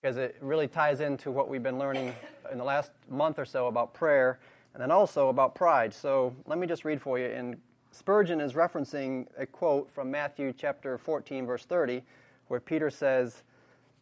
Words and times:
because 0.00 0.16
it 0.16 0.36
really 0.40 0.68
ties 0.68 1.00
into 1.00 1.30
what 1.30 1.48
we've 1.48 1.62
been 1.62 1.78
learning 1.78 2.14
in 2.52 2.58
the 2.58 2.64
last 2.64 2.92
month 3.08 3.38
or 3.38 3.44
so 3.44 3.66
about 3.66 3.92
prayer 3.94 4.38
and 4.74 4.82
then 4.82 4.90
also 4.90 5.28
about 5.28 5.54
pride. 5.54 5.92
So 5.92 6.34
let 6.46 6.58
me 6.58 6.66
just 6.66 6.84
read 6.84 7.02
for 7.02 7.18
you. 7.18 7.26
And 7.26 7.56
Spurgeon 7.90 8.40
is 8.40 8.52
referencing 8.52 9.26
a 9.36 9.44
quote 9.44 9.90
from 9.90 10.10
Matthew 10.10 10.52
chapter 10.56 10.98
14, 10.98 11.46
verse 11.46 11.64
30, 11.64 12.02
where 12.46 12.60
Peter 12.60 12.90
says, 12.90 13.42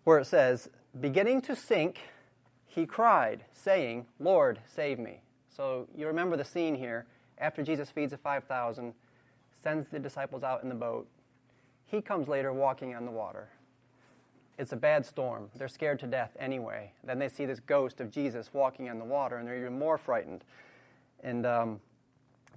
where 0.05 0.19
it 0.19 0.27
says, 0.27 0.69
beginning 1.01 1.41
to 1.43 1.57
sink, 1.57 2.01
he 2.67 2.85
cried, 2.85 3.45
saying, 3.55 4.07
Lord, 4.21 4.59
save 4.67 4.99
me. 4.99 5.21
So 5.49 5.89
you 5.97 6.07
remember 6.07 6.37
the 6.37 6.45
scene 6.45 6.75
here. 6.75 7.07
After 7.39 7.63
Jesus 7.63 7.91
feeds 7.91 8.11
the 8.11 8.19
5,000, 8.19 8.93
sends 9.55 9.89
the 9.89 9.99
disciples 9.99 10.43
out 10.43 10.63
in 10.63 10.69
the 10.69 10.75
boat, 10.75 11.07
he 11.87 12.03
comes 12.03 12.29
later 12.29 12.53
walking 12.53 12.95
on 12.95 13.07
the 13.07 13.11
water. 13.11 13.49
It's 14.59 14.73
a 14.73 14.77
bad 14.77 15.05
storm. 15.05 15.51
They're 15.55 15.69
scared 15.69 15.99
to 16.01 16.07
death 16.07 16.37
anyway. 16.39 16.93
Then 17.05 17.19
they 17.19 17.29
see 17.29 17.45
this 17.45 17.61
ghost 17.61 18.01
of 18.01 18.11
Jesus 18.11 18.51
walking 18.53 18.89
on 18.89 18.99
the 18.99 19.05
water, 19.05 19.37
and 19.37 19.47
they're 19.47 19.59
even 19.59 19.79
more 19.79 19.99
frightened. 19.99 20.45
And 21.23 21.45
um, 21.45 21.81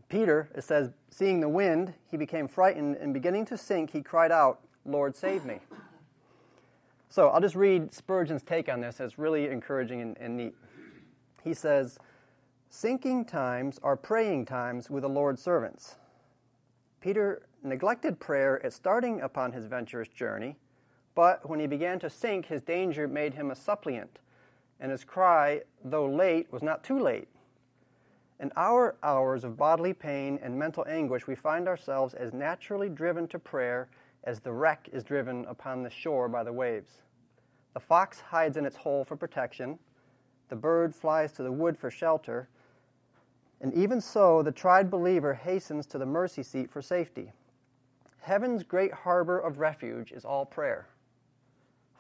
Peter, 0.08 0.50
it 0.56 0.64
says, 0.64 0.92
seeing 1.10 1.40
the 1.42 1.50
wind, 1.50 1.94
he 2.10 2.18
became 2.18 2.48
frightened, 2.48 2.96
and 2.98 3.14
beginning 3.14 3.46
to 3.46 3.58
sink, 3.58 3.92
he 3.92 4.02
cried 4.02 4.32
out, 4.32 4.62
Lord, 4.86 5.16
save 5.16 5.44
me. 5.44 5.60
So 7.10 7.30
I'll 7.30 7.42
just 7.42 7.56
read 7.56 7.94
Spurgeon's 7.94 8.44
take 8.44 8.70
on 8.70 8.82
this. 8.82 9.00
It's 9.00 9.18
really 9.18 9.48
encouraging 9.48 10.00
and, 10.02 10.18
and 10.20 10.38
neat. 10.38 10.56
He 11.44 11.54
says, 11.54 11.98
Sinking 12.70 13.26
times 13.26 13.80
are 13.82 13.98
praying 13.98 14.46
times 14.46 14.90
with 14.90 15.02
the 15.02 15.10
Lord's 15.10 15.42
servants. 15.42 15.96
Peter 17.02 17.42
neglected 17.64 18.20
prayer 18.20 18.64
at 18.64 18.74
starting 18.74 19.22
upon 19.22 19.52
his 19.52 19.66
venturous 19.66 20.08
journey, 20.08 20.56
but 21.20 21.50
when 21.50 21.60
he 21.60 21.68
began 21.68 22.00
to 22.00 22.10
sink, 22.10 22.46
his 22.46 22.62
danger 22.62 23.06
made 23.06 23.34
him 23.34 23.52
a 23.52 23.56
suppliant, 23.56 24.20
and 24.80 24.90
his 24.90 25.04
cry, 25.04 25.62
though 25.84 26.06
late, 26.06 26.48
was 26.50 26.64
not 26.64 26.82
too 26.82 26.98
late. 26.98 27.28
In 28.40 28.54
our 28.56 28.96
hours 29.04 29.44
of 29.44 29.58
bodily 29.58 29.92
pain 29.92 30.40
and 30.42 30.58
mental 30.58 30.86
anguish, 30.88 31.28
we 31.28 31.36
find 31.36 31.68
ourselves 31.68 32.14
as 32.14 32.32
naturally 32.32 32.88
driven 32.88 33.28
to 33.28 33.38
prayer 33.38 33.90
as 34.24 34.40
the 34.40 34.54
wreck 34.54 34.88
is 34.94 35.04
driven 35.04 35.44
upon 35.48 35.84
the 35.84 35.90
shore 35.90 36.30
by 36.30 36.42
the 36.42 36.54
waves. 36.54 37.02
The 37.74 37.82
fox 37.82 38.22
hides 38.22 38.56
in 38.56 38.66
its 38.66 38.78
hole 38.78 39.04
for 39.04 39.18
protection, 39.18 39.78
the 40.48 40.56
bird 40.56 40.96
flies 40.96 41.34
to 41.34 41.44
the 41.44 41.52
wood 41.52 41.78
for 41.78 41.92
shelter, 41.92 42.48
and 43.60 43.74
even 43.74 44.00
so, 44.00 44.42
the 44.42 44.54
tried 44.54 44.90
believer 44.90 45.34
hastens 45.34 45.86
to 45.88 45.98
the 45.98 46.06
mercy 46.06 46.44
seat 46.44 46.72
for 46.72 46.82
safety. 46.82 47.34
Heaven's 48.22 48.64
great 48.64 48.94
harbor 48.94 49.38
of 49.38 49.60
refuge 49.60 50.14
is 50.14 50.24
all 50.24 50.46
prayer. 50.46 50.88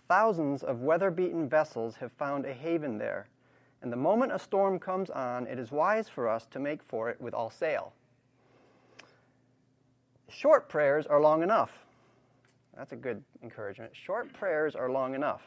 Thousands 0.09 0.63
of 0.63 0.81
weather 0.81 1.11
beaten 1.11 1.47
vessels 1.47 1.97
have 1.97 2.11
found 2.11 2.43
a 2.43 2.53
haven 2.53 2.97
there, 2.97 3.27
and 3.81 3.93
the 3.93 3.97
moment 3.97 4.33
a 4.33 4.39
storm 4.39 4.79
comes 4.79 5.11
on, 5.11 5.45
it 5.45 5.59
is 5.59 5.71
wise 5.71 6.09
for 6.09 6.27
us 6.27 6.47
to 6.47 6.59
make 6.59 6.81
for 6.81 7.09
it 7.09 7.21
with 7.21 7.35
all 7.35 7.51
sail. 7.51 7.93
Short 10.27 10.67
prayers 10.67 11.05
are 11.05 11.21
long 11.21 11.43
enough. 11.43 11.85
That's 12.75 12.91
a 12.91 12.95
good 12.95 13.23
encouragement. 13.43 13.95
Short 13.95 14.33
prayers 14.33 14.75
are 14.75 14.91
long 14.91 15.13
enough. 15.13 15.43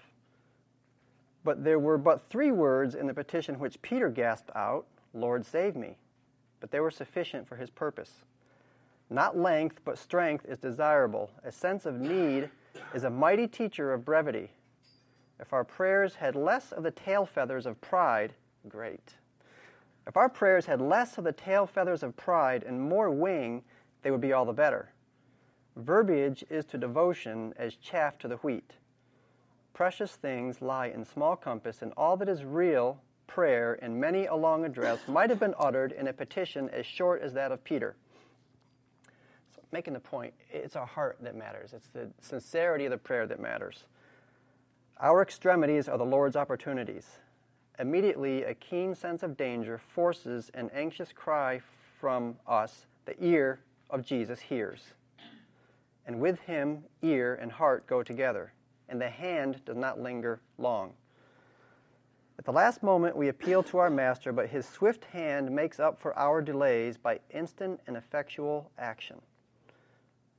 But 1.43 1.65
there 1.65 1.81
were 1.81 1.99
but 1.99 2.31
three 2.31 2.53
words 2.53 2.95
in 2.95 3.09
the 3.09 3.15
petition 3.15 3.59
which 3.59 3.83
Peter 3.83 4.09
gasped 4.09 4.51
out 4.55 4.87
Lord, 5.15 5.45
save 5.45 5.77
me. 5.77 5.97
But 6.61 6.71
they 6.71 6.81
were 6.81 6.91
sufficient 6.91 7.47
for 7.47 7.57
his 7.57 7.69
purpose. 7.69 8.25
Not 9.11 9.37
length, 9.37 9.81
but 9.85 9.99
strength 9.99 10.47
is 10.47 10.59
desirable. 10.59 11.31
A 11.45 11.53
sense 11.53 11.85
of 11.85 12.01
need 12.01 12.49
is 12.95 13.05
a 13.05 13.11
mighty 13.11 13.47
teacher 13.47 13.93
of 13.93 14.05
brevity. 14.05 14.53
If 15.41 15.53
our 15.53 15.65
prayers 15.65 16.17
had 16.17 16.37
less 16.37 16.73
of 16.73 16.83
the 16.83 16.91
tail 16.91 17.27
feathers 17.27 17.67
of 17.67 17.81
pride, 17.81 18.35
great. 18.69 19.15
If 20.07 20.17
our 20.17 20.29
prayers 20.29 20.67
had 20.67 20.81
less 20.81 21.19
of 21.19 21.25
the 21.25 21.33
tail 21.33 21.67
feathers 21.67 22.03
of 22.03 22.17
pride 22.17 22.63
and 22.63 22.81
more 22.81 23.11
wing, 23.11 23.63
they 24.03 24.11
would 24.11 24.21
be 24.21 24.33
all 24.33 24.45
the 24.45 24.53
better. 24.53 24.93
Verbiage 25.77 26.45
is 26.51 26.65
to 26.67 26.79
devotion 26.79 27.55
as 27.57 27.77
chaff 27.77 28.19
to 28.19 28.29
the 28.29 28.37
wheat. 28.37 28.75
Precious 29.75 30.13
things 30.17 30.61
lie 30.61 30.89
in 30.89 31.05
small 31.05 31.35
compass, 31.35 31.83
and 31.83 31.93
all 31.97 32.17
that 32.19 32.29
is 32.29 32.45
real 32.45 33.01
prayer 33.27 33.79
and 33.81 33.99
many 33.99 34.27
a 34.27 34.35
long 34.35 34.65
address 34.65 35.01
might 35.09 35.31
have 35.31 35.41
been 35.41 35.55
uttered 35.59 35.93
in 35.93 36.09
a 36.09 36.13
petition 36.13 36.69
as 36.69 36.85
short 36.85 37.23
as 37.23 37.33
that 37.33 37.51
of 37.51 37.65
Peter. 37.65 37.97
Making 39.73 39.95
the 39.95 40.01
point, 40.01 40.35
it's 40.51 40.77
our 40.77 40.87
heart 40.87 41.19
that 41.23 41.35
matters, 41.35 41.73
it's 41.73 41.89
the 41.89 42.11
sincerity 42.21 42.85
of 42.85 42.91
the 42.91 42.99
prayer 42.99 43.27
that 43.27 43.41
matters. 43.41 43.85
Our 45.01 45.23
extremities 45.23 45.89
are 45.89 45.99
the 45.99 46.05
Lord's 46.05 46.37
opportunities. 46.37 47.19
Immediately, 47.79 48.45
a 48.45 48.55
keen 48.55 48.95
sense 48.95 49.23
of 49.23 49.37
danger 49.37 49.79
forces 49.79 50.51
an 50.55 50.71
anxious 50.75 51.13
cry 51.13 51.63
from 51.99 52.37
us, 52.47 52.87
the 53.07 53.17
ear 53.25 53.61
of 53.89 54.05
Jesus 54.05 54.41
hears 54.41 54.95
and 56.07 56.21
with 56.21 56.41
him 56.41 56.85
ear 57.03 57.39
and 57.41 57.53
heart 57.53 57.87
go 57.87 58.03
together, 58.03 58.53
and 58.89 59.01
the 59.01 59.09
hand 59.09 59.65
does 59.65 59.77
not 59.77 60.01
linger 60.01 60.41
long. 60.59 60.93
At 62.39 62.45
the 62.45 62.53
last 62.53 62.83
moment, 62.83 63.17
we 63.17 63.29
appeal 63.29 63.63
to 63.65 63.79
our 63.79 63.91
Master, 63.91 64.33
but 64.33 64.49
his 64.49 64.67
swift 64.67 65.05
hand 65.05 65.51
makes 65.51 65.79
up 65.79 66.01
for 66.01 66.17
our 66.19 66.41
delays 66.43 66.97
by 66.97 67.21
instant 67.31 67.81
and 67.87 67.97
effectual 67.97 68.71
action. 68.79 69.21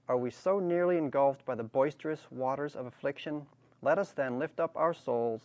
Are 0.10 0.18
we 0.18 0.32
so 0.32 0.60
nearly 0.60 0.98
engulfed 0.98 1.46
by 1.46 1.56
the 1.56 1.64
boisterous 1.64 2.28
waters 2.30 2.76
of 2.76 2.86
affliction? 2.86 3.46
Let 3.82 3.98
us 3.98 4.12
then 4.12 4.38
lift 4.38 4.60
up 4.60 4.72
our 4.76 4.94
souls 4.94 5.42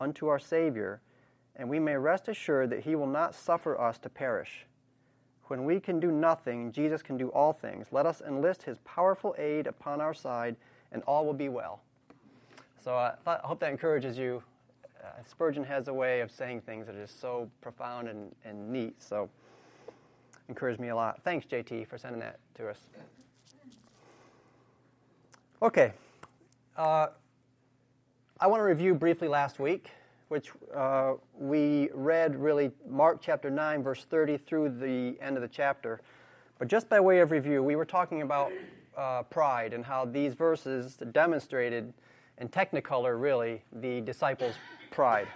unto 0.00 0.28
our 0.28 0.38
Savior, 0.38 1.00
and 1.56 1.68
we 1.68 1.78
may 1.78 1.96
rest 1.96 2.28
assured 2.28 2.70
that 2.70 2.80
he 2.80 2.94
will 2.94 3.06
not 3.06 3.34
suffer 3.34 3.78
us 3.78 3.98
to 3.98 4.08
perish. 4.08 4.64
When 5.48 5.64
we 5.64 5.80
can 5.80 6.00
do 6.00 6.10
nothing, 6.10 6.72
Jesus 6.72 7.02
can 7.02 7.18
do 7.18 7.28
all 7.28 7.52
things. 7.52 7.88
Let 7.90 8.06
us 8.06 8.22
enlist 8.26 8.62
his 8.62 8.78
powerful 8.78 9.34
aid 9.36 9.66
upon 9.66 10.00
our 10.00 10.14
side, 10.14 10.56
and 10.92 11.02
all 11.02 11.26
will 11.26 11.34
be 11.34 11.48
well. 11.48 11.82
So 12.82 12.96
uh, 12.96 13.16
I 13.26 13.40
hope 13.44 13.60
that 13.60 13.70
encourages 13.70 14.16
you. 14.16 14.42
Uh, 15.02 15.08
Spurgeon 15.28 15.64
has 15.64 15.88
a 15.88 15.94
way 15.94 16.20
of 16.20 16.30
saying 16.30 16.62
things 16.62 16.86
that 16.86 16.94
is 16.94 17.10
so 17.10 17.50
profound 17.60 18.08
and, 18.08 18.34
and 18.44 18.70
neat. 18.70 19.02
So 19.02 19.28
encouraged 20.48 20.80
me 20.80 20.88
a 20.88 20.96
lot. 20.96 21.22
Thanks, 21.22 21.44
JT, 21.46 21.86
for 21.86 21.98
sending 21.98 22.20
that 22.20 22.38
to 22.54 22.68
us. 22.68 22.78
Okay. 25.62 25.92
Uh, 26.74 27.08
I 28.40 28.46
want 28.46 28.60
to 28.60 28.64
review 28.64 28.94
briefly 28.94 29.28
last 29.28 29.58
week 29.58 29.90
which 30.28 30.52
uh, 30.74 31.14
we 31.36 31.90
read 31.92 32.36
really 32.36 32.70
Mark 32.88 33.18
chapter 33.20 33.50
9, 33.50 33.82
verse 33.82 34.04
30 34.04 34.38
through 34.38 34.68
the 34.78 35.20
end 35.20 35.36
of 35.36 35.42
the 35.42 35.48
chapter. 35.48 36.00
But 36.60 36.68
just 36.68 36.88
by 36.88 37.00
way 37.00 37.18
of 37.18 37.32
review, 37.32 37.64
we 37.64 37.74
were 37.74 37.84
talking 37.84 38.22
about 38.22 38.52
uh, 38.96 39.24
pride 39.24 39.72
and 39.72 39.84
how 39.84 40.04
these 40.04 40.34
verses 40.34 40.96
demonstrated, 41.10 41.92
in 42.38 42.48
technicolor 42.48 43.20
really, 43.20 43.64
the 43.72 44.02
disciples' 44.02 44.54
pride. 44.92 45.26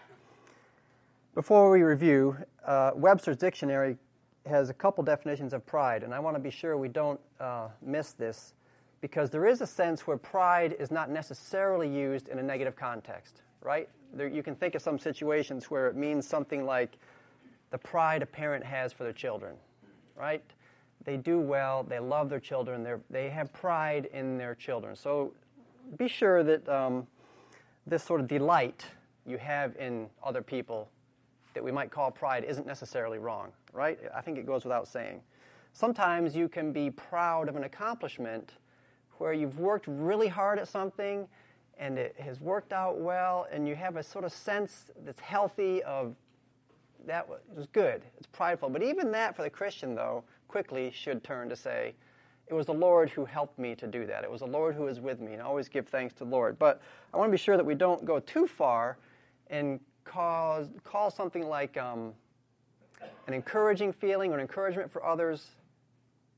Before 1.34 1.72
we 1.72 1.82
review, 1.82 2.36
uh, 2.64 2.92
Webster's 2.94 3.36
dictionary 3.36 3.96
has 4.46 4.70
a 4.70 4.74
couple 4.74 5.02
definitions 5.02 5.52
of 5.52 5.66
pride, 5.66 6.04
and 6.04 6.14
I 6.14 6.20
want 6.20 6.36
to 6.36 6.40
be 6.40 6.50
sure 6.50 6.78
we 6.78 6.88
don't 6.88 7.20
uh, 7.40 7.66
miss 7.82 8.12
this 8.12 8.54
because 9.04 9.28
there 9.28 9.44
is 9.44 9.60
a 9.60 9.66
sense 9.66 10.06
where 10.06 10.16
pride 10.16 10.74
is 10.78 10.90
not 10.90 11.10
necessarily 11.10 11.86
used 11.86 12.30
in 12.30 12.38
a 12.38 12.42
negative 12.42 12.74
context, 12.74 13.42
right? 13.60 13.86
there, 14.14 14.28
you 14.28 14.42
can 14.42 14.54
think 14.54 14.74
of 14.74 14.80
some 14.80 14.98
situations 14.98 15.70
where 15.70 15.88
it 15.88 15.94
means 15.94 16.26
something 16.26 16.64
like 16.64 16.96
the 17.70 17.76
pride 17.76 18.22
a 18.22 18.26
parent 18.26 18.64
has 18.64 18.94
for 18.94 19.04
their 19.04 19.12
children, 19.12 19.56
right? 20.16 20.42
They 21.04 21.18
do 21.18 21.38
well, 21.38 21.82
they 21.82 21.98
love 21.98 22.30
their 22.30 22.40
children, 22.40 22.86
they 23.10 23.28
have 23.28 23.52
pride 23.52 24.08
in 24.14 24.38
their 24.38 24.54
children. 24.54 24.96
So 24.96 25.34
be 25.98 26.08
sure 26.08 26.42
that 26.42 26.66
um, 26.66 27.06
this 27.86 28.02
sort 28.02 28.22
of 28.22 28.26
delight 28.26 28.86
you 29.26 29.36
have 29.36 29.76
in 29.76 30.08
other 30.22 30.40
people 30.40 30.88
that 31.52 31.62
we 31.62 31.70
might 31.70 31.90
call 31.90 32.10
pride 32.10 32.42
isn't 32.44 32.66
necessarily 32.66 33.18
wrong, 33.18 33.52
right? 33.74 33.98
I 34.14 34.22
think 34.22 34.38
it 34.38 34.46
goes 34.46 34.64
without 34.64 34.88
saying. 34.88 35.20
Sometimes 35.74 36.34
you 36.34 36.48
can 36.48 36.72
be 36.72 36.88
proud 36.88 37.50
of 37.50 37.56
an 37.56 37.64
accomplishment 37.64 38.54
where 39.18 39.32
you've 39.32 39.58
worked 39.58 39.86
really 39.86 40.28
hard 40.28 40.58
at 40.58 40.68
something 40.68 41.28
and 41.78 41.98
it 41.98 42.14
has 42.18 42.40
worked 42.40 42.72
out 42.72 43.00
well, 43.00 43.46
and 43.50 43.66
you 43.66 43.74
have 43.74 43.96
a 43.96 44.02
sort 44.02 44.24
of 44.24 44.32
sense 44.32 44.90
that's 45.04 45.20
healthy 45.20 45.82
of 45.82 46.14
that 47.06 47.28
was 47.28 47.66
good. 47.72 48.02
It's 48.16 48.26
prideful. 48.28 48.70
But 48.70 48.82
even 48.82 49.10
that 49.12 49.36
for 49.36 49.42
the 49.42 49.50
Christian, 49.50 49.94
though, 49.94 50.24
quickly 50.48 50.90
should 50.90 51.22
turn 51.24 51.48
to 51.48 51.56
say, 51.56 51.94
it 52.46 52.54
was 52.54 52.66
the 52.66 52.74
Lord 52.74 53.10
who 53.10 53.24
helped 53.24 53.58
me 53.58 53.74
to 53.74 53.86
do 53.86 54.06
that. 54.06 54.22
It 54.22 54.30
was 54.30 54.40
the 54.40 54.46
Lord 54.46 54.74
who 54.74 54.84
was 54.84 55.00
with 55.00 55.20
me, 55.20 55.32
and 55.32 55.42
always 55.42 55.68
give 55.68 55.88
thanks 55.88 56.14
to 56.14 56.24
the 56.24 56.30
Lord. 56.30 56.58
But 56.58 56.80
I 57.12 57.16
want 57.16 57.28
to 57.28 57.32
be 57.32 57.38
sure 57.38 57.56
that 57.56 57.64
we 57.64 57.74
don't 57.74 58.04
go 58.04 58.20
too 58.20 58.46
far 58.46 58.98
and 59.48 59.80
cause, 60.04 60.68
call 60.84 61.10
something 61.10 61.46
like 61.46 61.76
um, 61.76 62.12
an 63.26 63.34
encouraging 63.34 63.92
feeling 63.92 64.30
or 64.30 64.34
an 64.34 64.40
encouragement 64.40 64.90
for 64.90 65.04
others 65.04 65.50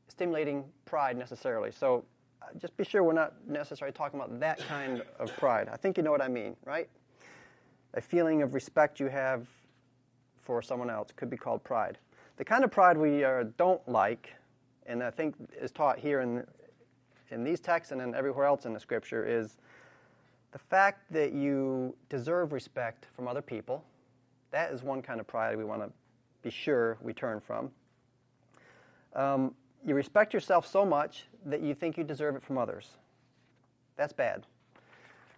stimulating 0.08 0.64
pride 0.84 1.17
necessarily. 1.17 1.73
So 1.73 2.05
just 2.58 2.76
be 2.76 2.84
sure 2.84 3.02
we're 3.02 3.12
not 3.12 3.34
necessarily 3.46 3.93
talking 3.93 4.19
about 4.19 4.40
that 4.40 4.58
kind 4.58 5.02
of 5.19 5.34
pride. 5.37 5.69
I 5.72 5.76
think 5.76 5.96
you 5.96 6.02
know 6.02 6.10
what 6.10 6.22
I 6.22 6.28
mean, 6.28 6.56
right? 6.64 6.88
a 7.96 8.00
feeling 8.00 8.43
of 8.43 8.54
respect 8.54 9.00
you 9.00 9.06
have 9.08 9.46
for 10.44 10.62
someone 10.62 10.90
else 10.90 11.08
could 11.16 11.31
be 11.31 11.37
called 11.37 11.64
pride. 11.64 11.98
The 12.37 12.44
kind 12.44 12.62
of 12.62 12.70
pride 12.70 12.96
we 12.98 13.25
uh, 13.25 13.44
don't 13.56 13.87
like, 13.88 14.34
and 14.87 15.02
I 15.02 15.10
think 15.10 15.34
is 15.60 15.72
taught 15.72 15.98
here 15.98 16.20
in, 16.20 16.46
in 17.31 17.43
these 17.43 17.58
texts 17.58 17.93
and 17.93 18.00
then 18.00 18.14
everywhere 18.14 18.44
else 18.44 18.66
in 18.66 18.75
the 18.75 18.78
scripture, 18.78 19.26
is 19.26 19.56
the 20.52 20.58
fact 20.58 21.10
that 21.10 21.32
you 21.32 21.96
deserve 22.10 22.52
respect 22.52 23.06
from 23.16 23.26
other 23.26 23.42
people. 23.42 23.82
That 24.50 24.72
is 24.72 24.82
one 24.82 25.02
kind 25.02 25.19
of 25.19 25.26
pride 25.26 25.56
we 25.56 25.64
want 25.64 25.82
to 25.82 25.90
be 26.42 26.50
sure 26.50 26.99
we 27.00 27.14
turn 27.14 27.40
from. 27.40 27.70
Um, 29.14 29.54
you 29.87 29.94
respect 29.94 30.35
yourself 30.35 30.67
so 30.67 30.85
much 30.85 31.25
that 31.47 31.62
you 31.62 31.75
think 31.75 31.97
you 31.97 32.05
deserve 32.05 32.37
it 32.37 32.43
from 32.43 32.59
others. 32.59 32.91
That's 33.97 34.12
bad. 34.12 34.44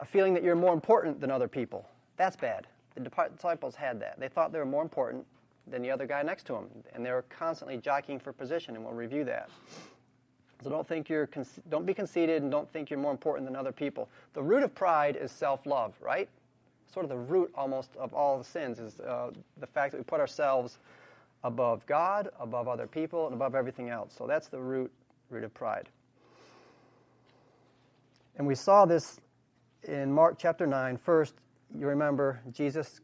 A 0.01 0.05
feeling 0.05 0.35
that 0.35 0.43
you're 0.43 0.57
more 0.57 0.73
important 0.73 1.21
than 1.21 1.31
other 1.31 1.49
people. 1.49 1.87
That's 2.17 2.37
bad. 2.37 2.67
The 2.95 3.29
disciples 3.29 3.75
had 3.77 4.01
that. 4.01 4.19
They 4.19 4.29
thought 4.29 4.53
they 4.53 4.59
were 4.59 4.67
more 4.67 4.83
important 4.83 5.25
than 5.71 5.83
the 5.83 5.91
other 5.91 6.07
guy 6.07 6.23
next 6.23 6.47
to 6.47 6.55
them, 6.55 6.67
and 6.95 7.05
they 7.05 7.13
were 7.13 7.25
constantly 7.29 7.77
jockeying 7.77 8.19
for 8.19 8.33
position, 8.33 8.75
and 8.75 8.85
we'll 8.85 8.95
review 8.95 9.25
that. 9.25 9.51
So 10.65 10.71
don't 10.71 10.89
think 10.89 11.09
you're 11.09 11.29
don't 11.69 11.87
be 11.87 11.95
conceited 11.95 12.43
and 12.43 12.51
don't 12.51 12.69
think 12.73 12.91
you're 12.91 12.99
more 12.99 13.13
important 13.13 13.47
than 13.47 13.55
other 13.55 13.71
people. 13.71 14.09
The 14.33 14.43
root 14.43 14.65
of 14.65 14.75
pride 14.75 15.15
is 15.15 15.31
self-love, 15.31 15.95
right? 16.01 16.29
Sort 16.93 17.05
of 17.05 17.11
the 17.11 17.17
root 17.17 17.53
almost 17.55 17.95
of 17.97 18.13
all 18.13 18.39
the 18.39 18.45
sins 18.45 18.81
is 18.81 18.99
uh, 19.01 19.31
the 19.61 19.67
fact 19.67 19.93
that 19.93 19.99
we 19.99 20.05
put 20.05 20.21
ourselves 20.21 20.79
above 21.45 21.87
God, 21.87 22.31
above 22.41 22.69
other 22.69 22.87
people, 22.87 23.27
and 23.27 23.35
above 23.35 23.55
everything 23.55 23.89
else. 23.89 24.15
So 24.17 24.27
that's 24.27 24.49
the 24.49 24.61
root 24.61 24.93
root 25.31 25.45
of 25.45 25.53
pride. 25.53 25.89
And 28.37 28.47
we 28.47 28.55
saw 28.55 28.85
this 28.87 29.21
in 29.83 30.13
Mark 30.13 30.37
chapter 30.39 30.67
9. 30.67 30.97
First, 30.97 31.35
you 31.77 31.87
remember 31.87 32.41
Jesus 32.53 33.01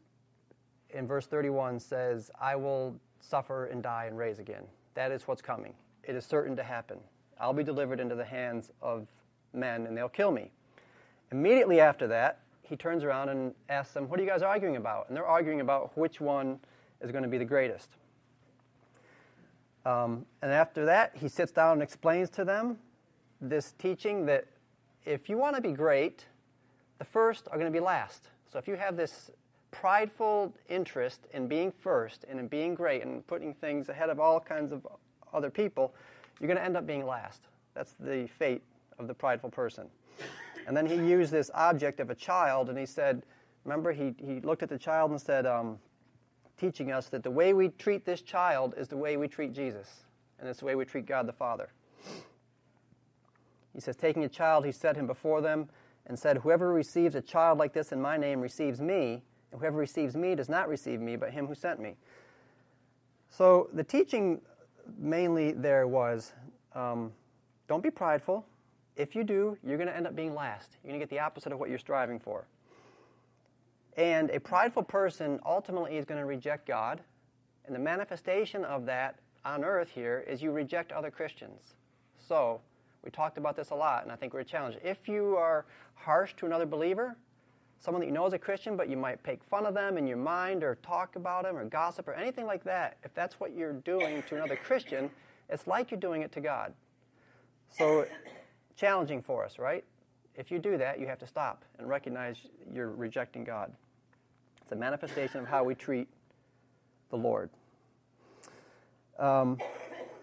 in 0.89 1.07
verse 1.07 1.27
31 1.27 1.79
says, 1.79 2.31
I 2.39 2.55
will 2.55 2.99
suffer 3.19 3.65
and 3.65 3.83
die 3.83 4.05
and 4.05 4.17
raise 4.17 4.39
again. 4.39 4.63
That 4.93 5.11
is 5.11 5.27
what's 5.27 5.41
coming. 5.41 5.73
It 6.03 6.15
is 6.15 6.25
certain 6.25 6.55
to 6.55 6.63
happen. 6.63 6.99
I'll 7.39 7.53
be 7.53 7.63
delivered 7.63 7.99
into 7.99 8.15
the 8.15 8.25
hands 8.25 8.71
of 8.81 9.07
men 9.53 9.85
and 9.87 9.97
they'll 9.97 10.09
kill 10.09 10.31
me. 10.31 10.51
Immediately 11.31 11.81
after 11.81 12.07
that, 12.07 12.39
he 12.61 12.75
turns 12.75 13.03
around 13.03 13.29
and 13.29 13.53
asks 13.69 13.93
them, 13.93 14.07
What 14.07 14.19
are 14.19 14.23
you 14.23 14.29
guys 14.29 14.41
arguing 14.41 14.77
about? 14.77 15.07
And 15.07 15.17
they're 15.17 15.25
arguing 15.25 15.61
about 15.61 15.95
which 15.97 16.21
one 16.21 16.59
is 17.01 17.11
going 17.11 17.23
to 17.23 17.29
be 17.29 17.37
the 17.37 17.45
greatest. 17.45 17.89
Um, 19.85 20.25
and 20.41 20.51
after 20.51 20.85
that, 20.85 21.15
he 21.15 21.27
sits 21.27 21.51
down 21.51 21.73
and 21.73 21.83
explains 21.83 22.29
to 22.31 22.43
them 22.43 22.79
this 23.39 23.73
teaching 23.77 24.25
that 24.25 24.45
if 25.05 25.29
you 25.29 25.37
want 25.37 25.55
to 25.55 25.61
be 25.61 25.71
great, 25.71 26.25
the 26.97 27.05
first 27.05 27.47
are 27.51 27.57
going 27.57 27.71
to 27.71 27.77
be 27.77 27.83
last. 27.83 28.29
So 28.51 28.57
if 28.57 28.67
you 28.67 28.75
have 28.75 28.97
this 28.97 29.29
prideful 29.71 30.53
interest 30.69 31.27
in 31.33 31.47
being 31.47 31.71
first 31.71 32.25
and 32.29 32.39
in 32.39 32.47
being 32.47 32.73
great 32.73 33.03
and 33.03 33.25
putting 33.27 33.53
things 33.53 33.89
ahead 33.89 34.09
of 34.09 34.19
all 34.19 34.39
kinds 34.39 34.71
of 34.71 34.87
other 35.33 35.49
people, 35.49 35.93
you're 36.39 36.47
going 36.47 36.57
to 36.57 36.63
end 36.63 36.77
up 36.77 36.87
being 36.87 37.05
last. 37.05 37.41
That's 37.75 37.93
the 37.99 38.27
fate 38.39 38.63
of 38.97 39.07
the 39.07 39.13
prideful 39.13 39.49
person. 39.49 39.87
And 40.65 40.75
then 40.75 40.87
he 40.87 40.95
used 40.95 41.31
this 41.31 41.51
object 41.53 41.99
of 41.99 42.09
a 42.09 42.15
child 42.15 42.69
and 42.69 42.77
he 42.77 42.85
said, 42.85 43.21
remember, 43.65 43.91
he, 43.91 44.15
he 44.17 44.39
looked 44.39 44.63
at 44.63 44.69
the 44.69 44.77
child 44.77 45.11
and 45.11 45.21
said, 45.21 45.45
um, 45.45 45.77
teaching 46.57 46.91
us 46.91 47.07
that 47.09 47.23
the 47.23 47.31
way 47.31 47.53
we 47.53 47.69
treat 47.69 48.05
this 48.05 48.21
child 48.21 48.73
is 48.77 48.87
the 48.87 48.97
way 48.97 49.17
we 49.17 49.27
treat 49.27 49.53
Jesus, 49.53 50.05
and 50.39 50.47
it's 50.49 50.59
the 50.59 50.65
way 50.65 50.75
we 50.75 50.85
treat 50.85 51.05
God 51.05 51.27
the 51.27 51.33
Father. 51.33 51.69
He 53.73 53.81
says, 53.81 53.95
taking 53.95 54.23
a 54.23 54.29
child, 54.29 54.65
he 54.65 54.71
set 54.71 54.95
him 54.95 55.05
before 55.05 55.41
them 55.41 55.67
and 56.07 56.17
said, 56.17 56.37
Whoever 56.37 56.71
receives 56.71 57.15
a 57.15 57.21
child 57.21 57.57
like 57.59 57.73
this 57.73 57.91
in 57.91 58.01
my 58.01 58.15
name 58.15 58.39
receives 58.39 58.79
me, 58.79 59.23
and 59.51 59.59
whoever 59.59 59.77
receives 59.77 60.15
me 60.15 60.33
does 60.35 60.49
not 60.49 60.69
receive 60.69 61.01
me, 61.01 61.15
but 61.15 61.31
him 61.31 61.47
who 61.47 61.55
sent 61.55 61.79
me. 61.79 61.95
So 63.29 63.69
the 63.73 63.83
teaching 63.83 64.39
mainly 64.97 65.51
there 65.51 65.87
was 65.87 66.31
um, 66.73 67.11
don't 67.67 67.83
be 67.83 67.89
prideful. 67.89 68.45
If 68.95 69.15
you 69.15 69.23
do, 69.23 69.57
you're 69.63 69.77
going 69.77 69.89
to 69.89 69.95
end 69.95 70.07
up 70.07 70.15
being 70.15 70.33
last. 70.33 70.77
You're 70.83 70.91
going 70.91 70.99
to 70.99 71.05
get 71.05 71.09
the 71.09 71.19
opposite 71.19 71.51
of 71.51 71.59
what 71.59 71.69
you're 71.69 71.79
striving 71.79 72.19
for. 72.19 72.47
And 73.97 74.29
a 74.31 74.39
prideful 74.39 74.83
person 74.83 75.39
ultimately 75.45 75.97
is 75.97 76.05
going 76.05 76.19
to 76.19 76.25
reject 76.25 76.67
God. 76.67 77.01
And 77.65 77.73
the 77.73 77.79
manifestation 77.79 78.65
of 78.65 78.85
that 78.85 79.19
on 79.45 79.63
earth 79.63 79.89
here 79.89 80.25
is 80.27 80.41
you 80.41 80.51
reject 80.51 80.91
other 80.91 81.11
Christians. 81.11 81.75
So, 82.17 82.61
we 83.03 83.11
talked 83.11 83.37
about 83.37 83.55
this 83.55 83.69
a 83.69 83.75
lot, 83.75 84.03
and 84.03 84.11
I 84.11 84.15
think 84.15 84.33
we're 84.33 84.43
challenged. 84.43 84.79
If 84.83 85.07
you 85.07 85.37
are 85.37 85.65
harsh 85.93 86.33
to 86.37 86.47
another 86.47 86.65
believer, 86.65 87.15
someone 87.79 88.01
that 88.01 88.07
you 88.07 88.11
know 88.11 88.25
is 88.25 88.33
a 88.33 88.39
Christian, 88.39 88.75
but 88.75 88.89
you 88.89 88.97
might 88.97 89.25
make 89.25 89.43
fun 89.43 89.67
of 89.67 89.75
them 89.75 89.97
in 89.97 90.07
your 90.07 90.17
mind 90.17 90.63
or 90.63 90.75
talk 90.75 91.15
about 91.15 91.43
them 91.43 91.55
or 91.55 91.63
gossip 91.65 92.07
or 92.07 92.13
anything 92.13 92.47
like 92.47 92.63
that, 92.63 92.97
if 93.03 93.13
that's 93.13 93.39
what 93.39 93.55
you're 93.55 93.73
doing 93.73 94.23
to 94.23 94.35
another 94.35 94.55
Christian, 94.55 95.09
it's 95.49 95.67
like 95.67 95.91
you're 95.91 95.99
doing 95.99 96.23
it 96.23 96.31
to 96.31 96.41
God. 96.41 96.73
So, 97.69 98.07
challenging 98.75 99.21
for 99.21 99.45
us, 99.45 99.59
right? 99.59 99.83
If 100.35 100.49
you 100.49 100.57
do 100.57 100.77
that, 100.77 100.99
you 100.99 101.05
have 101.05 101.19
to 101.19 101.27
stop 101.27 101.63
and 101.77 101.87
recognize 101.87 102.37
you're 102.73 102.91
rejecting 102.91 103.43
God. 103.43 103.71
It's 104.65 104.71
a 104.71 104.75
manifestation 104.75 105.41
of 105.41 105.47
how 105.47 105.63
we 105.63 105.75
treat 105.75 106.07
the 107.11 107.17
Lord. 107.17 107.51
Um, 109.19 109.59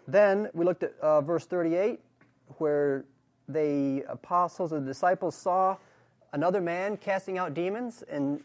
then 0.08 0.50
we 0.52 0.64
looked 0.64 0.82
at 0.82 0.94
uh, 1.00 1.20
verse 1.20 1.46
38 1.46 2.00
where 2.58 3.04
the 3.46 4.04
apostles 4.08 4.72
and 4.72 4.84
the 4.84 4.90
disciples 4.90 5.36
saw 5.36 5.76
another 6.32 6.60
man 6.60 6.96
casting 6.96 7.38
out 7.38 7.54
demons, 7.54 8.02
and 8.10 8.40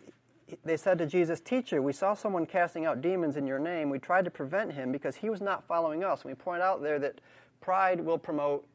they 0.64 0.78
said 0.78 1.00
to 1.00 1.08
Jesus, 1.08 1.40
Teacher, 1.40 1.82
we 1.82 1.94
saw 1.94 2.14
someone 2.14 2.46
casting 2.46 2.86
out 2.86 3.02
demons 3.02 3.36
in 3.36 3.48
your 3.48 3.58
name. 3.58 3.90
We 3.90 3.98
tried 3.98 4.26
to 4.26 4.32
prevent 4.32 4.74
him 4.74 4.92
because 4.92 5.16
he 5.16 5.32
was 5.32 5.42
not 5.42 5.66
following 5.68 6.04
us. 6.04 6.22
And 6.22 6.30
we 6.30 6.36
point 6.36 6.62
out 6.62 6.84
there 6.84 7.00
that 7.00 7.22
pride 7.60 8.00
will 8.00 8.20
promote 8.20 8.68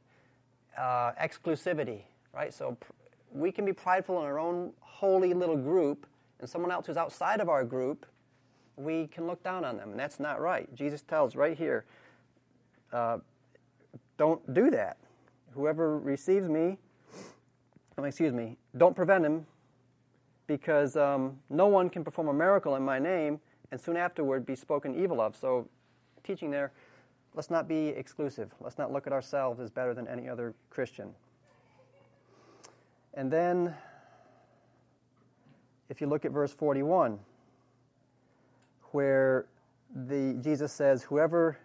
uh, 0.77 1.13
exclusivity, 1.13 2.01
right? 2.35 2.53
So 2.53 2.77
pr- 2.81 2.93
we 3.33 3.53
can 3.53 3.65
be 3.65 3.73
prideful 3.73 4.19
in 4.19 4.25
our 4.25 4.41
own 4.41 4.73
holy 4.81 5.35
little 5.35 5.57
group, 5.57 6.05
and 6.43 6.51
someone 6.51 6.73
else 6.73 6.87
who's 6.87 6.97
outside 6.97 7.41
of 7.41 7.49
our 7.49 7.65
group, 7.65 8.05
we 8.77 9.07
can 9.07 9.27
look 9.27 9.43
down 9.43 9.65
on 9.65 9.77
them, 9.77 9.91
and 9.93 9.99
that's 9.99 10.19
not 10.19 10.41
right. 10.41 10.73
Jesus 10.75 11.03
tells 11.03 11.37
right 11.37 11.57
here, 11.57 11.85
uh, 12.93 13.19
don't 14.19 14.53
do 14.53 14.71
that. 14.71 14.97
Whoever 15.55 15.99
receives 15.99 16.49
me, 16.49 16.79
excuse 18.03 18.33
me, 18.33 18.57
don't 18.77 18.97
prevent 18.97 19.25
him 19.25 19.47
because 20.49 20.97
um, 20.97 21.39
no 21.49 21.69
one 21.69 21.89
can 21.89 22.03
perform 22.03 22.29
a 22.29 22.33
miracle 22.33 22.75
in 22.75 22.83
my 22.83 22.99
name 22.99 23.39
and 23.71 23.81
soon 23.81 23.97
afterward 23.97 24.45
be 24.45 24.57
spoken 24.57 25.01
evil 25.01 25.21
of. 25.21 25.37
So, 25.37 25.69
teaching 26.25 26.51
there, 26.51 26.73
let's 27.35 27.51
not 27.51 27.69
be 27.69 27.89
exclusive. 27.89 28.51
Let's 28.61 28.79
not 28.79 28.93
look 28.93 29.07
at 29.07 29.13
ourselves 29.13 29.61
as 29.61 29.71
better 29.71 29.95
than 29.95 30.09
any 30.09 30.29
other 30.29 30.55
Christian. 30.71 31.15
And 33.15 33.31
then, 33.31 33.75
if 35.93 36.01
you 36.01 36.07
look 36.07 36.25
at 36.25 36.31
verse 36.33 36.55
41, 36.55 37.19
where 38.93 39.45
the, 40.09 40.39
Jesus 40.43 40.73
says, 40.73 41.03
Whoever 41.03 41.59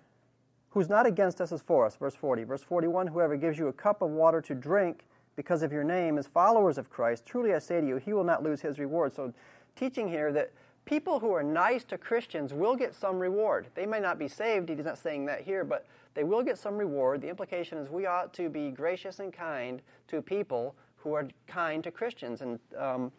who's 0.72 0.89
not 0.89 1.05
against 1.05 1.39
us 1.39 1.53
is 1.53 1.62
for 1.62 1.86
us. 1.86 1.96
Verse 1.96 2.13
40. 2.13 2.43
Verse 2.43 2.62
41 2.62 3.07
Whoever 3.07 3.38
gives 3.38 3.57
you 3.57 3.69
a 3.69 3.74
cup 3.74 4.01
of 4.01 4.10
water 4.10 4.41
to 4.41 4.53
drink 4.53 5.05
because 5.38 5.63
of 5.63 5.72
your 5.72 5.86
name 5.86 6.17
is 6.17 6.27
followers 6.27 6.77
of 6.77 6.89
Christ. 6.89 7.25
Truly 7.25 7.53
I 7.53 7.60
say 7.60 7.79
to 7.79 7.88
you, 7.88 7.96
he 7.96 8.12
will 8.12 8.25
not 8.25 8.43
lose 8.43 8.60
his 8.60 8.79
reward. 8.79 9.13
So, 9.13 9.34
teaching 9.77 10.10
here 10.10 10.34
that 10.34 10.51
people 10.84 11.22
who 11.22 11.31
are 11.31 11.41
nice 11.41 11.86
to 11.86 11.98
Christians 11.98 12.53
will 12.53 12.75
get 12.75 12.93
some 12.93 13.19
reward. 13.19 13.67
They 13.75 13.86
may 13.86 14.01
not 14.01 14.19
be 14.19 14.27
saved, 14.27 14.67
he's 14.67 14.84
not 14.84 14.98
saying 14.98 15.25
that 15.27 15.41
here, 15.41 15.63
but 15.63 15.86
they 16.15 16.25
will 16.25 16.43
get 16.43 16.57
some 16.57 16.77
reward. 16.77 17.22
The 17.22 17.29
implication 17.29 17.77
is 17.77 17.89
we 17.89 18.05
ought 18.05 18.34
to 18.34 18.50
be 18.50 18.72
gracious 18.72 19.19
and 19.19 19.31
kind 19.31 19.81
to 20.10 20.22
people 20.22 20.75
who 20.98 21.13
are 21.13 21.27
kind 21.48 21.84
to 21.86 21.91
Christians 21.91 22.41
and 22.41 22.60
um, 22.77 23.12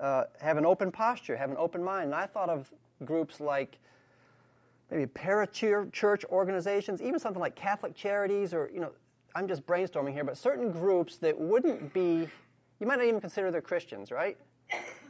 uh, 0.00 0.24
have 0.40 0.56
an 0.56 0.66
open 0.66 0.90
posture, 0.90 1.36
have 1.36 1.50
an 1.50 1.56
open 1.58 1.82
mind. 1.82 2.06
And 2.06 2.14
I 2.14 2.26
thought 2.26 2.48
of 2.48 2.70
groups 3.04 3.40
like 3.40 3.78
maybe 4.90 5.06
parachurch 5.06 6.24
organizations, 6.26 7.02
even 7.02 7.18
something 7.18 7.40
like 7.40 7.54
Catholic 7.54 7.94
Charities, 7.94 8.54
or, 8.54 8.70
you 8.72 8.80
know, 8.80 8.90
I'm 9.34 9.46
just 9.46 9.66
brainstorming 9.66 10.12
here, 10.12 10.24
but 10.24 10.36
certain 10.36 10.72
groups 10.72 11.16
that 11.18 11.38
wouldn't 11.38 11.92
be, 11.92 12.28
you 12.80 12.86
might 12.86 12.96
not 12.96 13.06
even 13.06 13.20
consider 13.20 13.50
they're 13.50 13.60
Christians, 13.60 14.10
right? 14.10 14.36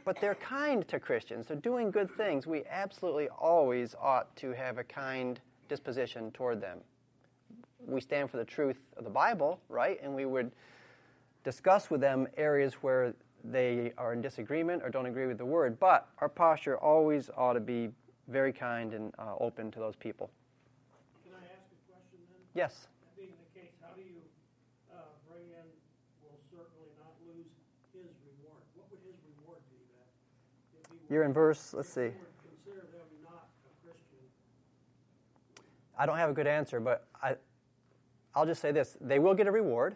But 0.05 0.19
they're 0.19 0.35
kind 0.35 0.87
to 0.87 0.99
Christians. 0.99 1.47
They're 1.47 1.57
doing 1.57 1.91
good 1.91 2.09
things. 2.15 2.45
We 2.45 2.63
absolutely 2.69 3.29
always 3.29 3.95
ought 3.99 4.35
to 4.37 4.51
have 4.51 4.77
a 4.77 4.83
kind 4.83 5.39
disposition 5.67 6.31
toward 6.31 6.61
them. 6.61 6.79
We 7.85 8.01
stand 8.01 8.29
for 8.29 8.37
the 8.37 8.45
truth 8.45 8.77
of 8.97 9.03
the 9.03 9.09
Bible, 9.09 9.59
right? 9.69 9.99
And 10.03 10.13
we 10.13 10.25
would 10.25 10.51
discuss 11.43 11.89
with 11.89 12.01
them 12.01 12.27
areas 12.37 12.75
where 12.75 13.13
they 13.43 13.93
are 13.97 14.13
in 14.13 14.21
disagreement 14.21 14.81
or 14.83 14.89
don't 14.89 15.05
agree 15.05 15.27
with 15.27 15.37
the 15.37 15.45
word. 15.45 15.79
But 15.79 16.07
our 16.19 16.29
posture 16.29 16.77
always 16.77 17.29
ought 17.37 17.53
to 17.53 17.59
be 17.59 17.89
very 18.27 18.53
kind 18.53 18.93
and 18.93 19.13
uh, 19.17 19.35
open 19.39 19.71
to 19.71 19.79
those 19.79 19.95
people. 19.95 20.29
Can 21.23 21.33
I 21.33 21.43
ask 21.45 21.65
a 21.71 21.91
question 21.91 22.19
then? 22.29 22.41
Yes. 22.53 22.87
That 23.01 23.15
being 23.17 23.33
the 23.33 23.59
case, 23.59 23.71
how 23.81 23.93
do 23.95 24.01
you 24.01 24.21
uh, 24.93 25.01
bring 25.27 25.45
in, 25.49 25.65
will 26.21 26.37
certainly 26.51 26.91
not 26.99 27.13
lose 27.25 27.49
his 27.93 28.11
reward? 28.27 28.61
What 28.75 28.85
would 28.91 28.99
his 29.01 29.17
reward 29.37 29.59
be 29.71 29.81
then? 29.89 30.81
If 30.81 30.91
he 30.91 30.97
would, 30.97 31.09
You're 31.09 31.23
in 31.23 31.33
verse, 31.33 31.73
let's 31.73 31.89
see. 31.89 32.11
consider 32.45 32.85
them 32.93 33.09
not 33.23 33.49
a 33.65 33.73
Christian. 33.85 34.21
I 35.97 36.05
don't 36.05 36.17
have 36.17 36.29
a 36.29 36.33
good 36.33 36.47
answer, 36.47 36.79
but 36.79 37.07
I, 37.21 37.35
I'll 38.35 38.45
just 38.45 38.61
say 38.61 38.71
this 38.71 38.97
they 39.01 39.17
will 39.19 39.33
get 39.33 39.47
a 39.47 39.51
reward. 39.51 39.95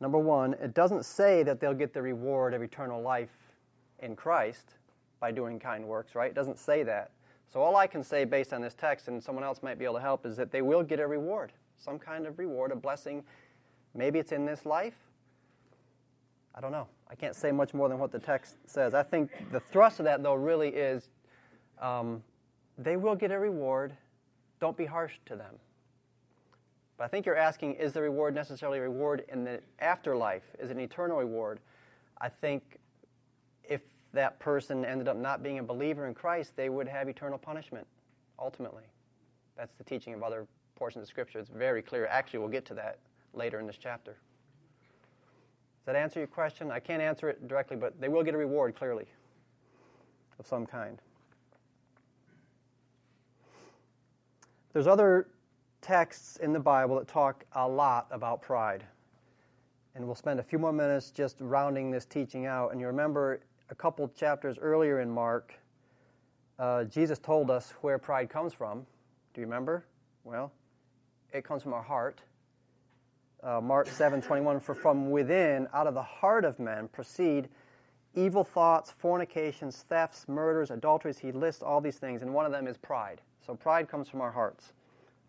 Number 0.00 0.18
one, 0.18 0.54
it 0.54 0.74
doesn't 0.74 1.04
say 1.04 1.42
that 1.44 1.60
they'll 1.60 1.74
get 1.74 1.94
the 1.94 2.02
reward 2.02 2.54
of 2.54 2.62
eternal 2.62 3.00
life 3.00 3.30
in 4.00 4.16
Christ 4.16 4.74
by 5.20 5.30
doing 5.30 5.58
kind 5.58 5.86
works, 5.86 6.14
right? 6.14 6.30
It 6.30 6.34
doesn't 6.34 6.58
say 6.58 6.82
that. 6.82 7.10
So 7.52 7.60
all 7.60 7.76
I 7.76 7.86
can 7.86 8.02
say 8.02 8.24
based 8.24 8.52
on 8.52 8.60
this 8.60 8.74
text, 8.74 9.08
and 9.08 9.22
someone 9.22 9.44
else 9.44 9.62
might 9.62 9.78
be 9.78 9.84
able 9.84 9.94
to 9.94 10.00
help, 10.00 10.26
is 10.26 10.36
that 10.36 10.50
they 10.50 10.62
will 10.62 10.82
get 10.82 10.98
a 10.98 11.06
reward, 11.06 11.52
some 11.78 11.98
kind 11.98 12.26
of 12.26 12.38
reward, 12.38 12.72
a 12.72 12.76
blessing. 12.76 13.22
Maybe 13.94 14.18
it's 14.18 14.32
in 14.32 14.44
this 14.44 14.66
life. 14.66 14.96
I 16.54 16.60
don't 16.60 16.72
know. 16.72 16.88
I 17.08 17.14
can't 17.14 17.34
say 17.36 17.52
much 17.52 17.74
more 17.74 17.88
than 17.88 17.98
what 17.98 18.12
the 18.12 18.18
text 18.18 18.56
says. 18.66 18.94
I 18.94 19.02
think 19.02 19.30
the 19.52 19.60
thrust 19.60 20.00
of 20.00 20.04
that, 20.04 20.22
though, 20.22 20.34
really 20.34 20.68
is 20.68 21.10
um, 21.80 22.22
they 22.76 22.96
will 22.96 23.14
get 23.14 23.30
a 23.30 23.38
reward. 23.38 23.92
Don't 24.60 24.76
be 24.76 24.84
harsh 24.84 25.14
to 25.26 25.36
them. 25.36 25.54
But 26.96 27.04
I 27.04 27.08
think 27.08 27.26
you're 27.26 27.36
asking 27.36 27.74
is 27.74 27.92
the 27.92 28.02
reward 28.02 28.34
necessarily 28.34 28.78
a 28.78 28.82
reward 28.82 29.24
in 29.28 29.44
the 29.44 29.60
afterlife? 29.80 30.44
Is 30.58 30.70
it 30.70 30.76
an 30.76 30.80
eternal 30.80 31.18
reward? 31.18 31.60
I 32.20 32.28
think 32.28 32.78
if 33.64 33.80
that 34.12 34.38
person 34.38 34.84
ended 34.84 35.08
up 35.08 35.16
not 35.16 35.42
being 35.42 35.58
a 35.58 35.62
believer 35.62 36.06
in 36.06 36.14
Christ, 36.14 36.56
they 36.56 36.68
would 36.68 36.86
have 36.86 37.08
eternal 37.08 37.38
punishment, 37.38 37.86
ultimately. 38.38 38.84
That's 39.56 39.74
the 39.74 39.84
teaching 39.84 40.14
of 40.14 40.22
other 40.22 40.46
portions 40.76 41.02
of 41.02 41.08
Scripture. 41.08 41.40
It's 41.40 41.48
very 41.48 41.82
clear. 41.82 42.06
Actually, 42.06 42.40
we'll 42.40 42.48
get 42.48 42.64
to 42.66 42.74
that 42.74 42.98
later 43.32 43.58
in 43.58 43.66
this 43.66 43.76
chapter. 43.76 44.12
Does 44.12 45.86
that 45.86 45.96
answer 45.96 46.20
your 46.20 46.28
question? 46.28 46.70
I 46.70 46.80
can't 46.80 47.02
answer 47.02 47.28
it 47.28 47.46
directly, 47.46 47.76
but 47.76 48.00
they 48.00 48.08
will 48.08 48.22
get 48.22 48.34
a 48.34 48.38
reward, 48.38 48.74
clearly, 48.76 49.06
of 50.38 50.46
some 50.46 50.64
kind. 50.64 51.00
There's 54.72 54.86
other 54.86 55.28
texts 55.84 56.36
in 56.36 56.54
the 56.54 56.60
Bible 56.60 56.96
that 56.96 57.06
talk 57.06 57.44
a 57.52 57.68
lot 57.68 58.06
about 58.10 58.40
pride. 58.40 58.84
And 59.94 60.06
we'll 60.06 60.14
spend 60.14 60.40
a 60.40 60.42
few 60.42 60.58
more 60.58 60.72
minutes 60.72 61.10
just 61.10 61.36
rounding 61.40 61.90
this 61.90 62.06
teaching 62.06 62.46
out. 62.46 62.72
And 62.72 62.80
you 62.80 62.86
remember 62.86 63.40
a 63.68 63.74
couple 63.74 64.08
chapters 64.08 64.56
earlier 64.58 65.00
in 65.00 65.10
Mark, 65.10 65.54
uh, 66.58 66.84
Jesus 66.84 67.18
told 67.18 67.50
us 67.50 67.74
where 67.82 67.98
pride 67.98 68.30
comes 68.30 68.54
from. 68.54 68.86
Do 69.34 69.40
you 69.42 69.46
remember? 69.46 69.84
Well, 70.24 70.52
it 71.32 71.44
comes 71.44 71.62
from 71.62 71.74
our 71.74 71.82
heart. 71.82 72.20
Uh, 73.42 73.60
Mark 73.60 73.88
7 73.88 74.22
21, 74.22 74.60
for 74.60 74.74
from 74.74 75.10
within, 75.10 75.68
out 75.74 75.86
of 75.86 75.92
the 75.92 76.02
heart 76.02 76.46
of 76.46 76.58
men, 76.58 76.88
proceed 76.88 77.48
evil 78.14 78.42
thoughts, 78.42 78.90
fornications, 78.90 79.84
thefts, 79.86 80.26
murders, 80.28 80.70
adulteries. 80.70 81.18
He 81.18 81.30
lists 81.30 81.62
all 81.62 81.82
these 81.82 81.98
things, 81.98 82.22
and 82.22 82.32
one 82.32 82.46
of 82.46 82.52
them 82.52 82.66
is 82.66 82.78
pride. 82.78 83.20
So 83.46 83.54
pride 83.54 83.88
comes 83.88 84.08
from 84.08 84.22
our 84.22 84.30
hearts. 84.30 84.72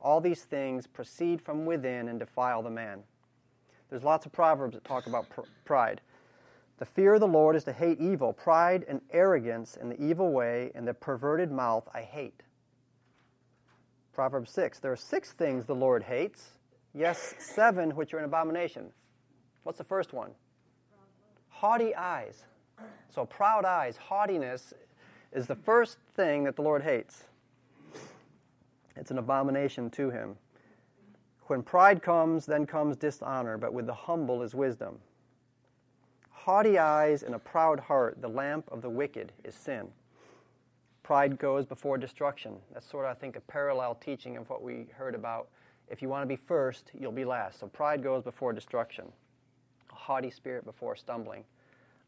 All 0.02 0.22
these 0.22 0.44
things 0.44 0.88
proceed 0.88 1.42
from 1.42 1.66
within 1.66 2.08
and 2.08 2.20
defile 2.20 2.62
the 2.62 2.70
man. 2.70 3.04
There's 3.90 4.04
lots 4.04 4.25
of 4.25 4.32
proverbs 4.32 4.75
that 4.75 4.84
talk 4.84 5.08
about 5.08 5.30
pr- 5.30 5.42
pride. 5.64 6.02
The 6.78 6.86
fear 6.86 7.14
of 7.14 7.22
the 7.22 7.28
Lord 7.28 7.56
is 7.56 7.64
to 7.66 7.74
hate 7.74 8.00
evil. 8.00 8.34
Pride 8.34 8.86
and 8.88 9.02
arrogance 9.12 9.78
and 9.80 9.92
the 9.92 10.02
evil 10.02 10.32
way 10.32 10.72
and 10.75 10.88
the 10.88 10.94
perverted 10.94 11.52
mouth 11.52 11.88
I 11.94 12.02
hate. 12.02 12.44
Proverbs 14.14 14.52
6. 14.52 14.80
There 14.80 14.92
are 14.92 14.98
six 14.98 15.32
things 15.32 15.66
the 15.66 15.75
Lord 15.75 16.04
hates. 16.04 16.52
Yes, 16.94 17.36
seven 17.40 17.92
which 17.96 18.14
are 18.14 18.18
an 18.18 18.25
abomination. 18.25 18.92
What's 19.64 19.78
the 19.78 19.84
first 19.84 20.14
one? 20.14 20.32
Haughty 21.50 21.94
eyes. 21.96 22.44
So, 23.10 23.25
proud 23.25 23.66
eyes, 23.66 23.98
haughtiness 23.98 24.74
is 25.32 25.48
the 25.48 25.56
first 25.56 25.98
thing 26.16 26.44
that 26.44 26.56
the 26.56 26.62
Lord 26.62 26.84
hates. 26.84 27.24
It's 28.96 29.12
an 29.12 29.18
abomination 29.18 29.90
to 29.92 30.10
him. 30.10 30.38
When 31.48 31.62
pride 31.62 32.02
comes, 32.02 32.46
then 32.46 32.66
comes 32.66 32.98
dishonor, 32.98 33.58
but 33.58 33.74
with 33.74 33.86
the 33.86 33.94
humble 33.94 34.42
is 34.42 34.56
wisdom. 34.56 35.00
Haughty 36.32 36.80
eyes 36.80 37.24
and 37.24 37.36
a 37.36 37.40
proud 37.40 37.80
heart, 37.80 38.22
the 38.22 38.28
lamp 38.28 38.70
of 38.72 38.82
the 38.82 38.90
wicked 38.90 39.32
is 39.44 39.56
sin. 39.56 39.88
Pride 41.04 41.38
goes 41.38 41.66
before 41.66 41.98
destruction. 42.00 42.56
That's 42.74 42.90
sort 42.90 43.06
of, 43.06 43.12
I 43.12 43.14
think, 43.14 43.36
a 43.36 43.42
parallel 43.42 43.96
teaching 43.96 44.38
of 44.38 44.50
what 44.50 44.64
we 44.64 44.88
heard 44.96 45.14
about. 45.14 45.50
If 45.88 46.02
you 46.02 46.10
want 46.10 46.24
to 46.24 46.28
be 46.28 46.36
first, 46.36 46.90
you'll 47.00 47.12
be 47.12 47.25
last. 47.25 47.60
So 47.60 47.68
pride 47.68 48.02
goes 48.02 48.24
before 48.24 48.54
destruction, 48.54 49.06
a 49.92 49.96
haughty 49.96 50.32
spirit 50.32 50.66
before 50.66 50.96
stumbling. 50.96 51.44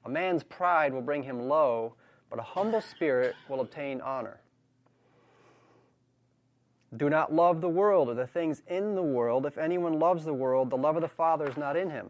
A 0.06 0.10
man's 0.10 0.42
pride 0.42 0.94
will 0.94 1.02
bring 1.02 1.22
him 1.22 1.48
low, 1.48 1.94
but 2.30 2.40
a 2.40 2.44
humble 2.44 2.82
spirit 2.82 3.36
will 3.50 3.62
obtain 3.62 4.02
honor. 4.02 4.40
Do 6.96 7.10
not 7.10 7.34
love 7.34 7.60
the 7.60 7.70
world 7.70 8.08
or 8.08 8.14
the 8.14 8.28
things 8.28 8.62
in 8.68 8.96
the 8.96 9.02
world. 9.02 9.46
If 9.46 9.58
anyone 9.58 10.00
loves 10.00 10.24
the 10.24 10.34
world, 10.34 10.70
the 10.70 10.78
love 10.78 10.96
of 10.96 11.02
the 11.02 11.10
Father 11.10 11.50
is 11.50 11.58
not 11.58 11.76
in 11.76 11.90
him. 11.90 12.10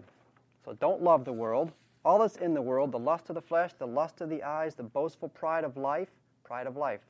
So 0.64 0.74
don't 0.74 1.02
love 1.02 1.26
the 1.26 1.34
world. 1.34 1.72
All 2.06 2.20
that's 2.20 2.38
in 2.38 2.54
the 2.54 2.62
world, 2.62 2.92
the 2.92 3.00
lust 3.00 3.30
of 3.30 3.36
the 3.36 3.42
flesh, 3.42 3.72
the 3.74 3.88
lust 3.88 4.22
of 4.22 4.30
the 4.30 4.44
eyes, 4.44 4.76
the 4.76 4.84
boastful 4.84 5.30
pride 5.30 5.64
of 5.64 5.78
life, 5.78 6.10
pride 6.44 6.68
of 6.68 6.78
life, 6.78 7.02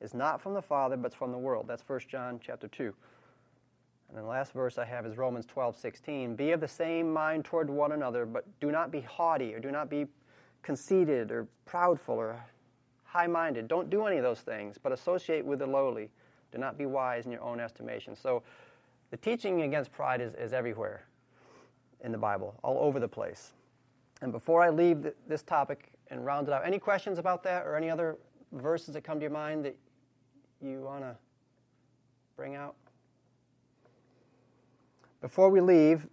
is 0.00 0.14
not 0.14 0.40
from 0.40 0.54
the 0.54 0.62
Father, 0.62 0.96
but 0.96 1.12
from 1.12 1.32
the 1.32 1.38
world. 1.38 1.66
That's 1.66 1.82
1 1.86 2.00
John 2.08 2.38
chapter 2.44 2.68
2. 2.68 2.84
And 2.84 4.16
then 4.16 4.22
the 4.24 4.30
last 4.30 4.52
verse 4.52 4.78
I 4.78 4.84
have 4.84 5.04
is 5.04 5.16
Romans 5.16 5.46
12, 5.46 5.76
16. 5.76 6.36
Be 6.36 6.52
of 6.52 6.60
the 6.60 6.68
same 6.68 7.12
mind 7.12 7.44
toward 7.44 7.68
one 7.68 7.92
another, 7.92 8.24
but 8.24 8.44
do 8.60 8.70
not 8.70 8.90
be 8.90 9.00
haughty, 9.00 9.54
or 9.54 9.58
do 9.58 9.70
not 9.70 9.90
be 9.90 10.06
conceited, 10.62 11.32
or 11.32 11.48
proudful, 11.68 12.16
or 12.16 12.44
high 13.04 13.26
minded. 13.26 13.68
Don't 13.68 13.90
do 13.90 14.06
any 14.06 14.18
of 14.18 14.22
those 14.22 14.40
things, 14.40 14.78
but 14.80 14.92
associate 14.92 15.44
with 15.44 15.58
the 15.58 15.66
lowly. 15.66 16.10
Do 16.52 16.58
not 16.58 16.76
be 16.78 16.86
wise 16.86 17.24
in 17.24 17.32
your 17.32 17.42
own 17.42 17.58
estimation. 17.58 18.14
So 18.14 18.42
the 19.10 19.16
teaching 19.16 19.62
against 19.62 19.90
pride 19.92 20.20
is, 20.20 20.34
is 20.34 20.52
everywhere 20.52 21.04
in 22.04 22.12
the 22.12 22.18
Bible, 22.18 22.54
all 22.62 22.78
over 22.78 23.00
the 23.00 23.08
place. 23.08 23.52
And 24.20 24.32
before 24.32 24.62
I 24.62 24.70
leave 24.70 25.02
th- 25.02 25.14
this 25.26 25.42
topic 25.42 25.92
and 26.08 26.24
round 26.24 26.48
it 26.48 26.54
out, 26.54 26.66
any 26.66 26.78
questions 26.78 27.18
about 27.18 27.42
that 27.44 27.66
or 27.66 27.76
any 27.76 27.90
other 27.90 28.18
verses 28.52 28.94
that 28.94 29.02
come 29.02 29.18
to 29.18 29.22
your 29.22 29.30
mind 29.30 29.64
that 29.64 29.76
you 30.60 30.80
want 30.80 31.02
to 31.02 31.16
bring 32.36 32.54
out? 32.54 32.74
Before 35.20 35.50
we 35.50 35.60
leave, 35.60 36.06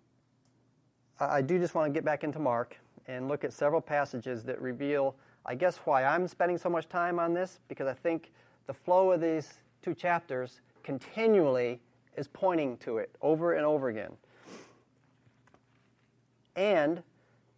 I 1.19 1.37
I 1.37 1.41
do 1.41 1.59
just 1.59 1.75
want 1.75 1.91
to 1.91 1.93
get 1.93 2.05
back 2.05 2.23
into 2.23 2.39
Mark 2.39 2.77
and 3.07 3.27
look 3.27 3.43
at 3.43 3.51
several 3.51 3.81
passages 3.81 4.43
that 4.43 4.61
reveal, 4.61 5.15
I 5.45 5.55
guess, 5.55 5.77
why 5.83 6.03
I'm 6.03 6.27
spending 6.27 6.57
so 6.57 6.69
much 6.69 6.87
time 6.87 7.19
on 7.19 7.33
this, 7.33 7.59
because 7.67 7.87
I 7.87 7.93
think 7.93 8.31
the 8.67 8.73
flow 8.73 9.11
of 9.11 9.19
these 9.19 9.55
two 9.81 9.93
chapters 9.93 10.61
continually 10.83 11.79
is 12.17 12.27
pointing 12.27 12.77
to 12.77 12.97
it 12.97 13.15
over 13.21 13.53
and 13.53 13.65
over 13.65 13.89
again. 13.89 14.11
And 16.55 17.03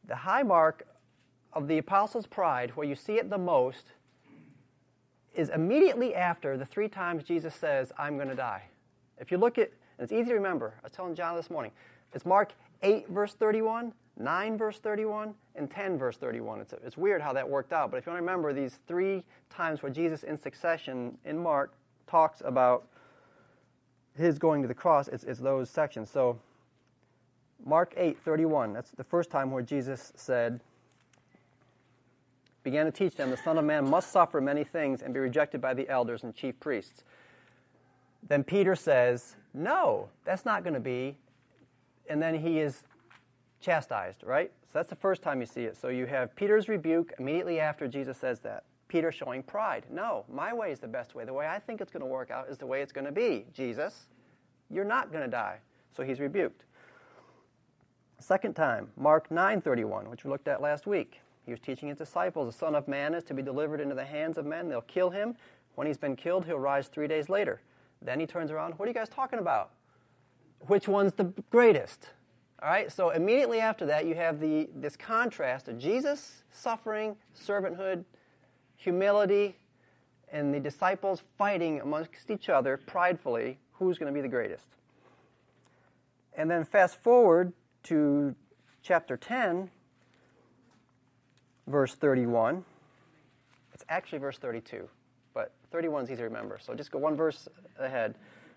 the 0.08 0.16
high 0.16 0.44
mark 0.44 0.86
of 1.54 1.68
the 1.68 1.78
apostles' 1.78 2.28
pride, 2.28 2.72
where 2.76 2.88
you 2.88 2.96
see 2.96 3.18
it 3.18 3.30
the 3.30 3.38
most, 3.38 3.94
is 5.34 5.50
immediately 5.50 6.14
after 6.14 6.58
the 6.58 6.66
three 6.66 6.88
times 6.88 7.24
Jesus 7.24 7.56
says, 7.56 7.92
I'm 7.98 8.18
going 8.18 8.28
to 8.28 8.36
die. 8.36 8.64
If 9.18 9.32
you 9.32 9.38
look 9.38 9.58
at, 9.58 9.72
and 9.98 10.04
it's 10.04 10.12
easy 10.12 10.30
to 10.30 10.36
remember, 10.36 10.74
I 10.80 10.84
was 10.84 10.92
telling 10.92 11.16
John 11.16 11.36
this 11.36 11.50
morning, 11.50 11.72
it's 12.14 12.26
Mark 12.26 12.54
8, 12.84 13.10
verse 13.10 13.34
31, 13.34 13.94
9, 14.18 14.58
verse 14.58 14.80
31, 14.80 15.34
and 15.56 15.70
10, 15.70 15.98
verse 15.98 16.18
31. 16.18 16.62
It's, 16.62 16.74
it's 16.86 16.98
weird 16.98 17.22
how 17.22 17.34
that 17.34 17.48
worked 17.48 17.72
out, 17.72 17.92
but 17.92 17.98
if 17.98 18.06
you 18.06 18.12
want 18.12 18.20
to 18.20 18.26
remember 18.26 18.54
these 18.54 18.80
three 18.88 19.24
times 19.50 19.82
where 19.82 19.92
Jesus, 19.92 20.24
in 20.24 20.38
succession 20.38 21.18
in 21.24 21.38
Mark, 21.38 21.74
talks 22.12 22.42
about 22.44 22.86
his 24.18 24.38
going 24.38 24.62
to 24.62 24.68
the 24.68 24.74
cross, 24.74 25.08
it's, 25.08 25.40
those 25.40 25.70
sections. 25.70 26.10
So, 26.10 26.38
Mark 27.66 27.94
8, 27.96 28.20
31, 28.20 28.74
that's 28.74 28.92
the 28.92 29.04
first 29.04 29.30
time 29.30 29.52
where 29.52 29.64
Jesus 29.64 30.12
said, 30.16 30.60
began 32.64 32.86
to 32.86 32.92
teach 32.92 33.16
them, 33.16 33.32
the 33.32 33.38
Son 33.38 33.58
of 33.58 33.64
Man 33.64 33.90
must 33.90 34.12
suffer 34.12 34.42
many 34.42 34.64
things 34.64 35.02
and 35.02 35.14
be 35.14 35.20
rejected 35.20 35.62
by 35.62 35.74
the 35.74 35.88
elders 35.90 36.24
and 36.24 36.36
chief 36.36 36.60
priests. 36.60 37.04
Then 38.28 38.44
Peter 38.44 38.76
says, 38.76 39.36
No, 39.54 40.10
that's 40.26 40.46
not 40.46 40.64
going 40.64 40.74
to 40.76 40.80
be. 40.80 41.18
And 42.10 42.22
then 42.22 42.36
he 42.36 42.60
is 42.60 42.84
chastised, 43.62 44.24
right? 44.24 44.52
So 44.66 44.80
that's 44.80 44.90
the 44.90 44.96
first 44.96 45.24
time 45.24 45.40
you 45.40 45.46
see 45.46 45.64
it. 45.64 45.78
So 45.78 45.88
you 45.88 46.06
have 46.08 46.36
Peter's 46.36 46.68
rebuke 46.68 47.14
immediately 47.18 47.60
after 47.60 47.88
Jesus 47.88 48.18
says 48.18 48.42
that. 48.42 48.64
Peter 48.92 49.10
showing 49.10 49.42
pride. 49.42 49.86
No, 49.90 50.26
my 50.30 50.52
way 50.52 50.70
is 50.70 50.82
the 50.82 50.88
best 50.88 51.16
way. 51.16 51.24
The 51.24 51.32
way 51.32 51.48
I 51.48 51.60
think 51.60 51.80
it's 51.80 51.94
going 51.94 52.02
to 52.02 52.06
work 52.06 52.30
out 52.30 52.50
is 52.50 52.58
the 52.58 52.66
way 52.66 52.82
it's 52.82 52.92
going 52.92 53.06
to 53.06 53.12
be. 53.14 53.46
Jesus, 53.54 54.08
you're 54.70 54.84
not 54.84 55.14
going 55.14 55.24
to 55.24 55.30
die. 55.30 55.60
So 55.96 56.04
he's 56.04 56.20
rebuked. 56.20 56.66
Second 58.20 58.54
time, 58.54 58.90
Mark 58.98 59.30
9:31, 59.30 60.10
which 60.10 60.26
we 60.26 60.30
looked 60.30 60.50
at 60.50 60.62
last 60.62 60.88
week. 60.88 61.22
He 61.46 61.52
was 61.52 61.62
teaching 61.62 61.88
his 61.88 61.98
disciples, 61.98 62.54
the 62.54 62.58
Son 62.58 62.76
of 62.76 62.90
Man 62.90 63.14
is 63.14 63.24
to 63.24 63.34
be 63.34 63.42
delivered 63.42 63.80
into 63.80 63.96
the 63.96 64.04
hands 64.04 64.38
of 64.38 64.46
men. 64.46 64.68
They'll 64.68 64.82
kill 64.82 65.10
him. 65.10 65.36
When 65.76 65.88
he's 65.88 65.98
been 65.98 66.18
killed, 66.18 66.46
he'll 66.46 66.60
rise 66.60 66.90
three 66.90 67.08
days 67.08 67.30
later. 67.30 67.62
Then 68.02 68.20
he 68.20 68.28
turns 68.28 68.52
around, 68.52 68.78
what 68.78 68.88
are 68.88 68.90
you 68.90 68.94
guys 68.94 69.08
talking 69.08 69.40
about? 69.40 69.72
Which 70.68 70.90
one's 70.90 71.14
the 71.14 71.34
greatest? 71.50 72.10
All 72.62 72.70
right, 72.70 72.92
so 72.92 73.12
immediately 73.12 73.60
after 73.60 73.86
that, 73.86 74.06
you 74.06 74.16
have 74.16 74.42
the, 74.42 74.70
this 74.76 74.98
contrast 74.98 75.70
of 75.70 75.80
Jesus 75.80 76.44
suffering, 76.52 77.16
servanthood, 77.36 78.04
humility, 78.82 79.56
and 80.32 80.54
the 80.54 80.60
disciples 80.60 81.22
fighting 81.38 81.82
amongst 81.82 82.30
each 82.30 82.50
other 82.50 82.78
pridefully 82.78 83.60
who's 83.74 83.98
going 83.98 84.12
to 84.12 84.14
be 84.14 84.22
the 84.22 84.30
greatest. 84.30 84.68
And 86.36 86.50
then 86.50 86.66
fast 86.66 87.02
forward 87.02 87.54
to 87.84 88.34
chapter 88.82 89.18
10, 89.18 89.70
verse 91.68 91.94
31. 91.96 92.64
It's 93.74 93.84
actually 93.90 94.20
verse 94.20 94.38
32, 94.38 94.88
but 95.34 95.52
31 95.72 96.04
is 96.04 96.10
easy 96.10 96.18
to 96.18 96.24
remember. 96.24 96.58
So 96.60 96.74
just 96.74 96.92
go 96.92 97.00
one 97.00 97.16
verse 97.16 97.48
ahead. 97.78 98.16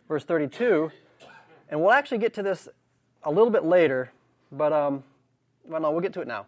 Verse 0.08 0.24
32. 0.24 0.90
And 1.68 1.80
we'll 1.80 1.92
actually 1.92 2.18
get 2.18 2.34
to 2.34 2.42
this 2.42 2.68
a 3.24 3.30
little 3.30 3.50
bit 3.50 3.64
later, 3.64 4.12
but 4.52 4.72
um, 4.72 5.02
well, 5.66 5.80
no, 5.80 5.90
we'll 5.90 6.00
get 6.00 6.12
to 6.14 6.20
it 6.20 6.28
now. 6.28 6.46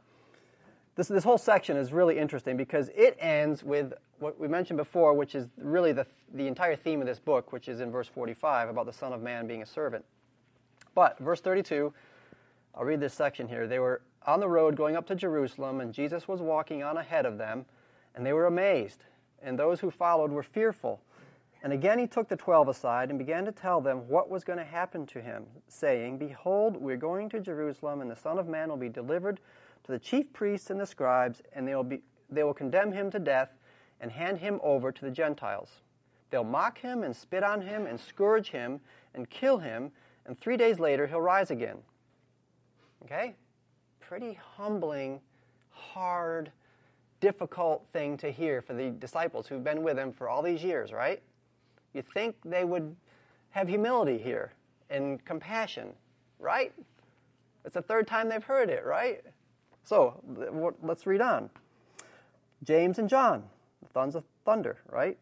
This, 0.97 1.09
this 1.09 1.25
whole 1.25 1.37
section 1.37 1.77
is 1.77 1.93
really 1.93 2.19
interesting 2.19 2.57
because 2.57 2.89
it 2.95 3.19
ends 3.21 3.63
with 3.63 3.93
what 4.19 4.41
we 4.41 4.49
mentioned 4.49 4.79
before, 4.79 5.13
which 5.13 5.35
is 5.35 5.51
really 5.59 5.93
the, 5.93 6.07
the 6.33 6.47
entire 6.47 6.75
theme 6.75 7.03
of 7.03 7.07
this 7.07 7.19
book, 7.19 7.53
which 7.53 7.69
is 7.69 7.81
in 7.81 7.93
verse 7.93 8.09
45 8.09 8.71
about 8.71 8.87
the 8.87 8.95
Son 8.95 9.13
of 9.13 9.21
Man 9.21 9.47
being 9.47 9.61
a 9.61 9.67
servant. 9.67 10.07
But 10.95 11.19
verse 11.19 11.43
32, 11.43 11.93
I'll 12.75 12.85
read 12.85 13.01
this 13.01 13.13
section 13.13 13.47
here. 13.47 13.67
They 13.67 13.79
were 13.79 14.01
on 14.27 14.41
the 14.41 14.49
road 14.49 14.75
going 14.75 14.97
up 14.97 15.07
to 15.09 15.15
Jerusalem, 15.15 15.83
and 15.83 15.93
Jesus 15.93 16.27
was 16.27 16.41
walking 16.41 16.83
on 16.83 16.97
ahead 16.97 17.27
of 17.27 17.37
them, 17.37 17.67
and 18.15 18.25
they 18.25 18.33
were 18.33 18.47
amazed, 18.47 19.05
and 19.43 19.59
those 19.59 19.81
who 19.81 19.91
followed 19.91 20.31
were 20.31 20.43
fearful. 20.43 21.03
And 21.63 21.75
again 21.75 21.99
he 21.99 22.07
took 22.07 22.29
the 22.29 22.37
twelve 22.37 22.69
aside 22.69 23.11
and 23.11 23.19
began 23.19 23.45
to 23.45 23.53
tell 23.53 23.83
them 23.83 24.09
what 24.09 24.31
was 24.31 24.45
going 24.45 24.59
to 24.59 24.65
happen 24.65 25.05
to 25.07 25.21
him, 25.21 25.45
saying, 25.69 26.17
Behold, 26.17 26.79
we're 26.79 26.97
going 26.97 27.29
to 27.31 27.41
Jerusalem, 27.41 28.01
and 28.01 28.11
the 28.11 28.17
Son 28.17 28.39
of 28.39 28.49
Man 28.49 28.71
will 28.71 28.77
be 28.79 28.89
delivered 28.89 29.41
to 29.87 29.93
the 29.93 29.99
chief 29.99 30.33
priests 30.33 30.71
and 30.71 30.81
the 30.81 30.87
scribes, 30.87 31.41
and 31.53 31.67
they 31.67 31.75
will, 31.75 31.85
be, 31.85 32.03
they 32.29 32.43
will 32.43 32.55
condemn 32.55 32.93
him 32.93 33.11
to 33.13 33.19
death 33.19 33.51
and 34.01 34.11
hand 34.11 34.39
him 34.39 34.61
over 34.63 34.93
to 34.93 35.05
the 35.05 35.11
Gentiles. 35.11 35.71
They'll 36.31 36.45
mock 36.45 36.79
him 36.79 37.05
and 37.05 37.15
spit 37.15 37.45
on 37.45 37.63
him 37.63 37.87
and 37.87 37.99
scourge 37.99 38.51
him 38.51 38.81
and 39.15 39.31
kill 39.31 39.59
him, 39.59 39.93
and 40.27 40.39
three 40.39 40.57
days 40.57 40.81
later 40.81 41.07
he'll 41.07 41.21
rise 41.21 41.53
again. 41.53 41.79
Okay? 43.05 43.37
Pretty 44.01 44.39
humbling, 44.57 45.21
hard, 45.71 46.51
difficult 47.21 47.87
thing 47.93 48.17
to 48.19 48.31
hear 48.31 48.61
for 48.61 48.75
the 48.75 48.91
disciples 48.91 49.47
who've 49.47 49.65
been 49.65 49.83
with 49.83 49.99
him 49.99 50.13
for 50.13 50.29
all 50.29 50.43
these 50.43 50.65
years, 50.65 50.93
right? 50.93 51.23
You 51.95 52.03
think 52.03 52.35
they 52.45 52.65
would 52.65 52.95
have 53.51 53.69
humility 53.69 54.19
here 54.19 54.53
and 54.91 55.25
compassion, 55.25 55.93
right? 56.41 56.73
It's 57.65 57.75
the 57.75 57.83
third 57.83 58.07
time 58.07 58.29
they've 58.29 58.45
heard 58.45 58.69
it, 58.69 58.85
right? 58.85 59.23
So 59.87 60.21
let's 60.83 61.07
read 61.07 61.21
on. 61.21 61.49
James 62.65 62.99
and 62.99 63.09
John, 63.09 63.45
the 63.81 63.89
sons 63.95 64.17
of 64.17 64.25
thunder, 64.45 64.79
right? 64.91 65.17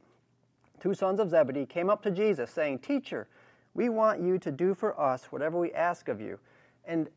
Two 0.80 0.94
sons 0.94 1.20
of 1.20 1.28
Zebedee 1.28 1.66
came 1.66 1.90
up 1.90 2.02
to 2.04 2.10
Jesus 2.10 2.50
saying, 2.50 2.78
Teacher, 2.78 3.28
we 3.74 3.90
want 3.90 4.22
you 4.22 4.38
to 4.38 4.50
do 4.50 4.74
for 4.74 4.98
us 4.98 5.26
whatever 5.26 5.58
we 5.58 5.70
ask 5.72 6.08
of 6.08 6.18
you. 6.18 6.38
And 6.86 7.08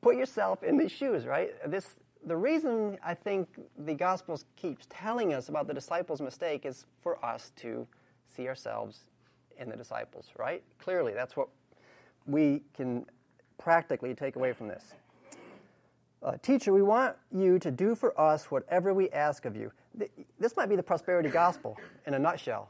put 0.00 0.16
yourself 0.16 0.62
in 0.62 0.78
these 0.78 0.90
shoes, 0.90 1.26
right? 1.26 1.50
This, 1.70 1.96
the 2.24 2.36
reason 2.36 2.96
I 3.04 3.12
think 3.12 3.48
the 3.78 3.94
Gospels 3.94 4.46
keeps 4.56 4.86
telling 4.88 5.34
us 5.34 5.50
about 5.50 5.66
the 5.66 5.74
disciples' 5.74 6.22
mistake 6.22 6.64
is 6.64 6.86
for 7.02 7.22
us 7.22 7.52
to 7.56 7.86
see 8.26 8.48
ourselves 8.48 9.10
in 9.58 9.68
the 9.68 9.76
disciples, 9.76 10.30
right? 10.38 10.62
Clearly, 10.78 11.12
that's 11.12 11.36
what 11.36 11.48
we 12.26 12.62
can 12.74 13.04
practically 13.58 14.14
take 14.14 14.36
away 14.36 14.54
from 14.54 14.68
this. 14.68 14.94
Uh, 16.26 16.36
Teacher, 16.42 16.72
we 16.72 16.82
want 16.82 17.14
you 17.32 17.56
to 17.60 17.70
do 17.70 17.94
for 17.94 18.20
us 18.20 18.50
whatever 18.50 18.92
we 18.92 19.08
ask 19.10 19.44
of 19.44 19.56
you. 19.56 19.70
This 20.40 20.56
might 20.56 20.68
be 20.68 20.74
the 20.74 20.82
prosperity 20.82 21.28
gospel 21.28 21.78
in 22.04 22.14
a 22.14 22.18
nutshell. 22.18 22.68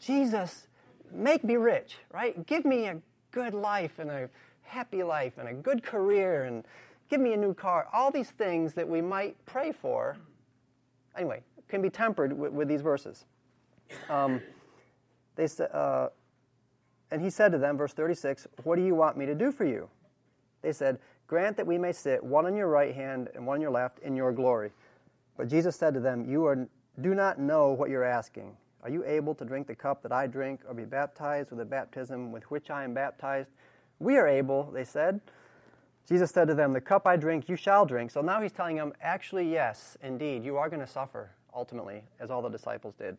Jesus, 0.00 0.66
make 1.12 1.44
me 1.44 1.54
rich, 1.54 1.98
right? 2.12 2.44
Give 2.46 2.64
me 2.64 2.86
a 2.86 3.00
good 3.30 3.54
life 3.54 4.00
and 4.00 4.10
a 4.10 4.28
happy 4.62 5.04
life 5.04 5.38
and 5.38 5.48
a 5.48 5.54
good 5.54 5.84
career 5.84 6.44
and 6.44 6.64
give 7.08 7.20
me 7.20 7.34
a 7.34 7.36
new 7.36 7.54
car. 7.54 7.86
All 7.92 8.10
these 8.10 8.30
things 8.30 8.74
that 8.74 8.88
we 8.88 9.00
might 9.00 9.36
pray 9.46 9.70
for, 9.70 10.16
anyway, 11.16 11.42
can 11.68 11.80
be 11.80 11.90
tempered 11.90 12.36
with, 12.36 12.50
with 12.50 12.66
these 12.66 12.82
verses. 12.82 13.26
Um, 14.10 14.42
they 15.36 15.46
said, 15.46 15.70
uh, 15.72 16.08
and 17.12 17.22
he 17.22 17.30
said 17.30 17.52
to 17.52 17.58
them, 17.58 17.76
verse 17.76 17.92
36, 17.92 18.48
What 18.64 18.74
do 18.74 18.84
you 18.84 18.96
want 18.96 19.16
me 19.16 19.24
to 19.24 19.36
do 19.36 19.52
for 19.52 19.64
you? 19.64 19.88
They 20.62 20.72
said, 20.72 20.98
Grant 21.28 21.58
that 21.58 21.66
we 21.66 21.76
may 21.76 21.92
sit, 21.92 22.24
one 22.24 22.46
on 22.46 22.56
your 22.56 22.68
right 22.68 22.94
hand 22.94 23.28
and 23.34 23.46
one 23.46 23.56
on 23.56 23.60
your 23.60 23.70
left, 23.70 23.98
in 24.00 24.16
your 24.16 24.32
glory. 24.32 24.72
But 25.36 25.48
Jesus 25.48 25.76
said 25.76 25.92
to 25.94 26.00
them, 26.00 26.24
You 26.28 26.46
are, 26.46 26.66
do 27.00 27.14
not 27.14 27.38
know 27.38 27.68
what 27.68 27.90
you're 27.90 28.02
asking. 28.02 28.56
Are 28.82 28.88
you 28.88 29.04
able 29.04 29.34
to 29.34 29.44
drink 29.44 29.66
the 29.66 29.74
cup 29.74 30.02
that 30.02 30.12
I 30.12 30.26
drink, 30.26 30.60
or 30.66 30.72
be 30.72 30.86
baptized 30.86 31.50
with 31.50 31.58
the 31.58 31.66
baptism 31.66 32.32
with 32.32 32.44
which 32.50 32.70
I 32.70 32.82
am 32.82 32.94
baptized? 32.94 33.50
We 33.98 34.16
are 34.16 34.26
able, 34.26 34.70
they 34.72 34.84
said. 34.84 35.20
Jesus 36.08 36.30
said 36.30 36.48
to 36.48 36.54
them, 36.54 36.72
The 36.72 36.80
cup 36.80 37.06
I 37.06 37.16
drink, 37.16 37.46
you 37.46 37.56
shall 37.56 37.84
drink. 37.84 38.10
So 38.10 38.22
now 38.22 38.40
he's 38.40 38.52
telling 38.52 38.76
them, 38.76 38.94
Actually, 39.02 39.52
yes, 39.52 39.98
indeed, 40.02 40.42
you 40.44 40.56
are 40.56 40.70
going 40.70 40.80
to 40.80 40.86
suffer, 40.86 41.30
ultimately, 41.54 42.04
as 42.18 42.30
all 42.30 42.40
the 42.40 42.48
disciples 42.48 42.94
did. 42.98 43.18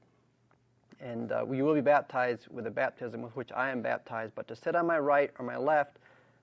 And 0.99 1.31
uh, 1.31 1.45
you 1.51 1.63
will 1.63 1.75
be 1.75 1.81
baptized 1.81 2.47
with 2.49 2.63
the 2.63 2.71
baptism 2.71 3.21
with 3.21 3.35
which 3.35 3.51
I 3.51 3.69
am 3.69 3.83
baptized. 3.83 4.33
But 4.33 4.47
to 4.47 4.55
sit 4.55 4.75
on 4.75 4.87
my 4.87 4.97
right 4.97 5.31
or 5.37 5.45
my 5.45 5.57
left, 5.57 5.97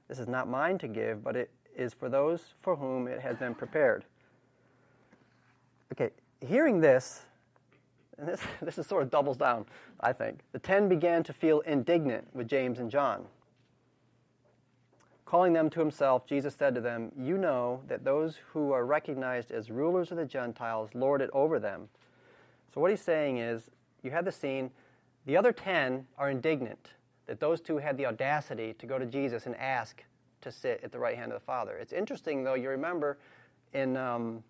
this 0.08 0.18
is 0.18 0.28
not 0.28 0.48
mine 0.48 0.78
to 0.78 0.88
give, 0.88 1.22
but 1.24 1.36
it 1.36 1.50
is 1.76 1.92
for 1.92 2.08
those 2.08 2.54
for 2.62 2.76
whom 2.76 3.06
it 3.06 3.20
has 3.20 3.36
been 3.36 3.54
prepared. 3.54 4.04
Okay, 5.92 6.10
hearing 6.40 6.80
this, 6.80 7.22
and 8.18 8.28
this, 8.28 8.40
this 8.62 8.78
is 8.78 8.86
sort 8.86 9.02
of 9.02 9.10
doubles 9.10 9.36
down, 9.36 9.66
I 10.00 10.12
think. 10.12 10.40
The 10.52 10.58
ten 10.58 10.88
began 10.88 11.22
to 11.24 11.32
feel 11.32 11.60
indignant 11.60 12.26
with 12.34 12.48
James 12.48 12.78
and 12.78 12.90
John. 12.90 13.24
Calling 15.24 15.52
them 15.52 15.68
to 15.70 15.80
himself, 15.80 16.24
Jesus 16.24 16.54
said 16.54 16.74
to 16.76 16.80
them, 16.80 17.10
You 17.18 17.36
know 17.36 17.80
that 17.88 18.04
those 18.04 18.36
who 18.52 18.70
are 18.70 18.86
recognized 18.86 19.50
as 19.50 19.70
rulers 19.70 20.12
of 20.12 20.18
the 20.18 20.24
Gentiles 20.24 20.90
lord 20.94 21.20
it 21.20 21.30
over 21.32 21.58
them. 21.58 21.88
So, 22.72 22.80
what 22.80 22.90
he's 22.90 23.00
saying 23.00 23.38
is, 23.38 23.62
you 24.02 24.12
have 24.12 24.24
the 24.24 24.30
scene, 24.30 24.70
the 25.24 25.36
other 25.36 25.50
ten 25.50 26.06
are 26.16 26.30
indignant 26.30 26.90
that 27.26 27.40
those 27.40 27.60
two 27.60 27.78
had 27.78 27.96
the 27.96 28.06
audacity 28.06 28.74
to 28.74 28.86
go 28.86 28.98
to 28.98 29.06
Jesus 29.06 29.46
and 29.46 29.56
ask 29.56 30.02
to 30.40 30.52
sit 30.52 30.80
at 30.82 30.92
the 30.92 30.98
right 30.98 31.16
hand 31.16 31.32
of 31.32 31.40
the 31.40 31.44
Father. 31.44 31.76
It's 31.76 31.92
interesting, 31.92 32.44
though, 32.44 32.54
you 32.54 32.70
remember 32.70 33.18
in, 33.72 33.96
um, 33.96 34.42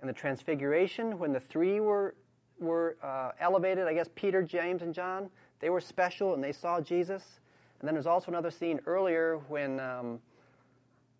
in 0.00 0.06
the 0.06 0.12
Transfiguration 0.12 1.18
when 1.18 1.32
the 1.32 1.40
three 1.40 1.80
were, 1.80 2.14
were 2.58 2.96
uh, 3.02 3.32
elevated, 3.38 3.86
I 3.86 3.94
guess 3.94 4.08
Peter, 4.14 4.42
James, 4.42 4.82
and 4.82 4.94
John, 4.94 5.28
they 5.60 5.68
were 5.68 5.80
special 5.80 6.34
and 6.34 6.42
they 6.42 6.52
saw 6.52 6.80
Jesus. 6.80 7.40
And 7.80 7.86
then 7.86 7.94
there's 7.94 8.06
also 8.06 8.30
another 8.30 8.50
scene 8.50 8.80
earlier 8.86 9.38
when 9.48 9.78
um, 9.80 10.20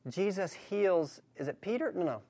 Jesus 0.08 0.52
heals, 0.52 1.20
is 1.36 1.48
it 1.48 1.60
Peter? 1.60 1.92
No, 1.94 2.04
no. 2.04 2.20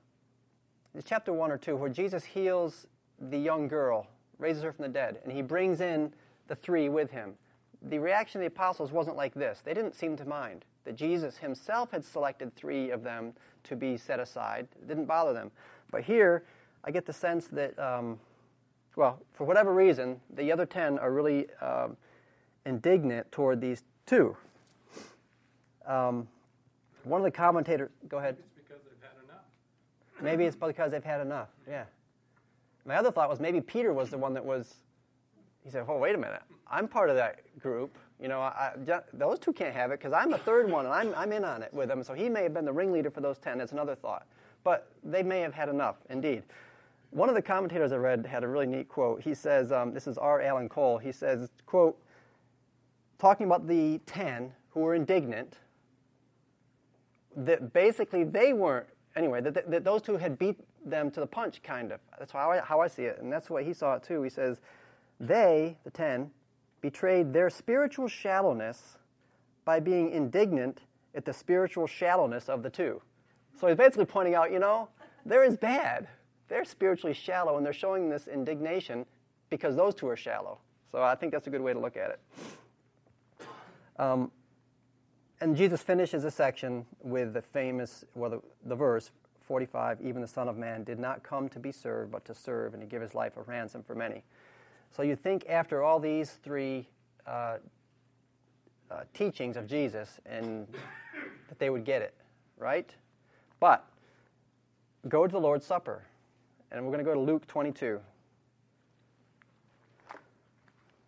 It's 0.93 1.07
chapter 1.07 1.31
1 1.31 1.51
or 1.51 1.57
2, 1.57 1.77
where 1.77 1.89
Jesus 1.89 2.25
heals 2.25 2.85
the 3.29 3.37
young 3.37 3.69
girl, 3.69 4.07
raises 4.39 4.63
her 4.63 4.73
from 4.73 4.83
the 4.83 4.89
dead, 4.89 5.19
and 5.23 5.31
he 5.31 5.41
brings 5.41 5.79
in 5.79 6.13
the 6.47 6.55
three 6.55 6.89
with 6.89 7.11
him 7.11 7.35
the 7.81 7.99
reaction 7.99 8.39
of 8.39 8.43
the 8.43 8.47
apostles 8.47 8.91
wasn't 8.91 9.17
like 9.17 9.33
this. 9.33 9.61
They 9.63 9.73
didn't 9.73 9.95
seem 9.95 10.15
to 10.17 10.25
mind 10.25 10.65
that 10.83 10.95
Jesus 10.95 11.37
himself 11.37 11.91
had 11.91 12.05
selected 12.05 12.55
three 12.55 12.91
of 12.91 13.03
them 13.03 13.33
to 13.63 13.75
be 13.75 13.97
set 13.97 14.19
aside. 14.19 14.67
It 14.81 14.87
didn't 14.87 15.05
bother 15.05 15.33
them. 15.33 15.51
But 15.91 16.03
here, 16.03 16.43
I 16.83 16.91
get 16.91 17.05
the 17.05 17.13
sense 17.13 17.47
that, 17.47 17.77
um, 17.77 18.19
well, 18.95 19.19
for 19.33 19.45
whatever 19.45 19.73
reason, 19.73 20.19
the 20.33 20.51
other 20.51 20.65
ten 20.65 20.99
are 20.99 21.11
really 21.11 21.47
um, 21.61 21.97
indignant 22.65 23.31
toward 23.31 23.61
these 23.61 23.83
two. 24.05 24.35
Um, 25.85 26.27
one 27.03 27.21
of 27.21 27.25
the 27.25 27.31
commentators, 27.31 27.89
go 28.07 28.17
ahead. 28.17 28.37
It's 28.39 28.67
because 28.67 28.83
they've 28.83 29.01
had 29.01 29.23
enough. 29.25 29.43
Maybe 30.21 30.45
it's 30.45 30.55
because 30.55 30.91
they've 30.91 31.03
had 31.03 31.21
enough. 31.21 31.49
Yeah. 31.67 31.85
My 32.85 32.95
other 32.95 33.11
thought 33.11 33.29
was 33.29 33.39
maybe 33.39 33.61
Peter 33.61 33.93
was 33.93 34.09
the 34.09 34.17
one 34.17 34.33
that 34.35 34.45
was. 34.45 34.75
He 35.63 35.69
said, 35.69 35.85
"Oh, 35.87 35.97
wait 35.97 36.15
a 36.15 36.17
minute. 36.17 36.41
I'm 36.71 36.87
part 36.87 37.09
of 37.09 37.15
that 37.17 37.41
group. 37.59 37.97
You 38.19 38.27
know, 38.27 38.39
I, 38.39 38.73
those 39.13 39.39
two 39.39 39.51
can't 39.51 39.75
have 39.75 39.91
it 39.91 39.99
because 39.99 40.13
I'm 40.13 40.29
the 40.29 40.37
third 40.37 40.69
one 40.69 40.85
and 40.85 40.93
I'm, 40.93 41.13
I'm 41.15 41.31
in 41.33 41.43
on 41.43 41.63
it 41.63 41.73
with 41.73 41.89
them. 41.89 42.03
So 42.03 42.13
he 42.13 42.29
may 42.29 42.43
have 42.43 42.53
been 42.53 42.65
the 42.65 42.73
ringleader 42.73 43.09
for 43.09 43.19
those 43.19 43.39
10. 43.39 43.57
That's 43.57 43.71
another 43.71 43.95
thought. 43.95 44.27
But 44.63 44.91
they 45.03 45.23
may 45.23 45.39
have 45.39 45.55
had 45.55 45.69
enough, 45.69 45.95
indeed. 46.09 46.43
One 47.09 47.29
of 47.29 47.35
the 47.35 47.41
commentators 47.41 47.91
I 47.91 47.95
read 47.97 48.25
had 48.25 48.43
a 48.43 48.47
really 48.47 48.67
neat 48.67 48.87
quote. 48.87 49.21
He 49.21 49.33
says, 49.33 49.71
um, 49.71 49.91
this 49.93 50.05
is 50.05 50.19
R. 50.19 50.39
Alan 50.41 50.69
Cole. 50.69 50.99
He 50.99 51.11
says, 51.11 51.49
quote, 51.65 51.97
talking 53.17 53.47
about 53.47 53.67
the 53.67 53.99
10 54.05 54.51
who 54.69 54.81
were 54.81 54.93
indignant, 54.93 55.57
that 57.35 57.73
basically 57.73 58.23
they 58.23 58.53
weren't, 58.53 58.87
anyway, 59.15 59.41
that, 59.41 59.69
that 59.69 59.83
those 59.83 60.01
two 60.03 60.17
had 60.17 60.37
beat 60.37 60.57
them 60.85 61.09
to 61.11 61.19
the 61.19 61.27
punch, 61.27 61.63
kind 61.63 61.91
of. 61.91 61.99
That's 62.19 62.31
how 62.31 62.51
I, 62.51 62.59
how 62.59 62.81
I 62.81 62.87
see 62.87 63.03
it. 63.03 63.19
And 63.19 63.33
that's 63.33 63.47
the 63.47 63.53
way 63.53 63.65
he 63.65 63.73
saw 63.73 63.95
it, 63.95 64.03
too. 64.03 64.21
He 64.21 64.29
says, 64.29 64.61
they, 65.21 65.77
the 65.83 65.91
10, 65.91 66.31
betrayed 66.81 67.31
their 67.31 67.49
spiritual 67.49 68.07
shallowness 68.07 68.97
by 69.63 69.79
being 69.79 70.09
indignant 70.09 70.81
at 71.13 71.25
the 71.25 71.33
spiritual 71.33 71.85
shallowness 71.85 72.49
of 72.49 72.63
the 72.63 72.69
two. 72.69 73.01
So 73.59 73.67
he's 73.67 73.77
basically 73.77 74.05
pointing 74.05 74.33
out, 74.33 74.51
you 74.51 74.59
know, 74.59 74.89
they're 75.25 75.43
as 75.43 75.57
bad. 75.57 76.07
They're 76.47 76.65
spiritually 76.65 77.13
shallow, 77.13 77.57
and 77.57 77.65
they're 77.65 77.71
showing 77.71 78.09
this 78.09 78.27
indignation 78.27 79.05
because 79.49 79.75
those 79.75 79.93
two 79.93 80.07
are 80.07 80.15
shallow. 80.15 80.57
So 80.91 81.01
I 81.01 81.15
think 81.15 81.31
that's 81.31 81.47
a 81.47 81.51
good 81.51 81.61
way 81.61 81.73
to 81.73 81.79
look 81.79 81.95
at 81.95 82.11
it. 82.11 82.19
Um, 83.97 84.31
and 85.39 85.55
Jesus 85.55 85.81
finishes 85.81 86.23
a 86.23 86.31
section 86.31 86.85
with 87.01 87.33
the 87.33 87.41
famous, 87.41 88.03
well, 88.15 88.31
the, 88.31 88.41
the 88.65 88.75
verse 88.75 89.11
45 89.41 89.99
even 90.01 90.21
the 90.21 90.27
Son 90.27 90.47
of 90.47 90.57
Man 90.57 90.83
did 90.83 90.97
not 90.97 91.23
come 91.23 91.49
to 91.49 91.59
be 91.59 91.71
served, 91.71 92.11
but 92.11 92.23
to 92.25 92.33
serve 92.33 92.73
and 92.73 92.81
to 92.81 92.87
give 92.87 93.01
his 93.01 93.13
life 93.13 93.37
a 93.37 93.41
ransom 93.41 93.83
for 93.83 93.95
many. 93.95 94.23
So 94.95 95.03
you 95.03 95.15
think 95.15 95.45
after 95.47 95.83
all 95.83 95.99
these 95.99 96.31
three 96.43 96.87
uh, 97.25 97.57
uh, 98.89 99.03
teachings 99.13 99.55
of 99.55 99.67
Jesus, 99.67 100.19
and 100.25 100.67
that 101.47 101.59
they 101.59 101.69
would 101.69 101.85
get 101.85 102.01
it, 102.01 102.13
right? 102.57 102.93
But 103.59 103.87
go 105.07 105.25
to 105.25 105.31
the 105.31 105.39
Lord's 105.39 105.65
Supper, 105.65 106.03
and 106.71 106.83
we're 106.83 106.91
going 106.91 107.03
to 107.03 107.09
go 107.09 107.13
to 107.13 107.19
Luke 107.19 107.47
22. 107.47 107.99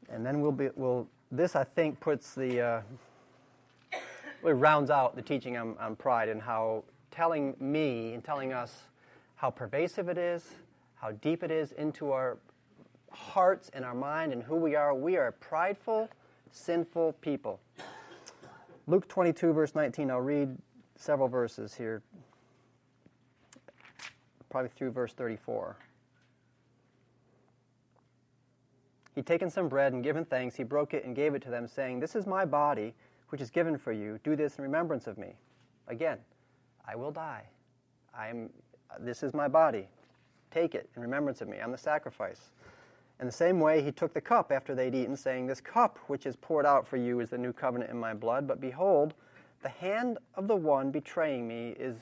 And 0.09 0.25
then 0.25 0.39
we'll 0.39 0.51
be, 0.51 0.69
we'll, 0.75 1.07
this 1.31 1.55
I 1.55 1.65
think 1.65 1.99
puts 1.99 2.35
the, 2.35 2.61
uh, 2.61 2.81
really 4.41 4.53
rounds 4.53 4.91
out 4.91 5.15
the 5.15 5.21
teaching 5.21 5.57
on, 5.57 5.75
on 5.79 5.95
pride 5.95 6.29
and 6.29 6.41
how 6.41 6.83
telling 7.11 7.55
me 7.59 8.13
and 8.13 8.23
telling 8.23 8.53
us 8.53 8.83
how 9.35 9.49
pervasive 9.49 10.07
it 10.07 10.17
is, 10.17 10.55
how 10.95 11.11
deep 11.11 11.43
it 11.43 11.51
is 11.51 11.73
into 11.73 12.11
our 12.11 12.37
hearts 13.13 13.69
and 13.73 13.85
our 13.85 13.93
mind 13.93 14.33
and 14.33 14.43
who 14.43 14.55
we 14.55 14.75
are. 14.75 14.93
We 14.93 15.17
are 15.17 15.27
a 15.27 15.31
prideful, 15.31 16.09
sinful 16.51 17.13
people. 17.21 17.59
Luke 18.87 19.07
22, 19.07 19.53
verse 19.53 19.75
19, 19.75 20.11
I'll 20.11 20.19
read 20.19 20.57
several 20.95 21.27
verses 21.27 21.73
here, 21.73 22.01
probably 24.49 24.69
through 24.75 24.91
verse 24.91 25.13
34. 25.13 25.77
He'd 29.15 29.25
taken 29.25 29.49
some 29.49 29.69
bread 29.69 29.93
and 29.93 30.03
given 30.03 30.25
thanks. 30.25 30.55
He 30.55 30.63
broke 30.63 30.93
it 30.93 31.05
and 31.05 31.15
gave 31.15 31.35
it 31.35 31.41
to 31.43 31.49
them, 31.49 31.67
saying, 31.67 31.99
This 31.99 32.15
is 32.15 32.25
my 32.25 32.45
body, 32.45 32.93
which 33.29 33.41
is 33.41 33.49
given 33.49 33.77
for 33.77 33.91
you. 33.91 34.19
Do 34.23 34.35
this 34.35 34.57
in 34.57 34.63
remembrance 34.63 35.07
of 35.07 35.17
me. 35.17 35.35
Again, 35.87 36.17
I 36.87 36.95
will 36.95 37.11
die. 37.11 37.43
I 38.17 38.27
am, 38.27 38.49
this 38.99 39.23
is 39.23 39.33
my 39.33 39.47
body. 39.47 39.87
Take 40.51 40.75
it 40.75 40.89
in 40.95 41.01
remembrance 41.01 41.41
of 41.41 41.47
me. 41.47 41.59
I'm 41.59 41.71
the 41.71 41.77
sacrifice. 41.77 42.51
In 43.19 43.25
the 43.25 43.31
same 43.31 43.59
way, 43.59 43.81
he 43.81 43.91
took 43.91 44.13
the 44.13 44.21
cup 44.21 44.51
after 44.51 44.75
they'd 44.75 44.95
eaten, 44.95 45.15
saying, 45.15 45.47
This 45.47 45.61
cup 45.61 45.97
which 46.07 46.25
is 46.25 46.35
poured 46.35 46.65
out 46.65 46.87
for 46.87 46.97
you 46.97 47.19
is 47.19 47.29
the 47.29 47.37
new 47.37 47.53
covenant 47.53 47.91
in 47.91 47.97
my 47.97 48.13
blood. 48.13 48.47
But 48.47 48.59
behold, 48.59 49.13
the 49.61 49.69
hand 49.69 50.17
of 50.35 50.47
the 50.47 50.55
one 50.55 50.91
betraying 50.91 51.47
me 51.47 51.75
is 51.79 51.95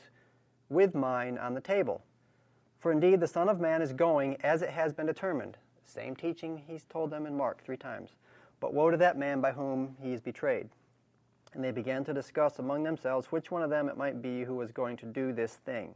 with 0.69 0.95
mine 0.95 1.37
on 1.37 1.53
the 1.53 1.61
table. 1.61 2.01
For 2.79 2.91
indeed, 2.91 3.19
the 3.19 3.27
Son 3.27 3.49
of 3.49 3.59
Man 3.59 3.81
is 3.81 3.93
going 3.93 4.37
as 4.41 4.61
it 4.61 4.69
has 4.69 4.93
been 4.93 5.05
determined. 5.05 5.57
Same 5.85 6.15
teaching 6.15 6.63
he's 6.67 6.85
told 6.85 7.11
them 7.11 7.25
in 7.25 7.37
Mark 7.37 7.63
three 7.63 7.77
times. 7.77 8.15
But 8.59 8.73
woe 8.73 8.89
to 8.89 8.97
that 8.97 9.17
man 9.17 9.41
by 9.41 9.51
whom 9.51 9.95
he 10.01 10.13
is 10.13 10.21
betrayed. 10.21 10.69
And 11.53 11.63
they 11.63 11.71
began 11.71 12.03
to 12.05 12.13
discuss 12.13 12.59
among 12.59 12.83
themselves 12.83 13.27
which 13.27 13.51
one 13.51 13.61
of 13.61 13.69
them 13.69 13.89
it 13.89 13.97
might 13.97 14.21
be 14.21 14.43
who 14.43 14.55
was 14.55 14.71
going 14.71 14.97
to 14.97 15.05
do 15.05 15.33
this 15.33 15.55
thing. 15.55 15.93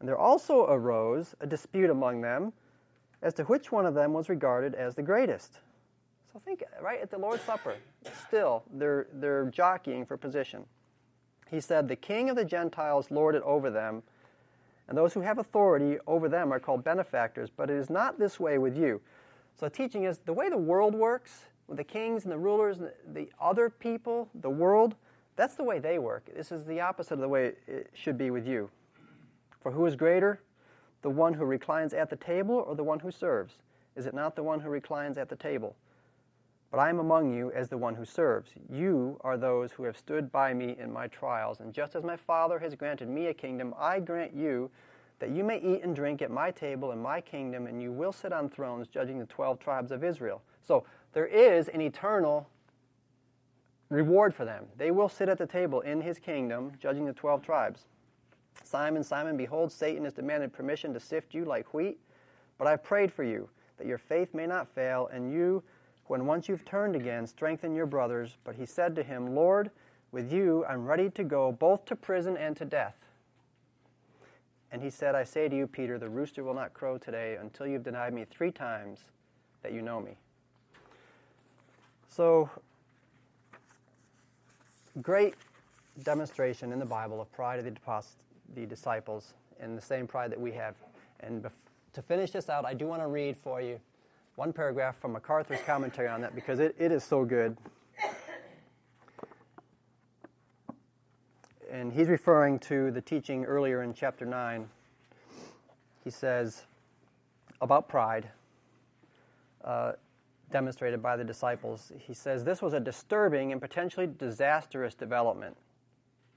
And 0.00 0.08
there 0.08 0.18
also 0.18 0.66
arose 0.66 1.34
a 1.40 1.46
dispute 1.46 1.90
among 1.90 2.22
them 2.22 2.52
as 3.22 3.34
to 3.34 3.44
which 3.44 3.72
one 3.72 3.86
of 3.86 3.94
them 3.94 4.12
was 4.12 4.28
regarded 4.28 4.74
as 4.74 4.94
the 4.94 5.02
greatest. 5.02 5.60
So 6.32 6.38
think, 6.38 6.62
right, 6.80 7.00
at 7.00 7.10
the 7.10 7.18
Lord's 7.18 7.42
Supper, 7.42 7.76
still, 8.26 8.64
they're, 8.72 9.06
they're 9.14 9.46
jockeying 9.46 10.06
for 10.06 10.16
position. 10.16 10.64
He 11.50 11.60
said, 11.60 11.88
The 11.88 11.96
king 11.96 12.28
of 12.30 12.36
the 12.36 12.44
Gentiles 12.44 13.10
lord 13.10 13.34
it 13.34 13.42
over 13.42 13.70
them, 13.70 14.02
and 14.88 14.96
those 14.96 15.14
who 15.14 15.20
have 15.20 15.38
authority 15.38 15.98
over 16.06 16.28
them 16.28 16.52
are 16.52 16.60
called 16.60 16.84
benefactors, 16.84 17.50
but 17.54 17.70
it 17.70 17.76
is 17.76 17.90
not 17.90 18.18
this 18.18 18.38
way 18.38 18.58
with 18.58 18.76
you. 18.76 19.00
So 19.58 19.66
the 19.66 19.70
teaching 19.70 20.04
is 20.04 20.18
the 20.18 20.32
way 20.32 20.48
the 20.48 20.56
world 20.56 20.94
works, 20.94 21.46
with 21.66 21.78
the 21.78 21.84
kings 21.84 22.24
and 22.24 22.32
the 22.32 22.38
rulers, 22.38 22.78
and 22.78 22.90
the 23.12 23.30
other 23.40 23.68
people, 23.68 24.28
the 24.34 24.50
world, 24.50 24.94
that's 25.36 25.54
the 25.54 25.64
way 25.64 25.78
they 25.78 25.98
work. 25.98 26.28
This 26.34 26.50
is 26.50 26.64
the 26.64 26.80
opposite 26.80 27.14
of 27.14 27.20
the 27.20 27.28
way 27.28 27.52
it 27.66 27.90
should 27.94 28.18
be 28.18 28.30
with 28.30 28.46
you. 28.46 28.70
For 29.62 29.70
who 29.70 29.86
is 29.86 29.94
greater? 29.94 30.40
The 31.02 31.10
one 31.10 31.34
who 31.34 31.44
reclines 31.44 31.92
at 31.94 32.10
the 32.10 32.16
table 32.16 32.64
or 32.66 32.74
the 32.74 32.84
one 32.84 33.00
who 33.00 33.10
serves? 33.10 33.54
Is 33.96 34.06
it 34.06 34.14
not 34.14 34.36
the 34.36 34.42
one 34.42 34.60
who 34.60 34.68
reclines 34.68 35.18
at 35.18 35.28
the 35.28 35.36
table? 35.36 35.76
But 36.70 36.80
I 36.80 36.90
am 36.90 36.98
among 36.98 37.32
you 37.32 37.50
as 37.52 37.68
the 37.68 37.78
one 37.78 37.94
who 37.94 38.04
serves. 38.04 38.50
You 38.70 39.18
are 39.22 39.38
those 39.38 39.72
who 39.72 39.84
have 39.84 39.96
stood 39.96 40.30
by 40.30 40.52
me 40.52 40.76
in 40.78 40.92
my 40.92 41.06
trials, 41.06 41.60
and 41.60 41.72
just 41.72 41.96
as 41.96 42.04
my 42.04 42.16
Father 42.16 42.58
has 42.58 42.74
granted 42.74 43.08
me 43.08 43.26
a 43.26 43.34
kingdom, 43.34 43.74
I 43.78 44.00
grant 44.00 44.34
you 44.34 44.70
that 45.18 45.30
you 45.30 45.42
may 45.42 45.58
eat 45.58 45.82
and 45.82 45.96
drink 45.96 46.22
at 46.22 46.30
my 46.30 46.50
table 46.50 46.92
in 46.92 47.00
my 47.00 47.20
kingdom, 47.20 47.66
and 47.66 47.82
you 47.82 47.90
will 47.90 48.12
sit 48.12 48.32
on 48.32 48.48
thrones 48.48 48.86
judging 48.86 49.18
the 49.18 49.26
12 49.26 49.58
tribes 49.58 49.90
of 49.90 50.04
Israel. 50.04 50.42
So 50.62 50.84
there 51.12 51.26
is 51.26 51.68
an 51.68 51.80
eternal 51.80 52.48
reward 53.88 54.34
for 54.34 54.44
them. 54.44 54.66
They 54.76 54.90
will 54.90 55.08
sit 55.08 55.28
at 55.28 55.38
the 55.38 55.46
table 55.46 55.80
in 55.80 56.02
his 56.02 56.18
kingdom, 56.18 56.72
judging 56.78 57.06
the 57.06 57.12
12 57.12 57.42
tribes. 57.42 57.86
Simon, 58.64 59.02
Simon, 59.02 59.36
behold, 59.36 59.72
Satan 59.72 60.04
has 60.04 60.12
demanded 60.12 60.52
permission 60.52 60.92
to 60.92 61.00
sift 61.00 61.34
you 61.34 61.44
like 61.44 61.72
wheat, 61.72 61.98
but 62.58 62.66
I've 62.66 62.82
prayed 62.82 63.12
for 63.12 63.24
you, 63.24 63.48
that 63.78 63.86
your 63.86 63.98
faith 63.98 64.34
may 64.34 64.46
not 64.46 64.68
fail, 64.68 65.08
and 65.12 65.32
you, 65.32 65.62
when 66.06 66.26
once 66.26 66.48
you've 66.48 66.64
turned 66.64 66.96
again, 66.96 67.26
strengthen 67.26 67.74
your 67.74 67.86
brothers. 67.86 68.36
But 68.44 68.56
he 68.56 68.66
said 68.66 68.94
to 68.96 69.02
him, 69.02 69.34
Lord, 69.34 69.70
with 70.12 70.32
you 70.32 70.64
I'm 70.66 70.86
ready 70.86 71.10
to 71.10 71.24
go 71.24 71.52
both 71.52 71.84
to 71.86 71.96
prison 71.96 72.36
and 72.36 72.56
to 72.56 72.64
death. 72.64 72.96
And 74.70 74.82
he 74.82 74.90
said, 74.90 75.14
I 75.14 75.24
say 75.24 75.48
to 75.48 75.56
you, 75.56 75.66
Peter, 75.66 75.98
the 75.98 76.08
rooster 76.08 76.44
will 76.44 76.54
not 76.54 76.74
crow 76.74 76.98
today 76.98 77.36
until 77.40 77.66
you've 77.66 77.84
denied 77.84 78.12
me 78.12 78.26
three 78.28 78.50
times 78.50 79.00
that 79.62 79.72
you 79.72 79.80
know 79.80 80.00
me. 80.00 80.16
So, 82.08 82.50
great 85.00 85.34
demonstration 86.02 86.72
in 86.72 86.78
the 86.78 86.86
Bible 86.86 87.20
of 87.20 87.32
pride 87.32 87.58
of 87.58 87.64
the 87.64 87.70
the 88.54 88.66
disciples 88.66 89.34
in 89.60 89.74
the 89.74 89.82
same 89.82 90.06
pride 90.06 90.30
that 90.30 90.40
we 90.40 90.52
have. 90.52 90.74
And 91.20 91.42
bef- 91.42 91.50
to 91.94 92.02
finish 92.02 92.30
this 92.30 92.48
out, 92.48 92.64
I 92.64 92.74
do 92.74 92.86
want 92.86 93.02
to 93.02 93.08
read 93.08 93.36
for 93.36 93.60
you 93.60 93.80
one 94.36 94.52
paragraph 94.52 94.96
from 95.00 95.12
MacArthur's 95.12 95.60
commentary 95.66 96.08
on 96.08 96.20
that 96.20 96.34
because 96.34 96.60
it, 96.60 96.74
it 96.78 96.92
is 96.92 97.02
so 97.02 97.24
good. 97.24 97.56
And 101.70 101.92
he's 101.92 102.08
referring 102.08 102.60
to 102.60 102.90
the 102.90 103.00
teaching 103.00 103.44
earlier 103.44 103.82
in 103.82 103.92
chapter 103.92 104.24
9. 104.24 104.68
He 106.02 106.10
says 106.10 106.62
about 107.60 107.88
pride, 107.88 108.28
uh, 109.64 109.92
demonstrated 110.50 111.02
by 111.02 111.16
the 111.16 111.24
disciples. 111.24 111.92
He 111.98 112.14
says 112.14 112.44
this 112.44 112.62
was 112.62 112.72
a 112.72 112.80
disturbing 112.80 113.52
and 113.52 113.60
potentially 113.60 114.06
disastrous 114.06 114.94
development, 114.94 115.56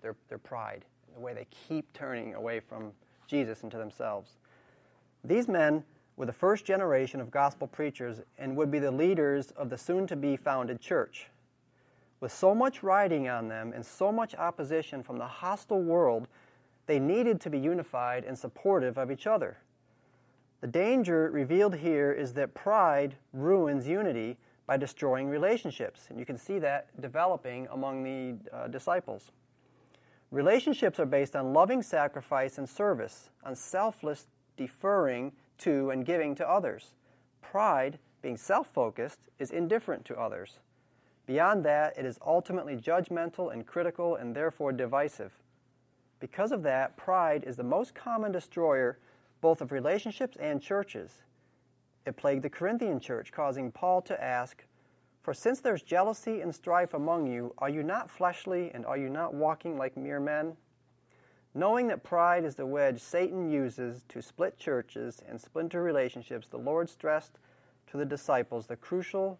their, 0.02 0.15
their 0.28 0.38
pride 0.38 0.84
the 1.13 1.19
way 1.19 1.34
they 1.34 1.47
keep 1.67 1.91
turning 1.93 2.36
away 2.36 2.60
from 2.60 2.91
Jesus 3.28 3.63
into 3.63 3.78
themselves. 3.78 4.38
These 5.24 5.47
men 5.47 5.84
were 6.17 6.26
the 6.26 6.34
first 6.34 6.65
generation 6.65 7.21
of 7.21 7.32
gospel 7.32 7.67
preachers 7.67 8.21
and 8.38 8.56
would 8.56 8.71
be 8.71 8.80
the 8.80 8.91
leaders 8.91 9.52
of 9.52 9.69
the 9.69 9.78
soon 9.78 10.08
to 10.08 10.15
be 10.15 10.36
founded 10.36 10.80
church. 10.80 11.28
With 12.19 12.32
so 12.32 12.54
much 12.54 12.84
riding 12.84 13.28
on 13.28 13.47
them 13.47 13.74
and 13.74 13.86
so 13.86 14.12
much 14.12 14.36
opposition 14.36 15.02
from 15.02 15.17
the 15.17 15.28
hostile 15.28 15.82
world, 15.82 16.28
they 16.86 17.00
needed 17.00 17.41
to 17.41 17.50
be 17.50 17.58
unified 17.58 18.24
and 18.26 18.38
supportive 18.38 18.97
of 18.97 19.12
each 19.12 19.26
other. 19.26 19.58
The 20.62 20.67
danger 20.67 21.32
revealed 21.32 21.76
here 21.76 22.12
is 22.12 22.34
that 22.34 22.54
pride 22.54 23.15
ruins 23.34 23.88
unity 23.88 24.38
by 24.67 24.78
destroying 24.78 25.28
relationships, 25.28 26.08
and 26.10 26.19
you 26.19 26.26
can 26.26 26.38
see 26.38 26.60
that 26.60 26.88
developing 27.02 27.67
among 27.71 28.04
the 28.04 28.56
uh, 28.56 28.67
disciples. 28.67 29.32
Relationships 30.32 30.98
are 30.98 31.06
based 31.06 31.36
on 31.36 31.54
loving 31.54 31.84
sacrifice 31.84 32.58
and 32.58 32.67
service, 32.67 33.30
on 33.44 33.54
selfless 33.54 34.28
deferring 34.56 35.34
to 35.58 35.89
and 35.89 36.06
giving 36.06 36.36
to 36.36 36.50
others. 36.50 36.94
Pride, 37.41 38.00
being 38.22 38.38
self 38.38 38.67
focused, 38.67 39.20
is 39.39 39.52
indifferent 39.52 40.06
to 40.06 40.17
others. 40.17 40.60
Beyond 41.26 41.65
that, 41.65 41.98
it 41.98 42.06
is 42.06 42.17
ultimately 42.26 42.78
judgmental 42.78 43.52
and 43.52 43.67
critical 43.67 44.15
and 44.15 44.34
therefore 44.34 44.72
divisive. 44.72 45.34
Because 46.22 46.52
of 46.52 46.63
that, 46.63 46.96
pride 46.96 47.44
is 47.46 47.58
the 47.58 47.63
most 47.63 47.94
common 47.94 48.32
destroyer 48.32 48.98
both 49.41 49.60
of 49.60 49.72
relationships 49.72 50.38
and 50.39 50.62
churches. 50.62 51.24
It 52.06 52.15
plagued 52.15 52.44
the 52.44 52.50
Corinthian 52.50 53.00
church, 53.00 53.32
causing 53.32 53.72
Paul 53.72 54.02
to 54.04 54.24
ask, 54.24 54.63
for 55.22 55.34
since 55.34 55.60
there's 55.60 55.84
jealousy 55.84 56.42
and 56.42 56.54
strife 56.54 56.94
among 56.94 57.28
you, 57.28 57.54
are 57.60 57.70
you 57.70 57.84
not 57.84 58.10
fleshly 58.10 58.72
and 58.74 58.86
are 58.86 58.98
you 58.98 59.10
not 59.10 59.34
walking 59.34 59.78
like 59.78 59.96
mere 59.96 60.20
men? 60.20 60.58
Knowing 61.54 61.88
that 61.88 62.04
pride 62.04 62.44
is 62.44 62.56
the 62.56 62.66
wedge 62.66 63.00
Satan 63.00 63.50
uses 63.50 64.04
to 64.08 64.22
split 64.22 64.58
churches 64.58 65.22
and 65.28 65.40
splinter 65.40 65.84
relationships, 65.84 66.48
the 66.48 66.58
Lord 66.58 66.90
stressed 66.90 67.38
to 67.92 67.98
the 67.98 68.06
disciples 68.06 68.66
the 68.66 68.76
crucial 68.76 69.38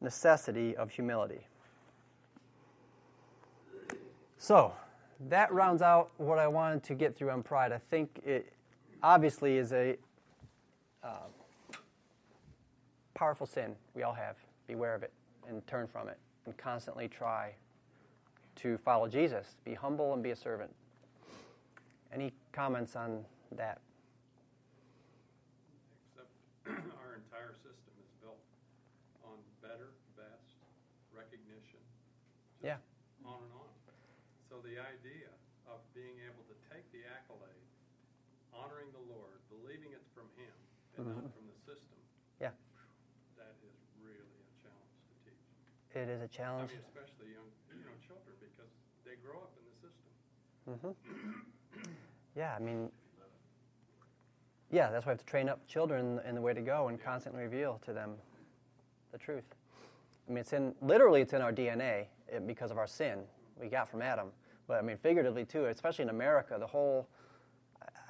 necessity 0.00 0.76
of 0.76 0.90
humility. 0.90 1.46
So, 4.38 4.72
that 5.28 5.52
rounds 5.52 5.82
out 5.82 6.10
what 6.16 6.38
I 6.38 6.46
wanted 6.46 6.84
to 6.84 6.94
get 6.94 7.16
through 7.16 7.30
on 7.30 7.42
pride. 7.42 7.72
I 7.72 7.78
think 7.78 8.20
it, 8.24 8.52
obviously 9.02 9.58
is 9.58 9.72
a 9.72 9.96
uh, 11.02 11.26
powerful 13.14 13.46
sin 13.46 13.74
we 13.94 14.04
all 14.04 14.14
have. 14.14 14.36
Beware 14.68 14.94
of 14.94 15.02
it 15.02 15.12
and 15.48 15.66
turn 15.66 15.86
from 15.86 16.08
it 16.08 16.18
and 16.46 16.56
constantly 16.56 17.08
try 17.08 17.52
to 18.56 18.78
follow 18.78 19.08
Jesus. 19.08 19.56
Be 19.64 19.74
humble 19.74 20.12
and 20.14 20.22
be 20.22 20.30
a 20.30 20.36
servant. 20.36 20.74
Any 22.12 22.32
comments 22.52 22.96
on 22.96 23.24
that? 23.56 23.80
Except 26.10 26.30
our 27.00 27.16
entire 27.16 27.54
system 27.54 27.94
is 28.00 28.10
built 28.20 28.40
on 29.24 29.36
better, 29.62 29.92
best, 30.16 30.56
recognition. 31.14 31.80
just 32.60 32.64
Yeah. 32.64 32.76
On 33.24 33.36
and 33.42 33.52
on. 33.52 33.68
So 34.48 34.64
the 34.64 34.80
idea 34.80 35.28
of 35.68 35.84
being 35.92 36.16
able 36.24 36.40
to 36.48 36.56
take 36.72 36.88
the 36.88 37.04
accolade, 37.04 37.68
honoring 38.48 38.88
the 38.96 39.04
Lord, 39.12 39.36
believing 39.52 39.92
it's 39.92 40.08
from 40.16 40.24
Him 40.40 40.56
and 40.96 41.04
not 41.04 41.20
mm-hmm. 41.20 41.36
from 41.36 41.44
the 41.52 41.58
system, 41.68 42.00
Yeah, 42.40 42.56
that 43.36 43.54
is 43.60 43.76
really 44.00 44.24
a 44.24 44.44
challenge 44.56 44.96
to 45.04 45.14
teach. 45.28 45.44
It 45.94 46.08
is 46.08 46.20
a 46.20 46.24
I 46.24 46.26
challenge. 46.28 46.70
mean, 46.70 46.80
especially 46.86 47.32
young, 47.32 47.48
you 47.70 47.84
know, 47.84 47.90
children 48.06 48.34
because 48.40 48.70
they 49.04 49.14
grow 49.24 49.38
up 49.40 49.52
in 49.56 49.64
the 49.68 50.76
system. 50.80 50.94
hmm 50.94 52.38
Yeah, 52.38 52.54
I 52.54 52.58
mean, 52.62 52.90
yeah, 54.70 54.90
that's 54.90 55.06
why 55.06 55.12
we 55.12 55.14
have 55.14 55.20
to 55.20 55.26
train 55.26 55.48
up 55.48 55.66
children 55.66 56.20
in 56.28 56.34
the 56.34 56.40
way 56.40 56.52
to 56.52 56.60
go 56.60 56.88
and 56.88 57.02
constantly 57.02 57.42
reveal 57.42 57.80
to 57.86 57.92
them 57.92 58.14
the 59.12 59.18
truth. 59.18 59.54
I 60.28 60.30
mean, 60.32 60.38
it's 60.38 60.52
in 60.52 60.74
literally 60.82 61.22
it's 61.22 61.32
in 61.32 61.40
our 61.40 61.52
DNA 61.52 62.06
eh, 62.30 62.38
because 62.46 62.70
of 62.70 62.76
our 62.78 62.86
sin 62.86 63.20
we 63.60 63.68
got 63.68 63.88
from 63.88 64.02
Adam. 64.02 64.28
But 64.66 64.78
I 64.78 64.82
mean, 64.82 64.98
figuratively 64.98 65.46
too, 65.46 65.66
especially 65.66 66.02
in 66.02 66.10
America, 66.10 66.56
the 66.60 66.66
whole, 66.66 67.08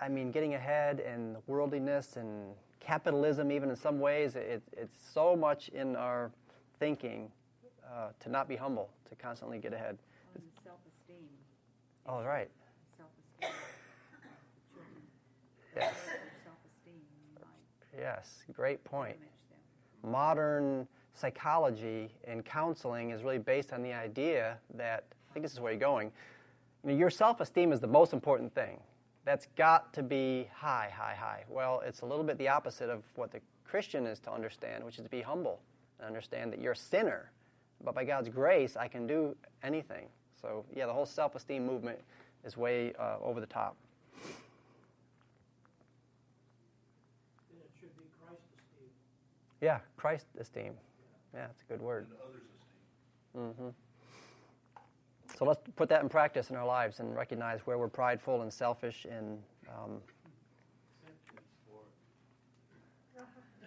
I 0.00 0.08
mean, 0.08 0.32
getting 0.32 0.54
ahead 0.54 0.98
and 0.98 1.36
worldliness 1.46 2.16
and 2.16 2.52
capitalism, 2.80 3.52
even 3.52 3.70
in 3.70 3.76
some 3.76 4.00
ways, 4.00 4.34
it, 4.34 4.62
it's 4.76 4.98
so 5.12 5.36
much 5.36 5.68
in 5.68 5.94
our 5.94 6.32
thinking 6.80 7.30
uh, 7.92 8.08
to 8.20 8.28
not 8.28 8.48
be 8.48 8.56
humble, 8.56 8.88
to 9.08 9.14
constantly 9.16 9.58
get 9.58 9.72
ahead. 9.72 9.98
Self-esteem. 10.64 11.28
Oh, 12.06 12.22
right. 12.22 12.50
Self-esteem. 12.96 13.50
Yes. 15.76 15.94
Their 16.06 16.20
Self-esteem 16.44 16.94
might 17.40 17.98
Yes, 18.00 18.42
great 18.52 18.82
point. 18.84 19.16
modern 20.02 20.88
psychology 21.14 22.10
and 22.24 22.44
counseling 22.44 23.10
is 23.10 23.22
really 23.22 23.38
based 23.38 23.72
on 23.72 23.82
the 23.82 23.92
idea 23.92 24.58
that 24.74 25.04
I 25.30 25.32
think 25.32 25.44
this 25.44 25.52
is 25.52 25.60
where 25.60 25.72
you're 25.72 25.80
going. 25.80 26.10
You 26.84 26.90
know, 26.92 26.96
your 26.96 27.10
self-esteem 27.10 27.72
is 27.72 27.80
the 27.80 27.86
most 27.88 28.12
important 28.12 28.54
thing. 28.54 28.80
That's 29.24 29.46
got 29.56 29.92
to 29.94 30.02
be 30.02 30.48
high, 30.54 30.90
high, 30.94 31.14
high. 31.14 31.44
Well, 31.48 31.82
it's 31.84 32.00
a 32.00 32.06
little 32.06 32.24
bit 32.24 32.38
the 32.38 32.48
opposite 32.48 32.88
of 32.88 33.02
what 33.16 33.30
the 33.30 33.40
Christian 33.64 34.06
is 34.06 34.18
to 34.20 34.32
understand, 34.32 34.84
which 34.84 34.96
is 34.96 35.04
to 35.04 35.10
be 35.10 35.20
humble 35.20 35.60
and 35.98 36.06
understand 36.06 36.52
that 36.52 36.60
you're 36.60 36.72
a 36.72 36.76
sinner, 36.76 37.30
but 37.84 37.94
by 37.94 38.04
God's 38.04 38.28
grace, 38.28 38.76
I 38.76 38.88
can 38.88 39.06
do 39.06 39.36
anything. 39.62 40.06
So, 40.40 40.64
yeah, 40.74 40.86
the 40.86 40.92
whole 40.92 41.06
self-esteem 41.06 41.64
movement 41.64 41.98
is 42.44 42.56
way 42.56 42.92
uh, 42.98 43.16
over 43.22 43.40
the 43.40 43.46
top. 43.46 43.76
Then 47.50 47.60
it 47.60 47.70
should 47.78 47.96
be 47.96 48.04
Christ 48.24 48.42
esteem. 48.56 48.88
Yeah, 49.60 49.78
Christ 49.96 50.26
esteem. 50.38 50.74
Yeah, 51.34 51.46
that's 51.46 51.62
a 51.62 51.72
good 51.72 51.80
word. 51.82 52.06
and 52.10 52.18
others' 52.24 52.42
esteem. 53.54 53.64
hmm 53.64 55.36
So 55.36 55.44
let's 55.44 55.60
put 55.76 55.88
that 55.88 56.02
in 56.02 56.08
practice 56.08 56.50
in 56.50 56.56
our 56.56 56.66
lives 56.66 57.00
and 57.00 57.14
recognize 57.14 57.60
where 57.64 57.78
we're 57.78 57.88
prideful 57.88 58.42
and 58.42 58.52
selfish 58.52 59.06
in, 59.06 59.38
um, 59.68 60.00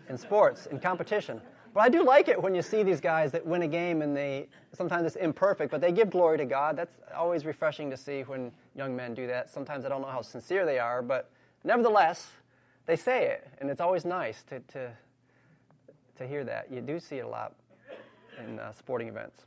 in 0.09 0.17
sports, 0.17 0.65
in 0.67 0.79
competition. 0.79 1.41
But 1.73 1.81
I 1.81 1.89
do 1.89 2.03
like 2.03 2.27
it 2.27 2.41
when 2.41 2.53
you 2.53 2.61
see 2.61 2.83
these 2.83 2.99
guys 2.99 3.31
that 3.31 3.45
win 3.45 3.61
a 3.61 3.67
game 3.67 4.01
and 4.01 4.15
they 4.15 4.47
sometimes 4.73 5.05
it's 5.05 5.15
imperfect, 5.15 5.71
but 5.71 5.79
they 5.79 5.91
give 5.93 6.09
glory 6.09 6.37
to 6.37 6.45
God. 6.45 6.75
That's 6.75 6.95
always 7.15 7.45
refreshing 7.45 7.89
to 7.91 7.97
see 7.97 8.21
when 8.23 8.51
young 8.75 8.95
men 8.95 9.13
do 9.13 9.25
that. 9.27 9.49
Sometimes 9.49 9.85
I 9.85 9.89
don't 9.89 10.01
know 10.01 10.07
how 10.11 10.21
sincere 10.21 10.65
they 10.65 10.79
are, 10.79 11.01
but 11.01 11.29
nevertheless, 11.63 12.31
they 12.87 12.95
say 12.97 13.27
it, 13.27 13.47
and 13.59 13.69
it's 13.69 13.79
always 13.79 14.03
nice 14.03 14.43
to, 14.49 14.59
to, 14.75 14.91
to 16.17 16.27
hear 16.27 16.43
that. 16.43 16.67
You 16.71 16.81
do 16.81 16.99
see 16.99 17.17
it 17.17 17.25
a 17.25 17.27
lot 17.27 17.53
in 18.43 18.59
uh, 18.59 18.71
sporting 18.73 19.07
events. 19.07 19.45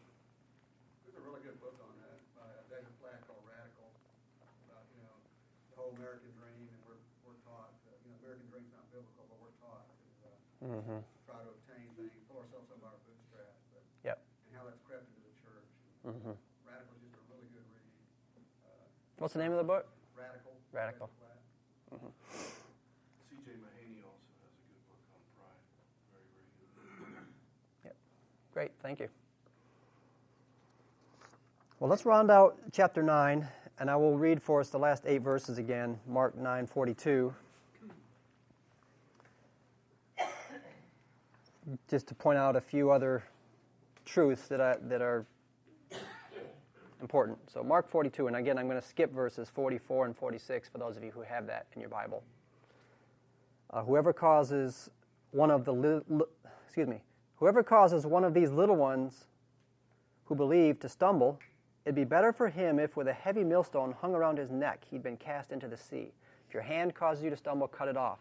There's 1.05 1.19
a 1.21 1.25
really 1.29 1.45
good 1.45 1.61
book 1.61 1.77
on 1.85 1.93
that 2.09 2.19
by 2.41 2.49
David 2.73 2.89
Platt 3.05 3.21
called 3.29 3.45
Radical, 3.45 3.91
about, 4.71 4.87
you 4.97 5.03
know, 5.05 5.17
the 5.73 5.77
whole 5.77 5.93
American 6.01 6.33
dream, 6.41 6.63
and 6.73 6.79
we're, 6.89 7.01
we're 7.27 7.37
taught, 7.45 7.69
uh, 7.85 7.93
you 8.07 8.13
know, 8.15 8.19
American 8.25 8.49
dream's 8.49 8.73
not 8.73 8.87
biblical, 8.89 9.29
but 9.29 9.37
we're 9.45 9.57
taught 9.61 9.85
uh, 10.25 10.33
Mm-hmm. 10.65 11.05
try 11.29 11.37
to 11.45 11.51
obtain 11.53 11.85
things, 11.99 12.15
pull 12.31 12.41
ourselves 12.41 12.71
up 12.73 12.81
by 12.81 12.89
our 12.89 13.03
bootstraps, 13.05 13.61
but, 13.75 13.83
Yep. 14.07 14.17
and 14.49 14.53
how 14.57 14.65
that's 14.65 14.81
crept 14.87 15.05
into 15.11 15.21
the 15.27 15.35
church. 16.05 16.15
Mm-hmm. 16.15 16.37
Radical's 16.69 17.01
just 17.01 17.17
a 17.17 17.25
really 17.33 17.49
good 17.53 17.65
read. 17.73 17.89
Uh, 18.65 18.69
What's 19.19 19.35
the 19.35 19.41
name 19.41 19.53
of 19.53 19.59
the 19.59 19.65
book? 19.65 19.89
Radical. 20.17 20.53
Radical. 20.73 21.11
David 21.21 21.33
Platt. 21.89 22.13
C.J. 23.31 23.53
Mahaney 23.53 24.05
also 24.05 24.21
has 24.45 24.53
a 24.53 24.65
good 24.69 24.85
book 24.89 25.01
on 25.17 25.23
pride. 25.39 25.65
Very, 26.13 26.29
very 26.77 26.93
good. 27.01 27.25
Yep. 27.85 27.97
Great, 28.53 28.73
thank 28.83 29.01
you. 29.01 29.09
Well, 31.81 31.91
let's 31.91 32.05
round 32.07 32.31
out 32.31 32.57
chapter 32.73 33.03
9, 33.03 33.47
and 33.79 33.91
I 33.91 33.97
will 33.97 34.17
read 34.17 34.43
for 34.43 34.61
us 34.61 34.69
the 34.69 34.79
last 34.79 35.05
eight 35.07 35.23
verses 35.23 35.59
again, 35.59 35.99
Mark 36.07 36.37
9 36.37 36.67
42. 36.67 37.35
Just 41.89 42.09
to 42.09 42.15
point 42.15 42.39
out 42.39 42.57
a 42.57 42.61
few 42.61 42.91
other 42.91 43.25
truths 44.05 44.49
that, 44.49 44.61
I, 44.61 44.77
that 44.83 45.01
are 45.01 45.25
important. 47.05 47.39
So, 47.51 47.63
Mark 47.63 47.87
42, 47.87 48.29
and 48.29 48.37
again, 48.37 48.57
I'm 48.57 48.67
going 48.67 48.81
to 48.81 48.87
skip 48.87 49.13
verses 49.13 49.51
44 49.51 50.07
and 50.07 50.17
46 50.17 50.71
for 50.71 50.79
those 50.79 50.97
of 50.97 51.05
you 51.05 51.11
who 51.11 51.21
have 51.21 51.47
that 51.49 51.67
in 51.75 51.81
your 51.83 51.91
Bible. 51.91 52.25
Uh, 53.71 53.83
whoever 53.83 54.15
causes 54.15 54.89
one 55.31 55.51
of 55.51 55.67
the 55.67 55.73
li- 55.73 56.01
li- 56.09 56.25
excuse 56.65 56.89
me, 56.89 57.03
whoever 57.37 57.63
causes 57.63 58.07
one 58.07 58.25
of 58.25 58.33
these 58.33 58.51
little 58.51 58.77
ones 58.77 59.27
who 60.25 60.35
believe 60.35 60.81
to 60.81 60.89
stumble, 60.89 61.39
it'd 61.85 61.95
be 61.95 62.05
better 62.05 62.33
for 62.33 62.49
him 62.49 62.79
if 62.79 62.97
with 62.97 63.07
a 63.07 63.13
heavy 63.13 63.45
millstone 63.45 63.93
hung 64.01 64.15
around 64.15 64.39
his 64.39 64.51
neck 64.51 64.83
he'd 64.91 65.03
been 65.03 65.19
cast 65.19 65.53
into 65.53 65.69
the 65.69 65.77
sea. 65.77 66.11
If 66.49 66.55
your 66.55 66.63
hand 66.63 66.95
causes 66.95 67.23
you 67.23 67.29
to 67.29 67.37
stumble, 67.37 67.69
cut 67.69 67.89
it 67.89 67.99
off. 67.99 68.21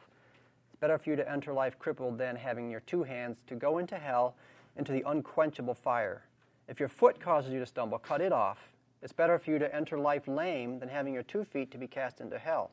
It's 0.68 0.80
better 0.82 0.98
for 0.98 1.10
you 1.10 1.16
to 1.16 1.32
enter 1.32 1.54
life 1.54 1.80
crippled 1.80 2.18
than 2.18 2.36
having 2.36 2.70
your 2.70 2.82
two 2.82 3.04
hands 3.04 3.44
to 3.48 3.56
go 3.56 3.78
into 3.78 3.98
hell, 3.98 4.36
into 4.76 4.92
the 4.92 5.04
unquenchable 5.08 5.74
fire. 5.74 6.26
If 6.68 6.82
your 6.82 6.90
foot 6.90 7.20
causes 7.22 7.54
you 7.54 7.60
to 7.60 7.66
stumble, 7.66 7.98
cut 7.98 8.20
it 8.20 8.34
off. 8.34 8.73
It's 9.04 9.14
better 9.14 9.38
for 9.38 9.52
you 9.52 9.60
to 9.60 9.76
enter 9.76 10.00
life 10.00 10.28
lame 10.28 10.80
than 10.80 10.88
having 10.88 11.14
your 11.14 11.24
two 11.24 11.44
feet 11.44 11.70
to 11.72 11.78
be 11.78 11.88
cast 11.88 12.22
into 12.22 12.40
hell. 12.40 12.72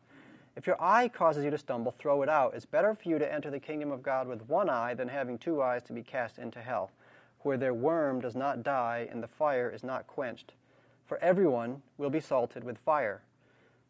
If 0.57 0.67
your 0.67 0.81
eye 0.81 1.09
causes 1.09 1.45
you 1.45 1.51
to 1.51 1.59
stumble, 1.59 1.93
throw 1.93 2.23
it 2.23 2.29
out. 2.29 2.55
It's 2.55 2.65
better 2.65 2.95
for 2.95 3.09
you 3.09 3.19
to 3.19 3.33
enter 3.33 3.51
the 3.51 3.59
kingdom 3.59 3.91
of 3.91 4.03
God 4.03 4.29
with 4.29 4.49
one 4.49 4.71
eye 4.71 4.95
than 4.95 5.09
having 5.09 5.39
two 5.39 5.61
eyes 5.61 5.83
to 5.85 5.93
be 5.93 6.03
cast 6.03 6.39
into 6.39 6.61
hell, 6.61 6.91
where 7.41 7.57
their 7.57 7.75
worm 7.75 8.21
does 8.21 8.37
not 8.37 8.63
die 8.63 9.09
and 9.11 9.23
the 9.23 9.29
fire 9.29 9.69
is 9.69 9.83
not 9.83 10.07
quenched. 10.07 10.53
For 11.05 11.19
everyone 11.19 11.83
will 11.99 12.11
be 12.11 12.21
salted 12.21 12.63
with 12.63 12.79
fire. 12.79 13.23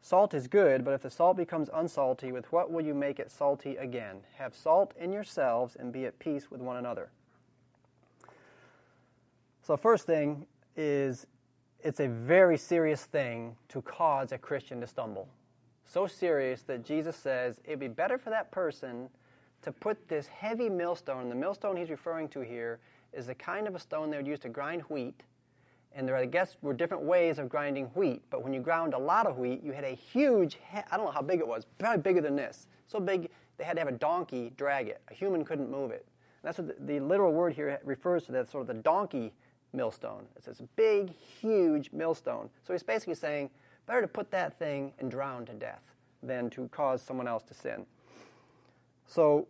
Salt 0.00 0.33
is 0.33 0.48
good, 0.48 0.83
but 0.83 0.94
if 0.94 1.03
the 1.03 1.11
salt 1.11 1.37
becomes 1.37 1.68
unsalty, 1.74 2.33
with 2.33 2.50
what 2.50 2.70
will 2.70 2.85
you 2.85 2.94
make 2.94 3.18
it 3.18 3.31
salty 3.31 3.76
again? 3.76 4.20
Have 4.38 4.55
salt 4.55 4.94
in 4.98 5.12
yourselves 5.12 5.76
and 5.79 5.92
be 5.92 6.07
at 6.07 6.18
peace 6.18 6.50
with 6.50 6.62
one 6.62 6.79
another. 6.79 7.11
So, 9.62 9.76
first 9.76 10.07
thing 10.07 10.46
is 10.74 11.26
it's 11.82 12.00
a 12.00 12.08
very 12.08 12.56
serious 12.56 13.04
thing 13.04 13.56
to 13.68 13.82
cause 13.82 14.32
a 14.32 14.38
Christian 14.38 14.80
to 14.80 14.86
stumble. 14.86 15.28
So 15.84 16.06
serious 16.06 16.62
that 16.62 16.84
Jesus 16.84 17.16
says 17.16 17.60
it'd 17.64 17.80
be 17.80 17.88
better 17.88 18.18
for 18.18 18.30
that 18.30 18.50
person 18.50 19.08
to 19.62 19.72
put 19.72 20.08
this 20.08 20.26
heavy 20.26 20.68
millstone, 20.68 21.28
the 21.28 21.34
millstone 21.34 21.76
he's 21.76 21.90
referring 21.90 22.28
to 22.28 22.40
here 22.40 22.78
is 23.12 23.26
the 23.26 23.34
kind 23.34 23.66
of 23.66 23.74
a 23.74 23.78
stone 23.78 24.10
they 24.10 24.16
would 24.16 24.26
use 24.26 24.38
to 24.40 24.48
grind 24.48 24.82
wheat. 24.82 25.22
And 25.92 26.06
there, 26.06 26.16
I 26.16 26.24
guess, 26.26 26.56
were 26.62 26.72
different 26.72 27.02
ways 27.02 27.38
of 27.38 27.48
grinding 27.48 27.86
wheat. 27.86 28.22
But 28.30 28.44
when 28.44 28.52
you 28.52 28.60
ground 28.60 28.94
a 28.94 28.98
lot 28.98 29.26
of 29.26 29.38
wheat, 29.38 29.62
you 29.62 29.72
had 29.72 29.84
a 29.84 29.94
huge, 29.94 30.58
I 30.72 30.96
don't 30.96 31.06
know 31.06 31.10
how 31.10 31.22
big 31.22 31.40
it 31.40 31.48
was, 31.48 31.66
probably 31.78 32.00
bigger 32.00 32.20
than 32.20 32.36
this. 32.36 32.68
So 32.86 33.00
big, 33.00 33.28
they 33.58 33.64
had 33.64 33.74
to 33.74 33.80
have 33.80 33.88
a 33.88 33.98
donkey 33.98 34.52
drag 34.56 34.88
it. 34.88 35.00
A 35.10 35.14
human 35.14 35.44
couldn't 35.44 35.70
move 35.70 35.90
it. 35.90 36.06
And 36.42 36.48
that's 36.48 36.58
what 36.58 36.68
the, 36.68 36.92
the 36.92 37.00
literal 37.00 37.32
word 37.32 37.52
here 37.54 37.80
refers 37.84 38.24
to, 38.26 38.32
that 38.32 38.48
sort 38.48 38.62
of 38.62 38.68
the 38.68 38.82
donkey 38.82 39.32
millstone. 39.72 40.26
It's 40.37 40.46
this 40.46 40.62
big, 40.76 41.14
huge 41.16 41.90
millstone. 41.92 42.50
So 42.66 42.72
he's 42.72 42.83
basically 42.83 43.14
saying, 43.14 43.50
better 43.87 44.02
to 44.02 44.09
put 44.09 44.30
that 44.30 44.59
thing 44.59 44.92
and 44.98 45.11
drown 45.11 45.46
to 45.46 45.52
death 45.52 45.83
than 46.22 46.50
to 46.50 46.68
cause 46.68 47.02
someone 47.02 47.26
else 47.26 47.42
to 47.44 47.54
sin. 47.54 47.87
So 49.06 49.48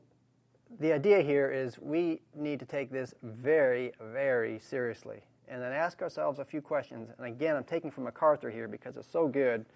the 0.78 0.92
idea 0.92 1.20
here 1.20 1.50
is 1.50 1.78
we 1.78 2.20
need 2.35 2.61
to 2.61 2.66
take 2.66 2.90
this 2.90 3.14
very, 3.22 3.92
very 4.00 4.59
seriously 4.59 5.20
and 5.48 5.61
then 5.61 5.72
ask 5.72 6.00
ourselves 6.00 6.38
a 6.38 6.44
few 6.44 6.61
questions. 6.61 7.11
And 7.18 7.26
again, 7.26 7.56
I'm 7.56 7.64
taking 7.64 7.90
from 7.90 8.04
MacArthur 8.04 8.50
here 8.50 8.68
because 8.68 8.96
it's 8.96 9.11
so 9.11 9.26
good. 9.26 9.66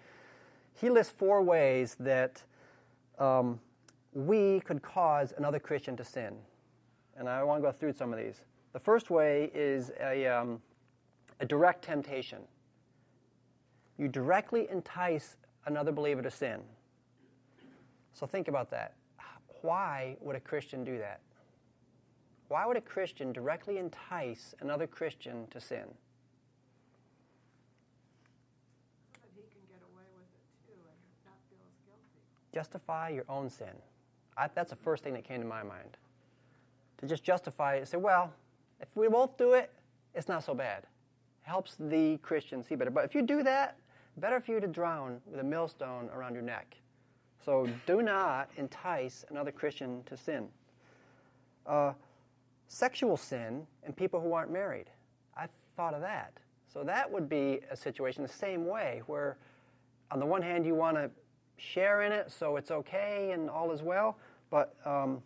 He 0.73 0.89
lists 0.89 1.13
four 1.15 1.41
ways 1.41 1.95
that 1.99 2.41
um, 3.19 3.59
we 4.13 4.61
could 4.61 4.81
cause 4.81 5.33
another 5.37 5.59
Christian 5.59 5.97
to 5.97 6.03
sin. 6.03 6.35
And 7.17 7.27
I 7.27 7.43
want 7.43 7.61
to 7.61 7.67
go 7.67 7.71
through 7.71 7.93
some 7.93 8.13
of 8.13 8.19
these. 8.19 8.41
The 8.75 8.81
first 8.81 9.09
way 9.09 9.49
is 9.55 9.89
a, 10.01 10.27
um, 10.27 10.61
a 11.39 11.45
direct 11.45 11.81
temptation. 11.81 12.39
You 13.97 14.09
directly 14.09 14.67
entice 14.69 15.37
another 15.65 15.93
believer 15.93 16.21
to 16.21 16.29
sin. 16.29 16.59
So 18.11 18.27
think 18.27 18.49
about 18.49 18.69
that. 18.71 18.95
Why 19.61 20.17
would 20.19 20.35
a 20.35 20.41
Christian 20.41 20.83
do 20.83 20.97
that? 20.97 21.21
Why 22.49 22.65
would 22.65 22.75
a 22.75 22.81
Christian 22.81 23.31
directly 23.31 23.77
entice 23.77 24.53
another 24.59 24.87
Christian 24.87 25.47
to 25.51 25.61
sin? 25.61 25.85
So 29.13 29.21
that 29.21 29.29
he 29.33 29.43
can 29.53 29.61
get 29.69 29.79
away 29.89 30.03
with 30.17 30.27
it 30.27 30.67
too 30.67 30.73
and 30.73 30.99
not 31.25 31.37
feel 31.49 31.63
as 31.65 31.77
guilty. 31.85 32.19
Justify 32.53 33.07
your 33.07 33.25
own 33.29 33.49
sin. 33.49 33.71
I, 34.37 34.49
that's 34.53 34.71
the 34.71 34.75
first 34.75 35.01
thing 35.01 35.13
that 35.13 35.23
came 35.23 35.39
to 35.39 35.47
my 35.47 35.63
mind. 35.63 35.95
To 36.97 37.07
just 37.07 37.23
justify 37.23 37.75
it, 37.75 37.87
say, 37.87 37.95
well, 37.95 38.33
if 38.81 38.87
we 38.95 39.07
both 39.07 39.37
do 39.37 39.53
it, 39.53 39.71
it's 40.13 40.27
not 40.27 40.43
so 40.43 40.53
bad. 40.53 40.79
It 40.79 40.87
Helps 41.43 41.75
the 41.79 42.17
Christian 42.17 42.63
see 42.63 42.75
better. 42.75 42.91
But 42.91 43.05
if 43.05 43.15
you 43.15 43.21
do 43.21 43.43
that, 43.43 43.77
better 44.17 44.39
for 44.39 44.51
you 44.51 44.59
to 44.59 44.67
drown 44.67 45.21
with 45.25 45.39
a 45.39 45.43
millstone 45.43 46.09
around 46.13 46.33
your 46.33 46.43
neck. 46.43 46.77
So 47.43 47.69
do 47.85 48.01
not 48.01 48.49
entice 48.57 49.25
another 49.29 49.51
Christian 49.51 50.03
to 50.05 50.17
sin. 50.17 50.47
Uh, 51.65 51.93
sexual 52.67 53.17
sin 53.17 53.67
and 53.83 53.95
people 53.95 54.19
who 54.19 54.33
aren't 54.33 54.51
married. 54.51 54.89
I 55.37 55.47
thought 55.75 55.93
of 55.93 56.01
that. 56.01 56.33
So 56.71 56.83
that 56.83 57.09
would 57.09 57.29
be 57.29 57.61
a 57.69 57.75
situation 57.75 58.23
the 58.23 58.29
same 58.29 58.65
way, 58.65 59.01
where 59.05 59.37
on 60.11 60.19
the 60.19 60.25
one 60.25 60.41
hand 60.41 60.65
you 60.65 60.75
want 60.75 60.97
to 60.97 61.09
share 61.57 62.01
in 62.01 62.11
it 62.11 62.31
so 62.31 62.57
it's 62.57 62.71
okay 62.71 63.31
and 63.31 63.49
all 63.49 63.71
is 63.71 63.81
well, 63.81 64.17
but 64.49 64.75
um, 64.85 65.21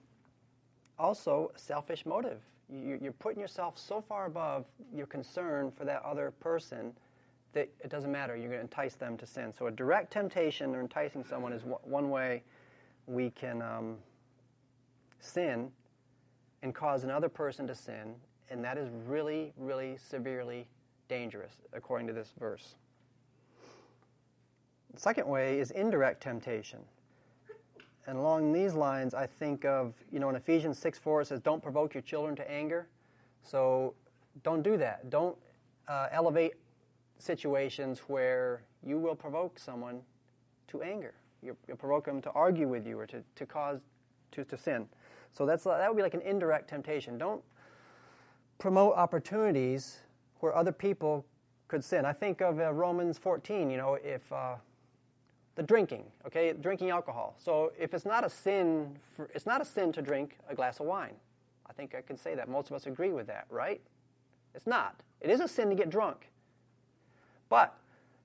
also 0.97 1.51
selfish 1.55 2.05
motive. 2.05 2.41
You, 2.71 2.99
you're 3.01 3.11
putting 3.13 3.39
yourself 3.39 3.77
so 3.77 4.01
far 4.01 4.25
above 4.25 4.65
your 4.93 5.07
concern 5.07 5.71
for 5.71 5.85
that 5.85 6.03
other 6.03 6.31
person 6.39 6.93
that 7.53 7.69
it 7.79 7.89
doesn't 7.89 8.11
matter. 8.11 8.35
You're 8.35 8.49
going 8.49 8.59
to 8.59 8.61
entice 8.61 8.95
them 8.95 9.17
to 9.17 9.25
sin. 9.25 9.51
So 9.51 9.67
a 9.67 9.71
direct 9.71 10.11
temptation 10.11 10.75
or 10.75 10.81
enticing 10.81 11.23
someone 11.23 11.51
is 11.51 11.63
one 11.83 12.09
way 12.09 12.43
we 13.07 13.31
can 13.31 13.61
um, 13.61 13.97
sin 15.19 15.71
and 16.61 16.75
cause 16.75 17.03
another 17.03 17.29
person 17.29 17.65
to 17.67 17.75
sin, 17.75 18.15
and 18.49 18.63
that 18.63 18.77
is 18.77 18.89
really, 19.07 19.53
really 19.57 19.97
severely 19.97 20.67
dangerous, 21.07 21.53
according 21.73 22.07
to 22.07 22.13
this 22.13 22.33
verse. 22.39 22.75
The 24.93 24.99
second 24.99 25.27
way 25.27 25.59
is 25.59 25.71
indirect 25.71 26.21
temptation. 26.21 26.79
And 28.09 28.17
along 28.17 28.53
these 28.53 28.73
lines, 28.73 29.13
I 29.13 29.27
think 29.27 29.65
of, 29.65 29.93
you 30.11 30.19
know, 30.19 30.29
in 30.29 30.35
Ephesians 30.35 30.79
6 30.79 30.97
4, 30.97 31.21
it 31.21 31.27
says, 31.27 31.39
Don't 31.41 31.61
provoke 31.61 31.93
your 31.93 32.01
children 32.01 32.35
to 32.37 32.51
anger. 32.51 32.87
So 33.43 33.93
don't 34.41 34.63
do 34.63 34.77
that. 34.77 35.11
Don't 35.11 35.37
uh, 35.87 36.07
elevate 36.11 36.53
situations 37.19 37.99
where 38.07 38.63
you 38.83 38.97
will 38.97 39.13
provoke 39.13 39.59
someone 39.59 40.01
to 40.69 40.81
anger. 40.81 41.13
You, 41.43 41.55
will 41.67 41.75
provoke 41.75 42.05
them 42.05 42.19
to 42.23 42.31
argue 42.31 42.67
with 42.67 42.87
you 42.87 42.99
or 42.99 43.05
to, 43.05 43.23
to 43.35 43.45
cause 43.45 43.79
to, 44.31 44.43
to 44.43 44.57
sin. 44.57 44.87
So 45.31 45.45
that's, 45.45 45.65
that 45.65 45.87
would 45.87 45.97
be 45.97 46.01
like 46.01 46.15
an 46.15 46.21
indirect 46.21 46.67
temptation. 46.67 47.19
Don't 47.19 47.43
promote 48.57 48.95
opportunities 48.95 49.99
where 50.39 50.55
other 50.55 50.71
people 50.71 51.27
could 51.67 51.83
sin. 51.83 52.05
I 52.05 52.13
think 52.13 52.41
of 52.41 52.59
uh, 52.59 52.73
Romans 52.73 53.19
14, 53.19 53.69
you 53.69 53.77
know, 53.77 53.99
if 54.03 54.33
uh, 54.33 54.55
the 55.59 55.63
drinking, 55.63 56.05
okay, 56.25 56.53
drinking 56.53 56.89
alcohol. 56.89 57.35
So 57.37 57.73
if 57.77 57.93
it's 57.93 58.05
not 58.05 58.25
a 58.25 58.29
sin, 58.29 58.95
for, 59.13 59.29
it's 59.35 59.45
not 59.45 59.59
a 59.59 59.65
sin 59.65 59.91
to 59.91 60.01
drink 60.01 60.37
a 60.47 60.55
glass 60.55 60.79
of 60.79 60.85
wine. 60.85 61.15
I 61.69 61.73
think 61.73 61.93
I 61.93 61.99
can 61.99 62.15
say 62.15 62.33
that. 62.33 62.47
Most 62.47 62.69
of 62.69 62.77
us 62.77 62.85
agree 62.85 63.11
with 63.11 63.27
that, 63.27 63.45
right? 63.49 63.81
It's 64.55 64.65
not. 64.65 64.95
It 65.19 65.29
is 65.29 65.41
a 65.41 65.49
sin 65.49 65.69
to 65.69 65.75
get 65.75 65.89
drunk. 65.89 66.29
But 67.49 67.75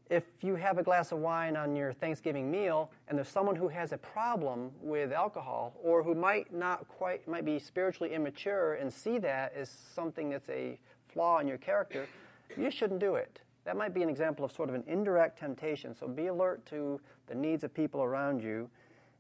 if 0.08 0.22
you 0.42 0.54
have 0.54 0.78
a 0.78 0.84
glass 0.84 1.10
of 1.10 1.18
wine 1.18 1.56
on 1.56 1.74
your 1.74 1.92
Thanksgiving 1.92 2.52
meal 2.52 2.92
and 3.08 3.18
there's 3.18 3.28
someone 3.28 3.56
who 3.56 3.66
has 3.66 3.90
a 3.90 3.98
problem 3.98 4.70
with 4.80 5.12
alcohol 5.12 5.74
or 5.82 6.04
who 6.04 6.14
might 6.14 6.54
not 6.54 6.86
quite 6.86 7.26
might 7.26 7.44
be 7.44 7.58
spiritually 7.58 8.14
immature 8.14 8.74
and 8.74 8.92
see 8.92 9.18
that 9.18 9.52
as 9.56 9.76
something 9.92 10.30
that's 10.30 10.48
a 10.50 10.78
flaw 11.12 11.40
in 11.40 11.48
your 11.48 11.58
character, 11.58 12.06
you 12.56 12.70
shouldn't 12.70 13.00
do 13.00 13.16
it. 13.16 13.40
That 13.64 13.76
might 13.76 13.94
be 13.94 14.02
an 14.02 14.08
example 14.08 14.44
of 14.44 14.52
sort 14.52 14.68
of 14.68 14.74
an 14.74 14.84
indirect 14.86 15.38
temptation. 15.38 15.94
So 15.94 16.06
be 16.06 16.26
alert 16.26 16.64
to 16.66 17.00
the 17.26 17.34
needs 17.34 17.64
of 17.64 17.72
people 17.72 18.02
around 18.02 18.42
you 18.42 18.68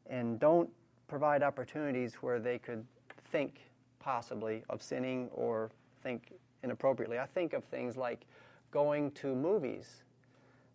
and 0.06 0.38
don't 0.38 0.68
provide 1.08 1.42
opportunities 1.42 2.16
where 2.16 2.38
they 2.38 2.58
could 2.58 2.84
think 3.30 3.60
possibly 4.00 4.62
of 4.68 4.82
sinning 4.82 5.28
or 5.32 5.70
think 6.02 6.32
inappropriately. 6.62 7.18
I 7.18 7.26
think 7.26 7.52
of 7.52 7.64
things 7.64 7.96
like 7.96 8.26
going 8.70 9.12
to 9.12 9.34
movies. 9.34 10.02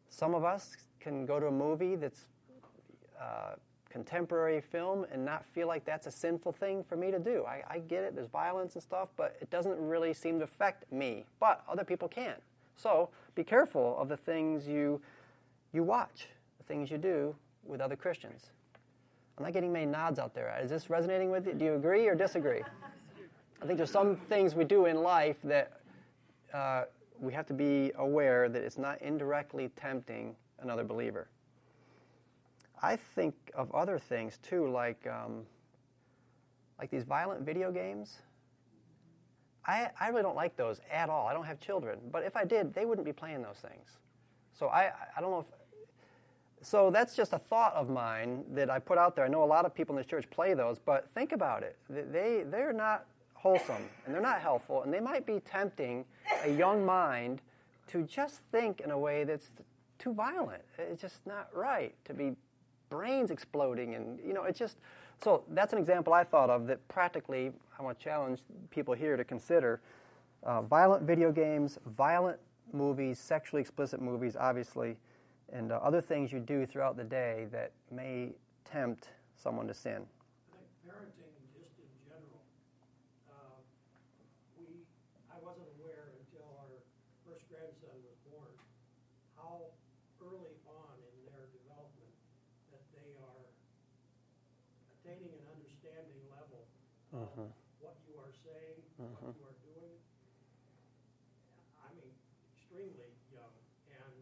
Some 0.09 0.33
of 0.33 0.43
us 0.43 0.75
can 0.99 1.25
go 1.25 1.39
to 1.39 1.47
a 1.47 1.51
movie 1.51 1.95
that's 1.95 2.25
uh, 3.21 3.55
contemporary 3.89 4.61
film 4.61 5.05
and 5.11 5.23
not 5.23 5.45
feel 5.45 5.67
like 5.67 5.85
that's 5.85 6.07
a 6.07 6.11
sinful 6.11 6.53
thing 6.53 6.83
for 6.83 6.95
me 6.95 7.11
to 7.11 7.19
do. 7.19 7.43
I, 7.45 7.63
I 7.69 7.79
get 7.79 8.03
it, 8.03 8.15
there's 8.15 8.27
violence 8.27 8.75
and 8.75 8.83
stuff, 8.83 9.09
but 9.17 9.35
it 9.41 9.49
doesn't 9.49 9.77
really 9.77 10.13
seem 10.13 10.39
to 10.39 10.43
affect 10.43 10.91
me. 10.91 11.25
But 11.39 11.63
other 11.67 11.83
people 11.83 12.07
can. 12.07 12.35
So 12.81 13.09
be 13.35 13.43
careful 13.43 13.97
of 13.99 14.07
the 14.07 14.15
things 14.15 14.67
you, 14.67 15.01
you 15.73 15.83
watch, 15.83 16.27
the 16.57 16.63
things 16.63 16.89
you 16.89 16.97
do 16.97 17.35
with 17.65 17.81
other 17.81 17.97
Christians. 17.97 18.51
I'm 19.37 19.43
not 19.43 19.53
getting 19.53 19.73
many 19.73 19.85
nods 19.85 20.17
out 20.17 20.33
there. 20.33 20.57
Is 20.63 20.69
this 20.69 20.89
resonating 20.89 21.29
with 21.29 21.45
you? 21.45 21.53
Do 21.53 21.65
you 21.65 21.73
agree 21.75 22.07
or 22.07 22.15
disagree? 22.15 22.61
I 23.61 23.65
think 23.65 23.77
there's 23.77 23.91
some 23.91 24.15
things 24.15 24.55
we 24.55 24.63
do 24.63 24.85
in 24.85 25.03
life 25.03 25.37
that 25.43 25.81
uh, 26.53 26.83
we 27.19 27.33
have 27.33 27.45
to 27.47 27.53
be 27.53 27.91
aware 27.97 28.47
that 28.47 28.63
it's 28.63 28.77
not 28.77 29.01
indirectly 29.01 29.69
tempting 29.75 30.35
another 30.61 30.85
believer. 30.85 31.27
I 32.81 32.95
think 32.95 33.35
of 33.55 33.73
other 33.73 33.99
things 33.99 34.37
too, 34.41 34.69
like 34.69 35.05
um, 35.05 35.45
like 36.79 36.89
these 36.89 37.03
violent 37.03 37.41
video 37.41 37.71
games. 37.71 38.19
I, 39.65 39.89
I 39.99 40.09
really 40.09 40.23
don't 40.23 40.35
like 40.35 40.55
those 40.55 40.79
at 40.91 41.09
all. 41.09 41.27
I 41.27 41.33
don't 41.33 41.45
have 41.45 41.59
children, 41.59 41.99
but 42.11 42.23
if 42.23 42.35
I 42.35 42.45
did, 42.45 42.73
they 42.73 42.85
wouldn't 42.85 43.05
be 43.05 43.13
playing 43.13 43.41
those 43.41 43.57
things. 43.57 43.97
So 44.53 44.67
I, 44.67 44.91
I 45.15 45.21
don't 45.21 45.31
know 45.31 45.39
if. 45.39 45.45
So 46.61 46.91
that's 46.91 47.15
just 47.15 47.31
a 47.31 47.39
thought 47.39 47.73
of 47.73 47.89
mine 47.89 48.43
that 48.51 48.69
I 48.69 48.79
put 48.79 48.97
out 48.97 49.15
there. 49.15 49.23
I 49.23 49.29
know 49.29 49.43
a 49.43 49.45
lot 49.45 49.65
of 49.65 49.73
people 49.73 49.95
in 49.95 50.01
the 50.01 50.07
church 50.07 50.29
play 50.29 50.53
those, 50.53 50.77
but 50.77 51.07
think 51.13 51.31
about 51.31 51.63
it. 51.63 51.77
They, 51.89 52.43
they're 52.45 52.73
not 52.73 53.05
wholesome 53.33 53.83
and 54.05 54.13
they're 54.13 54.21
not 54.21 54.41
helpful, 54.41 54.83
and 54.83 54.93
they 54.93 54.99
might 54.99 55.25
be 55.25 55.39
tempting 55.39 56.03
a 56.43 56.51
young 56.51 56.85
mind 56.85 57.41
to 57.87 58.03
just 58.03 58.41
think 58.51 58.81
in 58.81 58.91
a 58.91 58.99
way 58.99 59.23
that's 59.23 59.51
too 59.97 60.13
violent. 60.13 60.61
It's 60.77 61.01
just 61.01 61.25
not 61.25 61.47
right 61.53 61.95
to 62.05 62.13
be 62.13 62.35
brains 62.89 63.31
exploding, 63.31 63.95
and 63.95 64.19
you 64.25 64.33
know, 64.33 64.43
it's 64.43 64.59
just. 64.59 64.77
So 65.21 65.43
that's 65.49 65.73
an 65.73 65.79
example 65.79 66.13
I 66.13 66.23
thought 66.23 66.49
of 66.49 66.65
that 66.67 66.85
practically 66.87 67.51
I 67.77 67.83
want 67.83 67.99
to 67.99 68.03
challenge 68.03 68.39
people 68.69 68.93
here 68.93 69.17
to 69.17 69.23
consider. 69.23 69.81
Uh, 70.43 70.61
violent 70.61 71.03
video 71.03 71.31
games, 71.31 71.77
violent 71.97 72.39
movies, 72.71 73.19
sexually 73.19 73.61
explicit 73.61 74.01
movies, 74.01 74.37
obviously, 74.39 74.95
and 75.51 75.73
uh, 75.73 75.75
other 75.83 75.99
things 75.99 76.31
you 76.31 76.39
do 76.39 76.65
throughout 76.65 76.95
the 76.95 77.03
day 77.03 77.47
that 77.51 77.71
may 77.91 78.29
tempt 78.63 79.09
someone 79.35 79.67
to 79.67 79.73
sin. 79.73 80.05
Uh-huh. 97.19 97.51
what 97.83 97.99
you 98.07 98.15
are 98.15 98.31
saying, 98.31 98.79
uh-huh. 98.95 99.11
what 99.19 99.35
you 99.35 99.43
are 99.43 99.59
doing. 99.67 99.95
I 101.83 101.91
mean, 101.99 102.11
extremely 102.55 103.11
young. 103.27 103.55
And 103.91 104.15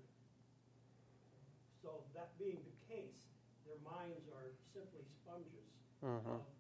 so, 1.82 2.02
that 2.18 2.34
being 2.41 2.58
the 2.66 2.78
case, 2.89 3.30
their 3.70 3.78
minds 3.86 4.26
are 4.34 4.50
simply 4.74 5.06
sponges 5.06 5.70
uh-huh. 6.02 6.41
of 6.41 6.57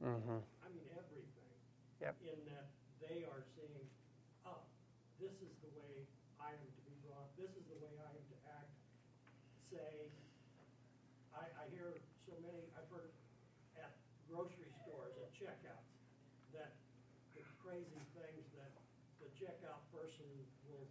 Mm-hmm. 0.00 0.40
I 0.64 0.68
mean, 0.72 0.88
everything. 0.96 1.54
Yep. 2.00 2.16
In 2.24 2.40
that 2.48 2.72
they 3.04 3.28
are 3.28 3.44
seeing, 3.52 3.84
oh, 4.48 4.64
this 5.20 5.36
is 5.44 5.52
the 5.60 5.68
way 5.76 6.08
I 6.40 6.56
am 6.56 6.64
to 6.64 6.82
be 6.88 6.96
brought. 7.04 7.28
This 7.36 7.52
is 7.52 7.64
the 7.68 7.76
way 7.84 7.92
I 8.00 8.08
am 8.08 8.24
to 8.32 8.38
act. 8.48 8.72
Say, 9.68 10.08
I, 11.36 11.44
I 11.52 11.64
hear 11.76 12.00
so 12.24 12.32
many, 12.40 12.64
I've 12.72 12.88
heard 12.88 13.12
at 13.76 13.92
grocery 14.24 14.72
stores, 14.82 15.12
at 15.20 15.28
checkouts, 15.36 15.92
that 16.56 16.72
the 17.36 17.44
crazy 17.60 18.00
things 18.16 18.44
that 18.56 18.72
the 19.20 19.28
checkout 19.36 19.84
person 19.92 20.26
will 20.64 20.88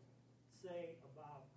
say 0.62 0.94
about 1.02 1.50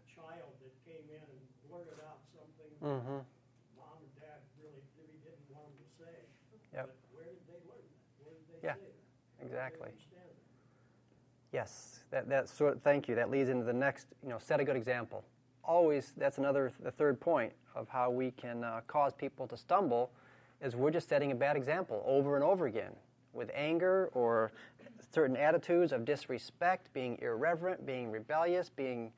a 0.00 0.02
child 0.08 0.56
that 0.64 0.72
came 0.88 1.04
in 1.12 1.20
and 1.20 1.42
blurted 1.68 2.00
out 2.00 2.24
something 2.32 2.72
mm-hmm. 2.80 3.20
mom 3.78 3.96
and 4.00 4.12
dad 4.18 4.40
really 4.58 4.82
didn't 5.22 5.46
want 5.52 5.68
him 5.68 5.76
to 5.78 5.88
say. 6.00 6.18
Yep. 6.74 6.86
But 6.86 6.96
where 7.12 7.24
did 7.24 7.36
they 7.46 7.60
learn 7.68 7.82
that? 7.84 8.24
Where 8.24 8.34
did 8.34 8.62
they 8.62 8.66
Yeah, 8.66 9.44
exactly. 9.44 9.90
Yes, 11.52 12.00
that, 12.10 12.28
that 12.30 12.48
sort. 12.48 12.82
Thank 12.82 13.08
you. 13.08 13.14
That 13.14 13.30
leads 13.30 13.50
into 13.50 13.64
the 13.64 13.72
next. 13.72 14.06
You 14.22 14.30
know, 14.30 14.38
set 14.38 14.58
a 14.60 14.64
good 14.64 14.76
example. 14.76 15.22
Always, 15.64 16.12
that's 16.16 16.38
another 16.38 16.72
the 16.82 16.90
third 16.90 17.20
point 17.20 17.52
of 17.74 17.88
how 17.88 18.10
we 18.10 18.30
can 18.32 18.64
uh, 18.64 18.80
cause 18.86 19.12
people 19.12 19.46
to 19.48 19.56
stumble, 19.56 20.10
is 20.60 20.74
we're 20.74 20.90
just 20.90 21.08
setting 21.08 21.30
a 21.30 21.34
bad 21.34 21.56
example 21.56 22.02
over 22.06 22.34
and 22.36 22.44
over 22.44 22.66
again 22.66 22.92
with 23.32 23.50
anger 23.54 24.10
or 24.14 24.52
certain 25.12 25.36
attitudes 25.36 25.92
of 25.92 26.04
disrespect, 26.04 26.92
being 26.92 27.18
irreverent, 27.20 27.84
being 27.84 28.10
rebellious, 28.10 28.70
being 28.70 29.12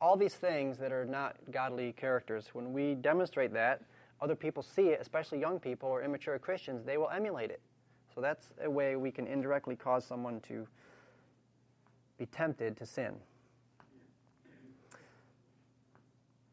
all 0.00 0.16
these 0.16 0.34
things 0.34 0.78
that 0.78 0.92
are 0.92 1.04
not 1.04 1.36
godly 1.50 1.92
characters. 1.92 2.48
When 2.52 2.72
we 2.72 2.94
demonstrate 2.94 3.52
that, 3.54 3.82
other 4.24 4.34
people 4.34 4.62
see 4.62 4.88
it, 4.88 5.00
especially 5.02 5.38
young 5.38 5.60
people 5.60 5.88
or 5.88 6.02
immature 6.02 6.38
Christians, 6.38 6.82
they 6.84 6.96
will 6.96 7.10
emulate 7.10 7.50
it. 7.50 7.60
So 8.14 8.22
that's 8.22 8.52
a 8.62 8.70
way 8.70 8.96
we 8.96 9.10
can 9.10 9.26
indirectly 9.26 9.76
cause 9.76 10.04
someone 10.04 10.40
to 10.48 10.66
be 12.16 12.24
tempted 12.26 12.76
to 12.78 12.86
sin. 12.86 13.12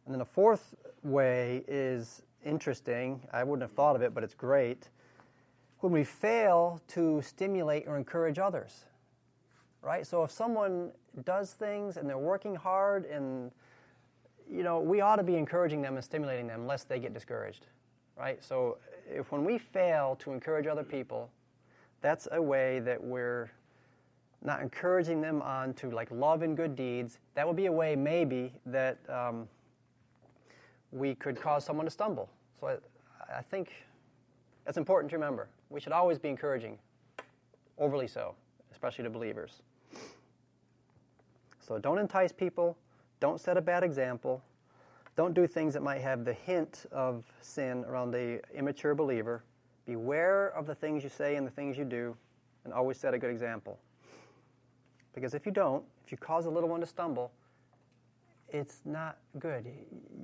And 0.06 0.14
then 0.14 0.20
the 0.20 0.26
fourth 0.26 0.76
way 1.02 1.64
is 1.66 2.24
interesting. 2.46 3.22
I 3.32 3.46
wouldn't 3.46 3.62
have 3.62 3.72
thought 3.72 3.96
of 3.96 4.02
it, 4.02 4.14
but 4.14 4.24
it's 4.26 4.34
great. 4.34 4.90
When 5.80 5.94
we 5.94 6.04
fail 6.04 6.82
to 6.90 7.22
stimulate 7.22 7.88
or 7.88 7.96
encourage 7.96 8.38
others, 8.38 8.86
right? 9.82 10.06
So 10.06 10.24
if 10.24 10.32
someone 10.32 10.92
does 11.24 11.54
things 11.54 11.96
and 11.96 12.10
they're 12.10 12.18
working 12.18 12.56
hard 12.56 13.06
and 13.06 13.52
you 14.52 14.64
know, 14.64 14.80
we 14.80 15.02
ought 15.02 15.16
to 15.16 15.24
be 15.24 15.36
encouraging 15.36 15.82
them 15.82 15.96
and 15.96 16.04
stimulating 16.04 16.48
them 16.48 16.68
lest 16.68 16.90
they 16.90 17.00
get 17.00 17.14
discouraged, 17.14 17.68
right? 18.18 18.44
So 18.44 18.78
if 19.10 19.32
when 19.32 19.46
we 19.46 19.58
fail 19.58 20.18
to 20.18 20.34
encourage 20.34 20.68
other 20.68 20.84
people, 20.84 21.30
that's 22.02 22.28
a 22.32 22.42
way 22.42 22.80
that 22.80 23.02
we're 23.02 23.52
not 24.44 24.62
encouraging 24.62 25.22
them 25.22 25.42
on 25.42 25.74
to 25.76 25.92
like 25.92 26.10
love 26.12 26.42
and 26.42 26.58
good 26.58 26.76
deeds. 26.76 27.20
That 27.36 27.48
would 27.48 27.56
be 27.56 27.68
a 27.68 27.72
way 27.72 27.96
maybe 27.96 28.54
that 28.66 28.98
um, 29.08 29.48
we 30.92 31.16
could 31.16 31.40
cause 31.40 31.64
someone 31.64 31.86
to 31.86 31.92
stumble. 31.92 32.30
So 32.60 32.68
I, 32.68 33.38
I 33.38 33.42
think 33.42 33.72
that's 34.66 34.78
important 34.78 35.10
to 35.12 35.16
remember. 35.16 35.48
We 35.70 35.80
should 35.80 35.94
always 35.94 36.20
be 36.20 36.28
encouraging, 36.30 36.78
overly 37.78 38.08
so, 38.08 38.36
especially 38.72 39.04
to 39.04 39.10
believers. 39.10 39.62
So 41.60 41.78
don't 41.78 42.00
entice 42.00 42.32
people. 42.32 42.76
Don't 43.22 43.40
set 43.40 43.56
a 43.56 43.62
bad 43.62 43.84
example. 43.84 44.44
Don't 45.16 45.34
do 45.34 45.48
things 45.48 45.74
that 45.76 45.84
might 45.84 46.02
have 46.02 46.26
the 46.26 46.34
hint 46.34 46.86
of 46.92 47.24
sin 47.40 47.86
around 47.86 48.12
the 48.12 48.42
immature 48.54 48.96
believer. 48.96 49.44
Beware 49.86 50.48
of 50.50 50.66
the 50.66 50.76
things 50.76 51.04
you 51.04 51.10
say 51.10 51.38
and 51.38 51.48
the 51.48 51.52
things 51.52 51.78
you 51.78 51.86
do, 51.86 52.18
and 52.66 52.74
always 52.74 52.98
set 52.98 53.14
a 53.14 53.18
good 53.18 53.30
example. 53.30 53.80
Because 55.14 55.34
if 55.34 55.46
you 55.46 55.52
don't, 55.52 55.84
if 56.06 56.12
you 56.12 56.18
cause 56.18 56.46
a 56.46 56.50
little 56.50 56.70
one 56.70 56.82
to 56.82 56.86
stumble, 56.86 57.32
it's 58.50 58.82
not 58.86 59.18
good. 59.40 59.66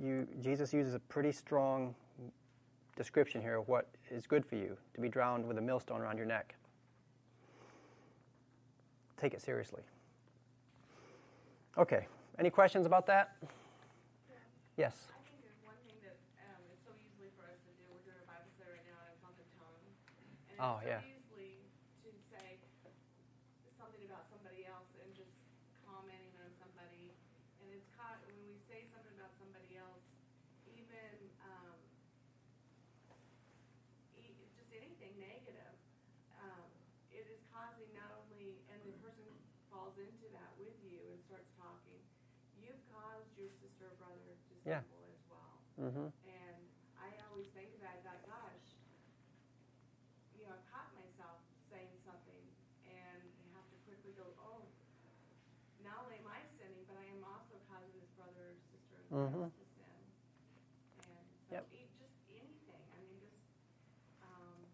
You, 0.02 0.26
Jesus 0.42 0.72
uses 0.72 0.94
a 0.94 0.98
pretty 0.98 1.32
strong 1.32 1.94
description 2.96 3.40
here 3.40 3.56
of 3.56 3.68
what 3.68 3.88
is 4.10 4.26
good 4.26 4.44
for 4.44 4.56
you 4.56 4.76
to 4.94 5.00
be 5.00 5.08
drowned 5.08 5.46
with 5.46 5.56
a 5.58 5.62
millstone 5.62 6.00
around 6.00 6.16
your 6.16 6.26
neck. 6.26 6.54
Take 9.16 9.34
it 9.34 9.40
seriously. 9.40 9.82
Okay, 11.76 12.06
any 12.38 12.50
questions 12.50 12.86
about 12.86 13.06
that? 13.06 13.34
Yes. 14.78 15.10
I 15.10 15.18
think 15.26 15.42
there's 15.42 15.58
one 15.66 15.74
thing 15.90 15.98
that 16.06 16.14
um, 16.38 16.62
so 16.86 16.94
us 16.94 17.02
to 17.02 17.72
do. 17.82 17.82
We're 17.90 17.98
doing 18.06 18.22
a 18.22 18.26
Bible 18.30 18.46
study 18.54 18.78
right 18.78 18.86
now, 18.86 18.94
and 19.02 19.10
it's 19.10 19.26
on 19.26 19.34
the 19.34 19.46
tongue. 19.58 19.82
And 19.82 20.54
it's 20.54 20.62
Oh, 20.62 20.78
so 20.78 20.86
yeah. 20.86 21.02
easily 21.02 21.58
to 22.06 22.10
say 22.30 22.62
something 23.74 24.06
about 24.06 24.30
somebody 24.30 24.62
else 24.70 24.86
and 25.02 25.10
just 25.18 25.34
commenting 25.82 26.30
on 26.38 26.46
somebody. 26.62 27.10
And 27.58 27.74
it's 27.74 27.90
caught 27.98 28.22
when 28.22 28.38
we 28.38 28.54
say 28.70 28.86
something 28.94 29.10
about 29.18 29.34
somebody 29.34 29.74
else, 29.74 30.06
even 30.70 31.10
um, 31.42 31.74
e- 34.14 34.46
just 34.54 34.70
anything 34.70 35.10
negative, 35.18 35.74
um, 36.38 36.70
it 37.10 37.26
is 37.26 37.42
causing 37.50 37.90
not 37.98 38.14
only, 38.14 38.62
and 38.70 38.78
the 38.86 38.94
person 39.02 39.26
falls 39.74 39.98
into 39.98 40.30
that 40.30 40.54
with 40.54 40.74
you 40.86 41.02
and 41.10 41.18
starts 41.26 41.50
talking, 41.58 41.98
you've 42.62 42.78
caused 42.94 43.30
your 43.38 43.50
sister 43.58 43.90
or 43.90 43.94
brother 43.98 44.34
to 44.50 44.54
Yeah. 44.68 44.84
as 44.84 45.24
well. 45.32 45.56
Mm-hmm. 45.80 46.08
And 46.28 46.60
I 47.00 47.08
always 47.32 47.48
think 47.56 47.72
about 47.80 47.96
it, 47.96 48.04
like, 48.04 48.20
gosh, 48.28 48.68
you 50.36 50.44
know, 50.44 50.52
I 50.52 50.60
caught 50.68 50.92
myself 50.92 51.40
saying 51.72 51.88
something 52.04 52.44
and 52.84 53.24
have 53.56 53.64
to 53.72 53.76
quickly 53.88 54.12
go, 54.12 54.28
oh, 54.44 54.68
not 55.80 56.04
only 56.04 56.20
am 56.20 56.28
I 56.28 56.44
sinning, 56.60 56.84
but 56.84 57.00
I 57.00 57.06
am 57.16 57.24
also 57.24 57.56
causing 57.64 57.96
this 57.96 58.12
brother 58.12 58.52
or 58.52 58.60
sister 58.68 59.00
Mhm. 59.08 59.48
To 59.48 59.64
sin. 59.72 60.04
And 61.08 61.24
so 61.48 61.54
Yep. 61.56 61.64
e- 61.72 61.88
just 61.96 62.12
anything, 62.28 62.84
I 62.92 63.00
mean, 63.00 63.16
just, 63.24 63.40
um, 64.20 64.68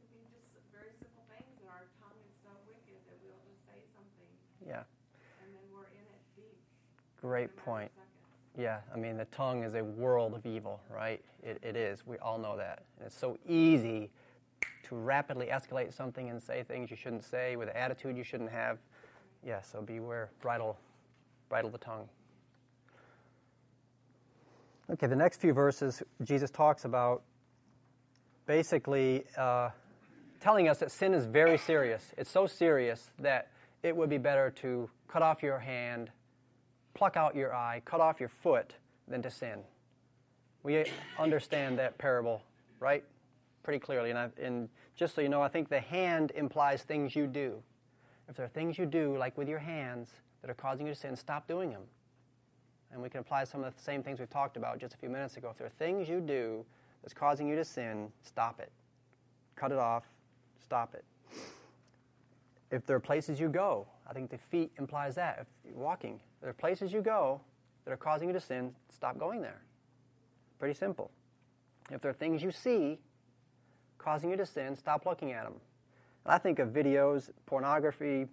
could 0.00 0.08
be 0.08 0.24
just 0.56 0.64
very 0.72 0.96
simple 1.04 1.28
things, 1.28 1.52
and 1.60 1.68
our 1.68 1.84
tongue 2.00 2.16
is 2.24 2.32
so 2.40 2.48
wicked 2.64 2.96
that 3.04 3.20
we'll 3.20 3.36
just 3.44 3.60
say 3.68 3.84
something, 3.92 4.32
Yeah, 4.64 4.84
and 5.44 5.52
then 5.52 5.68
we're 5.70 5.92
in 5.92 6.06
it 6.16 6.22
deep. 6.34 6.64
great 7.20 7.54
point. 7.56 7.92
Yeah, 8.58 8.80
I 8.92 8.98
mean, 8.98 9.16
the 9.16 9.24
tongue 9.26 9.62
is 9.62 9.74
a 9.74 9.84
world 9.84 10.34
of 10.34 10.44
evil, 10.44 10.80
right? 10.92 11.22
It, 11.44 11.60
it 11.62 11.76
is. 11.76 12.04
We 12.04 12.18
all 12.18 12.38
know 12.38 12.56
that. 12.56 12.82
And 12.98 13.06
it's 13.06 13.16
so 13.16 13.38
easy 13.48 14.10
to 14.88 14.96
rapidly 14.96 15.46
escalate 15.46 15.92
something 15.92 16.28
and 16.28 16.42
say 16.42 16.64
things 16.64 16.90
you 16.90 16.96
shouldn't 16.96 17.22
say 17.22 17.54
with 17.54 17.68
an 17.68 17.76
attitude 17.76 18.16
you 18.16 18.24
shouldn't 18.24 18.50
have. 18.50 18.78
Yeah, 19.46 19.62
so 19.62 19.80
beware. 19.80 20.30
Bridle, 20.40 20.76
bridle 21.48 21.70
the 21.70 21.78
tongue. 21.78 22.08
Okay, 24.90 25.06
the 25.06 25.14
next 25.14 25.40
few 25.40 25.52
verses, 25.52 26.02
Jesus 26.24 26.50
talks 26.50 26.84
about 26.84 27.22
basically 28.46 29.24
uh, 29.36 29.68
telling 30.40 30.68
us 30.68 30.78
that 30.78 30.90
sin 30.90 31.14
is 31.14 31.26
very 31.26 31.58
serious. 31.58 32.12
It's 32.16 32.30
so 32.30 32.46
serious 32.46 33.12
that 33.20 33.50
it 33.84 33.94
would 33.94 34.10
be 34.10 34.18
better 34.18 34.50
to 34.62 34.90
cut 35.06 35.22
off 35.22 35.44
your 35.44 35.60
hand, 35.60 36.10
pluck 36.98 37.16
out 37.16 37.36
your 37.36 37.54
eye, 37.54 37.80
cut 37.84 38.00
off 38.00 38.18
your 38.18 38.28
foot 38.28 38.74
than 39.06 39.22
to 39.22 39.30
sin. 39.30 39.60
We 40.64 40.84
understand 41.16 41.78
that 41.78 41.96
parable, 41.96 42.42
right? 42.80 43.04
Pretty 43.62 43.78
clearly. 43.78 44.10
And, 44.10 44.18
I, 44.18 44.28
and 44.42 44.68
just 44.96 45.14
so 45.14 45.20
you 45.20 45.28
know, 45.28 45.40
I 45.40 45.46
think 45.46 45.68
the 45.68 45.78
hand 45.78 46.32
implies 46.34 46.82
things 46.82 47.14
you 47.14 47.28
do. 47.28 47.62
If 48.28 48.34
there 48.34 48.44
are 48.44 48.48
things 48.48 48.78
you 48.78 48.84
do, 48.84 49.16
like 49.16 49.38
with 49.38 49.48
your 49.48 49.60
hands, 49.60 50.10
that 50.42 50.50
are 50.50 50.54
causing 50.54 50.86
you 50.86 50.92
to 50.92 50.98
sin, 50.98 51.14
stop 51.14 51.46
doing 51.46 51.70
them. 51.70 51.82
And 52.92 53.00
we 53.00 53.08
can 53.08 53.20
apply 53.20 53.44
some 53.44 53.62
of 53.62 53.76
the 53.76 53.82
same 53.82 54.02
things 54.02 54.18
we've 54.18 54.28
talked 54.28 54.56
about 54.56 54.78
just 54.80 54.94
a 54.94 54.96
few 54.96 55.08
minutes 55.08 55.36
ago. 55.36 55.50
If 55.50 55.58
there 55.58 55.68
are 55.68 55.70
things 55.78 56.08
you 56.08 56.20
do 56.20 56.64
that's 57.02 57.14
causing 57.14 57.46
you 57.46 57.54
to 57.54 57.64
sin, 57.64 58.10
stop 58.24 58.58
it. 58.58 58.72
Cut 59.54 59.70
it 59.70 59.78
off, 59.78 60.04
stop 60.64 60.94
it. 60.94 61.04
If 62.72 62.86
there 62.86 62.96
are 62.96 63.00
places 63.00 63.38
you 63.38 63.48
go, 63.48 63.86
I 64.08 64.12
think 64.12 64.30
the 64.30 64.38
feet 64.38 64.72
implies 64.78 65.14
that. 65.14 65.38
If 65.40 65.74
walking, 65.74 66.20
there 66.40 66.50
are 66.50 66.54
places 66.54 66.92
you 66.92 67.02
go 67.02 67.40
that 67.84 67.92
are 67.92 67.96
causing 67.96 68.28
you 68.28 68.34
to 68.34 68.40
sin, 68.40 68.72
stop 68.94 69.18
going 69.18 69.40
there. 69.40 69.60
Pretty 70.58 70.74
simple. 70.74 71.10
If 71.90 72.00
there 72.00 72.10
are 72.10 72.14
things 72.14 72.42
you 72.42 72.50
see 72.50 72.98
causing 73.98 74.30
you 74.30 74.36
to 74.36 74.46
sin, 74.46 74.76
stop 74.76 75.06
looking 75.06 75.32
at 75.32 75.44
them. 75.44 75.54
And 76.24 76.34
I 76.34 76.38
think 76.38 76.58
of 76.58 76.68
videos, 76.68 77.30
pornography, 77.46 78.26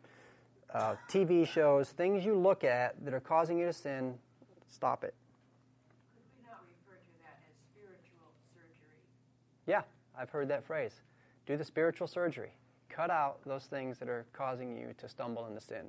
uh, 0.73 0.95
TV 1.09 1.47
shows, 1.47 1.89
things 1.89 2.25
you 2.25 2.35
look 2.35 2.63
at 2.63 3.03
that 3.05 3.13
are 3.13 3.19
causing 3.19 3.57
you 3.57 3.65
to 3.65 3.73
sin, 3.73 4.15
stop 4.67 5.03
it. 5.03 5.13
Could 6.13 6.23
we 6.37 6.49
not 6.49 6.63
refer 6.67 6.97
to 6.99 7.11
that 7.23 7.39
as 7.49 7.55
spiritual 7.73 8.27
surgery? 8.53 8.99
Yeah, 9.65 9.81
I've 10.17 10.29
heard 10.29 10.49
that 10.49 10.65
phrase. 10.65 11.01
Do 11.45 11.57
the 11.57 11.63
spiritual 11.63 12.07
surgery. 12.07 12.51
Cut 12.89 13.09
out 13.09 13.39
those 13.45 13.65
things 13.65 13.97
that 13.99 14.09
are 14.09 14.25
causing 14.33 14.75
you 14.75 14.93
to 14.97 15.09
stumble 15.09 15.47
into 15.47 15.61
sin. 15.61 15.85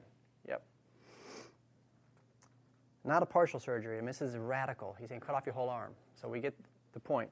Not 3.07 3.23
a 3.23 3.27
partial 3.27 3.61
surgery. 3.61 3.97
Mean, 3.97 4.05
this 4.05 4.21
is 4.21 4.37
radical. 4.37 4.97
He's 4.99 5.09
saying 5.09 5.21
cut 5.21 5.35
off 5.35 5.47
your 5.47 5.55
whole 5.55 5.69
arm. 5.69 5.93
So 6.21 6.29
we 6.29 6.41
get 6.41 6.55
the 6.93 7.01
point. 7.01 7.31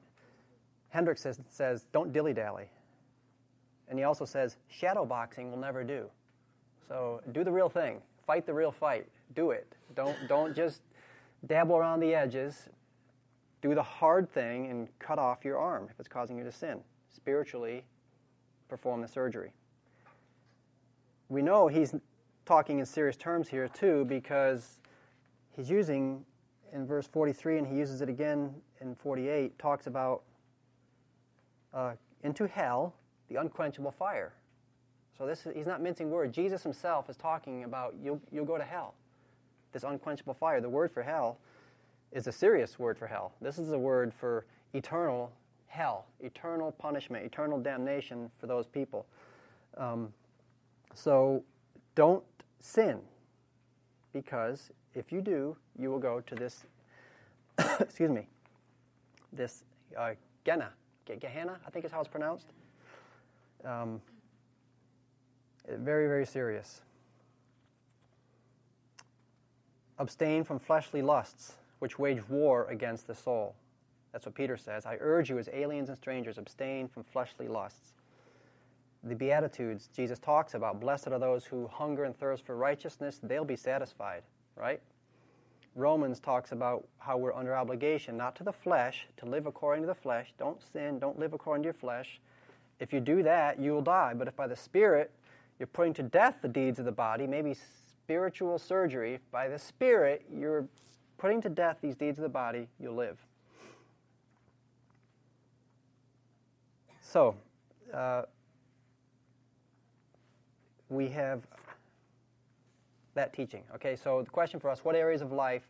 Hendricks 0.89 1.21
says, 1.21 1.41
says 1.49 1.85
don't 1.91 2.13
dilly 2.13 2.33
dally. 2.33 2.69
And 3.89 3.99
he 3.99 4.05
also 4.05 4.25
says 4.25 4.57
shadow 4.69 5.05
boxing 5.05 5.51
will 5.51 5.59
never 5.59 5.83
do. 5.83 6.09
So 6.87 7.21
do 7.33 7.43
the 7.43 7.51
real 7.51 7.69
thing. 7.69 8.01
Fight 8.25 8.45
the 8.45 8.53
real 8.53 8.71
fight. 8.71 9.07
Do 9.35 9.51
it. 9.51 9.75
Don't, 9.95 10.15
don't 10.27 10.55
just 10.55 10.81
dabble 11.45 11.75
around 11.75 11.99
the 11.99 12.15
edges. 12.15 12.69
Do 13.61 13.75
the 13.75 13.83
hard 13.83 14.31
thing 14.31 14.67
and 14.71 14.87
cut 14.99 15.19
off 15.19 15.43
your 15.43 15.57
arm 15.57 15.87
if 15.91 15.99
it's 15.99 16.07
causing 16.07 16.37
you 16.37 16.43
to 16.43 16.51
sin. 16.51 16.79
Spiritually, 17.13 17.83
perform 18.69 19.01
the 19.01 19.07
surgery. 19.07 19.51
We 21.27 21.41
know 21.41 21.67
he's 21.67 21.93
talking 22.45 22.79
in 22.79 22.85
serious 22.85 23.17
terms 23.17 23.49
here, 23.49 23.67
too, 23.67 24.05
because 24.05 24.79
he's 25.55 25.69
using 25.69 26.23
in 26.73 26.85
verse 26.85 27.07
43, 27.07 27.59
and 27.59 27.67
he 27.67 27.75
uses 27.75 28.01
it 28.01 28.09
again 28.09 28.53
in 28.81 28.95
48, 28.95 29.57
talks 29.57 29.87
about 29.87 30.23
uh, 31.73 31.93
into 32.23 32.47
hell, 32.47 32.93
the 33.29 33.35
unquenchable 33.35 33.91
fire. 33.91 34.33
So 35.17 35.25
this 35.25 35.45
is, 35.45 35.53
he's 35.55 35.67
not 35.67 35.81
mincing 35.81 36.09
words. 36.09 36.35
Jesus 36.35 36.63
himself 36.63 37.09
is 37.09 37.15
talking 37.15 37.63
about 37.63 37.95
you'll, 38.01 38.21
you'll 38.31 38.45
go 38.45 38.57
to 38.57 38.63
hell, 38.63 38.95
this 39.71 39.83
unquenchable 39.83 40.33
fire. 40.33 40.59
The 40.59 40.69
word 40.69 40.91
for 40.91 41.03
hell 41.03 41.37
is 42.11 42.27
a 42.27 42.31
serious 42.31 42.77
word 42.77 42.97
for 42.97 43.07
hell. 43.07 43.33
This 43.41 43.57
is 43.57 43.71
a 43.71 43.79
word 43.79 44.13
for 44.13 44.45
eternal 44.73 45.31
hell, 45.67 46.05
eternal 46.21 46.71
punishment, 46.71 47.25
eternal 47.25 47.59
damnation 47.59 48.29
for 48.39 48.47
those 48.47 48.65
people. 48.65 49.05
Um, 49.77 50.13
so 50.93 51.43
don't 51.95 52.23
sin, 52.59 52.99
because 54.13 54.71
if 54.95 55.11
you 55.11 55.21
do, 55.21 55.55
you 55.77 55.91
will 55.91 55.99
go 55.99 56.21
to 56.21 56.35
this, 56.35 56.63
excuse 57.79 58.09
me, 58.09 58.27
this 59.33 59.63
uh, 59.97 60.11
Gehenna, 60.43 60.69
Gehenna, 61.05 61.57
I 61.65 61.69
think 61.69 61.85
is 61.85 61.91
how 61.91 61.99
it's 61.99 62.09
pronounced. 62.09 62.47
Um, 63.63 64.01
very, 65.67 66.07
very 66.07 66.25
serious. 66.25 66.81
Abstain 69.97 70.43
from 70.43 70.59
fleshly 70.59 71.01
lusts, 71.01 71.53
which 71.79 71.97
wage 71.97 72.27
war 72.29 72.67
against 72.69 73.07
the 73.07 73.15
soul. 73.15 73.55
That's 74.11 74.25
what 74.25 74.35
Peter 74.35 74.55
says. 74.57 74.85
I 74.85 74.97
urge 74.99 75.29
you, 75.29 75.39
as 75.39 75.49
aliens 75.51 75.89
and 75.89 75.97
strangers, 75.97 76.37
abstain 76.37 76.87
from 76.87 77.03
fleshly 77.03 77.47
lusts. 77.47 77.93
The 79.03 79.15
Beatitudes, 79.15 79.89
Jesus 79.95 80.19
talks 80.19 80.53
about 80.53 80.79
blessed 80.79 81.09
are 81.09 81.19
those 81.19 81.45
who 81.45 81.67
hunger 81.67 82.05
and 82.05 82.17
thirst 82.17 82.45
for 82.45 82.55
righteousness, 82.55 83.19
they'll 83.21 83.45
be 83.45 83.55
satisfied, 83.55 84.23
right? 84.55 84.81
Romans 85.75 86.19
talks 86.19 86.51
about 86.51 86.87
how 86.99 87.17
we're 87.17 87.33
under 87.33 87.55
obligation, 87.55 88.15
not 88.15 88.35
to 88.37 88.43
the 88.43 88.53
flesh, 88.53 89.07
to 89.17 89.25
live 89.25 89.45
according 89.45 89.83
to 89.83 89.87
the 89.87 89.95
flesh. 89.95 90.33
Don't 90.37 90.59
sin, 90.71 90.99
don't 90.99 91.19
live 91.19 91.33
according 91.33 91.63
to 91.63 91.67
your 91.67 91.73
flesh. 91.73 92.21
If 92.79 92.93
you 92.93 92.99
do 92.99 93.23
that, 93.23 93.59
you 93.59 93.73
will 93.73 93.81
die. 93.81 94.13
But 94.13 94.27
if 94.27 94.35
by 94.35 94.47
the 94.47 94.55
Spirit 94.55 95.11
you're 95.59 95.67
putting 95.67 95.93
to 95.95 96.03
death 96.03 96.35
the 96.41 96.47
deeds 96.47 96.79
of 96.79 96.85
the 96.85 96.91
body, 96.91 97.27
maybe 97.27 97.53
spiritual 97.53 98.57
surgery, 98.57 99.19
by 99.31 99.47
the 99.49 99.59
Spirit 99.59 100.25
you're 100.33 100.65
putting 101.17 101.41
to 101.41 101.49
death 101.49 101.77
these 101.81 101.95
deeds 101.95 102.19
of 102.19 102.23
the 102.23 102.29
body, 102.29 102.67
you'll 102.79 102.95
live. 102.95 103.17
So, 107.01 107.35
uh, 107.93 108.23
we 110.89 111.09
have 111.09 111.41
that 113.15 113.33
teaching. 113.33 113.63
Okay, 113.73 113.95
so 113.95 114.21
the 114.21 114.29
question 114.29 114.59
for 114.59 114.69
us 114.69 114.85
what 114.85 114.95
areas 114.95 115.21
of 115.21 115.31
life 115.31 115.67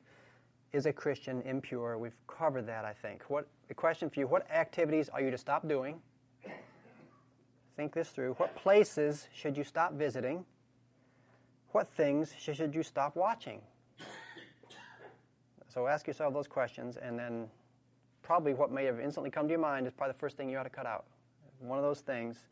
is 0.73 0.85
a 0.85 0.93
Christian 0.93 1.41
impure? 1.43 1.97
We've 1.97 2.17
covered 2.27 2.67
that, 2.67 2.85
I 2.85 2.93
think. 2.93 3.23
What 3.29 3.47
The 3.67 3.73
question 3.73 4.09
for 4.09 4.19
you 4.19 4.27
what 4.27 4.49
activities 4.51 5.09
are 5.09 5.21
you 5.21 5.31
to 5.31 5.37
stop 5.37 5.67
doing? 5.67 6.01
Think 7.75 7.93
this 7.93 8.09
through. 8.09 8.33
What 8.33 8.55
places 8.55 9.27
should 9.33 9.57
you 9.57 9.63
stop 9.63 9.93
visiting? 9.93 10.45
What 11.71 11.89
things 11.95 12.33
should 12.37 12.73
you 12.73 12.83
stop 12.83 13.15
watching? 13.15 13.61
So 15.67 15.87
ask 15.87 16.07
yourself 16.07 16.33
those 16.33 16.47
questions, 16.47 16.95
and 16.95 17.19
then 17.19 17.49
probably 18.21 18.53
what 18.53 18.71
may 18.71 18.85
have 18.85 19.01
instantly 19.01 19.29
come 19.29 19.45
to 19.47 19.51
your 19.51 19.59
mind 19.59 19.85
is 19.85 19.91
probably 19.91 20.13
the 20.13 20.19
first 20.19 20.37
thing 20.37 20.49
you 20.49 20.57
ought 20.57 20.63
to 20.63 20.69
cut 20.69 20.85
out. 20.85 21.05
One 21.59 21.77
of 21.77 21.83
those 21.83 21.99
things, 21.99 22.45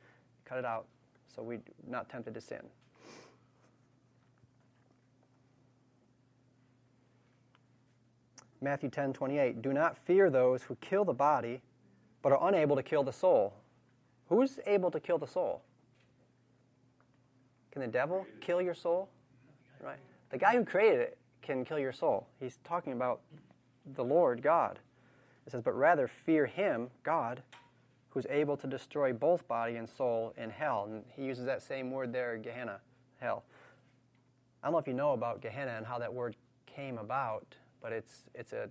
cut 0.44 0.58
it 0.58 0.66
out 0.66 0.88
so 1.34 1.42
we're 1.42 1.62
not 1.88 2.10
tempted 2.10 2.34
to 2.34 2.42
sin. 2.42 2.60
Matthew 8.64 8.90
10 8.90 9.14
28. 9.14 9.62
Do 9.62 9.74
not 9.74 9.98
fear 9.98 10.30
those 10.30 10.64
who 10.64 10.76
kill 10.82 11.04
the 11.04 11.14
body, 11.14 11.62
but 12.22 12.32
are 12.32 12.48
unable 12.48 12.76
to 12.76 12.84
kill 12.84 13.04
the 13.04 13.14
soul. 13.14 13.54
Who's 14.30 14.58
able 14.66 14.90
to 14.92 15.00
kill 15.00 15.18
the 15.18 15.28
soul? 15.28 15.62
Can 17.72 17.82
the 17.82 17.88
devil 17.88 18.26
kill 18.40 18.62
your 18.62 18.74
soul? 18.74 19.10
Right. 19.84 19.98
The 20.30 20.38
guy 20.38 20.56
who 20.56 20.64
created 20.64 21.02
it 21.02 21.18
can 21.42 21.66
kill 21.66 21.80
your 21.80 21.92
soul. 21.92 22.28
He's 22.40 22.58
talking 22.64 22.94
about 22.94 23.20
the 23.96 24.04
Lord 24.04 24.42
God. 24.42 24.80
It 25.46 25.52
says, 25.52 25.62
but 25.62 25.74
rather 25.74 26.08
fear 26.08 26.46
him, 26.46 26.90
God, 27.04 27.44
who's 28.10 28.26
able 28.30 28.56
to 28.58 28.68
destroy 28.68 29.12
both 29.12 29.46
body 29.48 29.76
and 29.76 29.90
soul 29.90 30.34
in 30.38 30.50
hell. 30.50 30.88
And 30.90 31.04
he 31.16 31.24
uses 31.24 31.46
that 31.46 31.62
same 31.62 31.92
word 31.92 32.14
there, 32.14 32.38
Gehenna, 32.38 32.80
hell. 33.20 33.44
I 34.62 34.68
don't 34.68 34.74
know 34.74 34.78
if 34.78 34.88
you 34.88 34.94
know 34.94 35.12
about 35.12 35.42
Gehenna 35.42 35.72
and 35.72 35.86
how 35.86 36.00
that 36.00 36.14
word 36.14 36.38
came 36.66 36.98
about, 36.98 37.56
but 37.84 37.92
it's 37.92 38.24
it's 38.34 38.54
a 38.54 38.70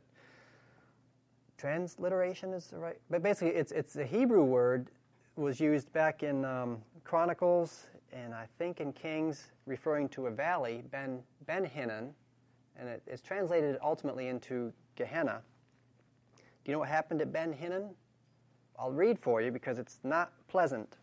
transliteration 1.56 2.52
is 2.52 2.66
the 2.66 2.78
right. 2.78 2.98
But 3.08 3.22
basically, 3.22 3.54
it's 3.54 3.70
it's 3.70 3.94
a 3.94 4.04
Hebrew 4.04 4.42
word 4.42 4.90
was 5.36 5.60
used 5.60 5.92
back 5.92 6.24
in 6.24 6.44
um, 6.44 6.78
Chronicles 7.04 7.86
and 8.12 8.34
I 8.34 8.46
think 8.58 8.80
in 8.80 8.92
Kings, 8.92 9.52
referring 9.66 10.08
to 10.10 10.26
a 10.26 10.30
valley, 10.30 10.82
Ben 10.90 11.20
Ben 11.46 11.64
Hinnom, 11.64 12.10
and 12.76 12.88
it's 13.06 13.22
translated 13.22 13.78
ultimately 13.82 14.28
into 14.28 14.72
Gehenna. 14.96 15.42
Do 16.36 16.70
you 16.70 16.72
know 16.72 16.80
what 16.80 16.88
happened 16.88 17.20
at 17.20 17.32
Ben 17.32 17.52
Hinnom? 17.52 17.90
I'll 18.78 18.92
read 18.92 19.18
for 19.18 19.40
you 19.40 19.50
because 19.50 19.78
it's 19.78 20.00
not 20.02 20.32
pleasant. 20.48 20.96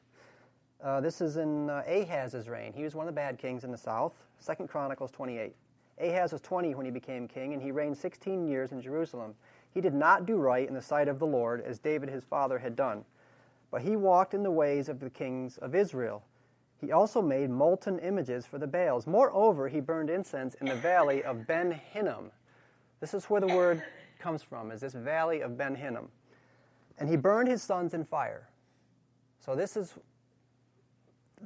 Uh, 0.84 1.02
this 1.02 1.22
is 1.22 1.38
in 1.38 1.70
uh, 1.70 1.84
Ahaz's 1.88 2.48
reign. 2.48 2.74
He 2.74 2.84
was 2.84 2.96
one 2.96 3.08
of 3.08 3.14
the 3.14 3.16
bad 3.16 3.38
kings 3.38 3.64
in 3.64 3.72
the 3.72 3.78
south. 3.78 4.14
Second 4.40 4.70
Chronicles 4.70 5.12
28. 5.12 5.54
Ahaz 6.00 6.32
was 6.32 6.42
20 6.42 6.76
when 6.76 6.86
he 6.86 6.92
became 6.92 7.28
king, 7.28 7.54
and 7.54 7.62
he 7.62 7.72
reigned 7.72 7.98
16 7.98 8.48
years 8.48 8.72
in 8.72 8.82
Jerusalem. 8.82 9.36
He 9.74 9.82
did 9.82 9.94
not 9.94 10.26
do 10.26 10.38
right 10.38 10.68
in 10.68 10.74
the 10.74 10.82
sight 10.82 11.08
of 11.08 11.20
the 11.20 11.28
Lord, 11.28 11.62
as 11.62 11.80
David 11.80 12.10
his 12.10 12.24
father 12.24 12.58
had 12.60 12.76
done, 12.76 13.06
but 13.72 13.82
he 13.82 13.96
walked 13.96 14.34
in 14.34 14.44
the 14.44 14.52
ways 14.52 14.90
of 14.90 15.00
the 15.00 15.10
kings 15.10 15.58
of 15.58 15.76
Israel. 15.76 16.24
He 16.80 16.92
also 16.92 17.22
made 17.22 17.50
molten 17.50 18.00
images 18.00 18.46
for 18.46 18.58
the 18.58 18.68
Baals. 18.68 19.06
Moreover, 19.06 19.68
he 19.68 19.82
burned 19.82 20.10
incense 20.10 20.56
in 20.56 20.68
the 20.68 20.76
valley 20.76 21.24
of 21.24 21.46
Ben 21.46 21.72
Hinnom. 21.72 22.32
This 23.02 23.14
is 23.14 23.26
where 23.26 23.42
the 23.42 23.48
word 23.48 23.84
comes 24.18 24.42
from, 24.42 24.72
is 24.72 24.82
this 24.82 24.94
valley 24.94 25.42
of 25.42 25.58
Ben 25.58 25.76
Hinnom. 25.76 26.10
And 26.98 27.10
he 27.10 27.16
burned 27.18 27.50
his 27.50 27.62
sons 27.62 27.94
in 27.94 28.06
fire. 28.06 28.48
So 29.40 29.56
this 29.56 29.76
is 29.78 29.94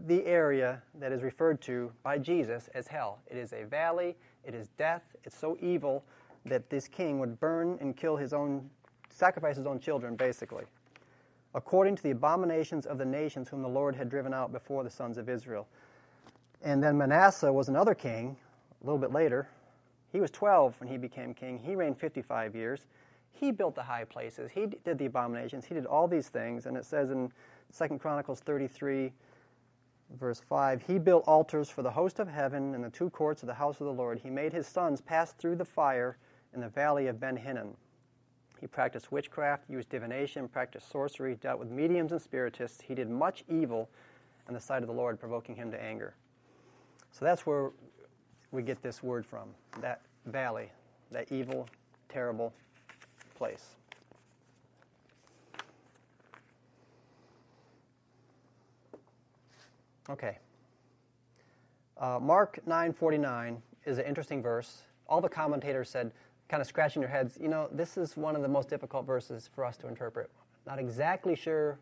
the 0.08 0.26
area 0.26 0.82
that 1.00 1.12
is 1.12 1.22
referred 1.22 1.62
to 1.62 1.92
by 2.04 2.18
Jesus 2.18 2.70
as 2.74 2.88
hell. 2.88 3.20
It 3.28 3.38
is 3.38 3.54
a 3.54 3.64
valley, 3.64 4.16
it 4.44 4.54
is 4.54 4.68
death. 4.78 5.04
It's 5.24 5.38
so 5.38 5.58
evil 5.62 6.04
that 6.46 6.70
this 6.70 6.88
king 6.88 7.20
would 7.20 7.40
burn 7.40 7.78
and 7.80 7.96
kill 7.96 8.18
his 8.18 8.34
own, 8.34 8.70
sacrifice 9.10 9.58
his 9.58 9.66
own 9.66 9.80
children, 9.80 10.16
basically, 10.16 10.66
according 11.56 11.96
to 11.96 12.04
the 12.04 12.12
abominations 12.12 12.86
of 12.86 12.98
the 12.98 13.06
nations 13.06 13.48
whom 13.50 13.62
the 13.62 13.70
Lord 13.70 13.96
had 13.96 14.10
driven 14.10 14.34
out 14.34 14.52
before 14.52 14.84
the 14.84 14.90
sons 14.90 15.18
of 15.18 15.30
Israel. 15.30 15.68
And 16.62 16.84
then 16.84 16.98
Manasseh 16.98 17.52
was 17.52 17.70
another 17.70 17.94
king 17.94 18.36
a 18.82 18.86
little 18.86 19.00
bit 19.00 19.12
later. 19.12 19.48
He 20.12 20.20
was 20.20 20.32
12 20.32 20.80
when 20.80 20.90
he 20.90 20.98
became 20.98 21.34
king. 21.34 21.58
He 21.58 21.76
reigned 21.76 21.98
55 21.98 22.56
years. 22.56 22.86
He 23.32 23.52
built 23.52 23.76
the 23.76 23.84
high 23.84 24.04
places. 24.04 24.52
He 24.52 24.68
did 24.68 24.98
the 24.98 25.06
abominations. 25.06 25.66
He 25.66 25.74
did 25.74 25.86
all 25.86 26.08
these 26.08 26.30
things. 26.30 26.66
And 26.66 26.78
it 26.78 26.86
says 26.86 27.10
in 27.10 27.32
2 27.78 27.98
Chronicles 27.98 28.40
33, 28.42 29.12
verse 30.20 30.42
5 30.48 30.84
He 30.84 31.00
built 31.00 31.24
altars 31.28 31.70
for 31.70 31.82
the 31.82 31.92
host 31.92 32.20
of 32.20 32.28
heaven 32.28 32.74
in 32.76 32.82
the 32.82 32.90
two 32.90 33.10
courts 33.10 33.44
of 33.44 33.48
the 33.48 33.54
house 33.54 33.80
of 33.80 33.88
the 33.88 33.94
Lord. 33.94 34.20
He 34.20 34.30
made 34.30 34.54
his 34.54 34.68
sons 34.68 35.02
pass 35.02 35.34
through 35.34 35.56
the 35.56 35.66
fire 35.66 36.18
in 36.54 36.62
the 36.62 36.70
valley 36.70 37.08
of 37.08 37.20
Ben 37.20 37.36
Hinnom. 37.36 37.76
He 38.60 38.68
practiced 38.68 39.12
witchcraft, 39.12 39.70
used 39.70 39.90
divination, 39.90 40.48
practiced 40.48 40.90
sorcery, 40.90 41.36
dealt 41.36 41.60
with 41.60 41.70
mediums 41.70 42.12
and 42.12 42.22
spiritists. 42.22 42.82
He 42.82 42.96
did 42.96 43.10
much 43.10 43.44
evil 43.50 43.90
in 44.48 44.54
the 44.54 44.60
sight 44.60 44.84
of 44.84 44.88
the 44.88 44.94
Lord, 44.94 45.20
provoking 45.20 45.56
him 45.56 45.70
to 45.72 45.82
anger. 45.82 46.16
So 47.12 47.26
that's 47.26 47.46
where 47.46 47.72
we 48.52 48.62
get 48.62 48.82
this 48.82 49.04
word 49.04 49.26
from 49.26 49.50
that 49.82 50.02
valley, 50.26 50.72
that 51.12 51.32
evil, 51.32 51.68
terrible 52.08 52.54
place. 53.36 53.76
Okay. 60.10 60.38
Uh, 61.98 62.20
Mark 62.22 62.60
9:49 62.66 63.62
is 63.86 63.98
an 63.98 64.06
interesting 64.06 64.42
verse. 64.42 64.84
All 65.08 65.22
the 65.22 65.30
commentators 65.30 65.90
said, 65.90 66.12
kind 66.50 66.62
of 66.62 66.68
scratching 66.68 67.02
their 67.02 67.10
heads, 67.10 67.38
you 67.40 67.48
know, 67.48 67.70
this 67.72 67.98
is 67.98 68.18
one 68.18 68.36
of 68.36 68.42
the 68.42 68.48
most 68.48 68.70
difficult 68.70 69.06
verses 69.06 69.50
for 69.54 69.64
us 69.66 69.78
to 69.78 69.88
interpret. 69.88 70.30
Not 70.66 70.80
exactly 70.80 71.36
sure 71.36 71.80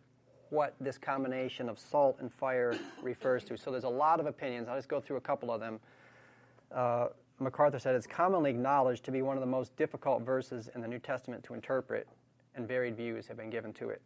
what 0.50 0.76
this 0.80 0.98
combination 0.98 1.70
of 1.70 1.80
salt 1.80 2.18
and 2.20 2.32
fire 2.32 2.78
refers 3.02 3.44
to. 3.46 3.58
So 3.58 3.72
there's 3.72 3.86
a 3.86 3.90
lot 3.90 4.20
of 4.20 4.26
opinions. 4.26 4.68
I'll 4.68 4.78
just 4.78 4.90
go 4.90 5.00
through 5.00 5.18
a 5.18 5.22
couple 5.22 5.52
of 5.52 5.60
them. 5.60 5.80
Uh, 6.72 7.08
MacArthur 7.40 7.80
said 7.80 7.96
it's 7.96 8.08
commonly 8.08 8.52
acknowledged 8.52 9.04
to 9.06 9.12
be 9.12 9.22
one 9.22 9.36
of 9.36 9.42
the 9.42 9.48
most 9.48 9.76
difficult 9.76 10.22
verses 10.24 10.70
in 10.76 10.82
the 10.82 10.88
New 10.88 11.00
Testament 11.00 11.44
to 11.46 11.54
interpret, 11.54 12.08
and 12.56 12.68
varied 12.68 12.96
views 12.96 13.28
have 13.28 13.38
been 13.38 13.50
given 13.50 13.74
to 13.74 13.90
it. 13.90 14.02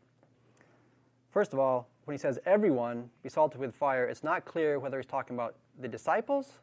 First 1.36 1.51
of 1.51 1.59
all, 1.59 1.89
when 2.05 2.15
he 2.15 2.17
says 2.17 2.39
everyone 2.45 3.09
be 3.21 3.27
salted 3.27 3.59
with 3.59 3.75
fire, 3.75 4.05
it's 4.05 4.23
not 4.23 4.45
clear 4.45 4.79
whether 4.79 4.97
he's 4.97 5.05
talking 5.05 5.36
about 5.36 5.55
the 5.81 5.88
disciples, 5.89 6.53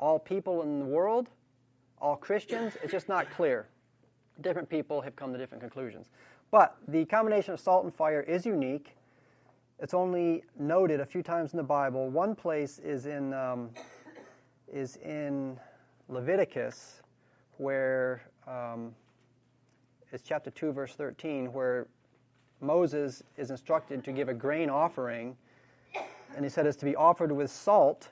all 0.00 0.18
people 0.18 0.62
in 0.62 0.78
the 0.78 0.86
world, 0.86 1.28
all 2.00 2.16
Christians. 2.16 2.78
It's 2.82 2.90
just 2.90 3.10
not 3.10 3.30
clear. 3.30 3.68
Different 4.40 4.70
people 4.70 5.02
have 5.02 5.16
come 5.16 5.34
to 5.34 5.38
different 5.38 5.60
conclusions. 5.60 6.08
But 6.50 6.78
the 6.88 7.04
combination 7.04 7.52
of 7.52 7.60
salt 7.60 7.84
and 7.84 7.94
fire 7.94 8.22
is 8.22 8.46
unique. 8.46 8.96
It's 9.80 9.92
only 9.92 10.44
noted 10.58 11.00
a 11.00 11.04
few 11.04 11.22
times 11.22 11.52
in 11.52 11.58
the 11.58 11.62
Bible. 11.62 12.08
One 12.08 12.34
place 12.34 12.78
is 12.78 13.04
in, 13.04 13.34
um, 13.34 13.68
is 14.72 14.96
in 14.96 15.60
Leviticus, 16.08 17.02
where 17.58 18.22
um, 18.46 18.94
it's 20.10 20.22
chapter 20.22 20.50
2, 20.50 20.72
verse 20.72 20.94
13, 20.94 21.52
where 21.52 21.86
Moses 22.60 23.22
is 23.36 23.50
instructed 23.50 24.02
to 24.04 24.12
give 24.12 24.28
a 24.28 24.34
grain 24.34 24.70
offering, 24.70 25.36
and 26.34 26.44
he 26.44 26.48
said 26.48 26.66
it's 26.66 26.76
to 26.78 26.84
be 26.84 26.96
offered 26.96 27.32
with 27.32 27.50
salt 27.50 28.08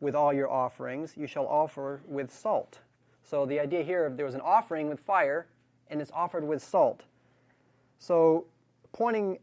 with 0.00 0.14
all 0.14 0.32
your 0.32 0.50
offerings. 0.50 1.14
You 1.16 1.26
shall 1.26 1.46
offer 1.46 2.00
with 2.06 2.32
salt. 2.32 2.78
So 3.22 3.46
the 3.46 3.58
idea 3.60 3.82
here, 3.82 4.10
there 4.10 4.26
was 4.26 4.34
an 4.34 4.40
offering 4.42 4.88
with 4.88 5.00
fire, 5.00 5.46
and 5.88 6.00
it's 6.00 6.10
offered 6.12 6.44
with 6.44 6.62
salt. 6.62 7.04
So 7.98 8.46
pointing, 8.92 9.38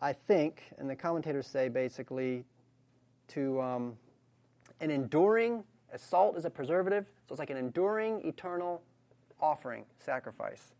I 0.00 0.12
think, 0.12 0.62
and 0.78 0.88
the 0.88 0.96
commentators 0.96 1.46
say 1.46 1.68
basically, 1.68 2.44
to 3.28 3.60
um, 3.60 3.96
an 4.80 4.90
enduring, 4.90 5.64
as 5.92 6.02
salt 6.02 6.36
is 6.36 6.44
a 6.44 6.50
preservative, 6.50 7.06
so 7.26 7.32
it's 7.32 7.38
like 7.38 7.50
an 7.50 7.56
enduring, 7.56 8.20
eternal 8.26 8.82
offering, 9.40 9.84
sacrifice. 9.98 10.74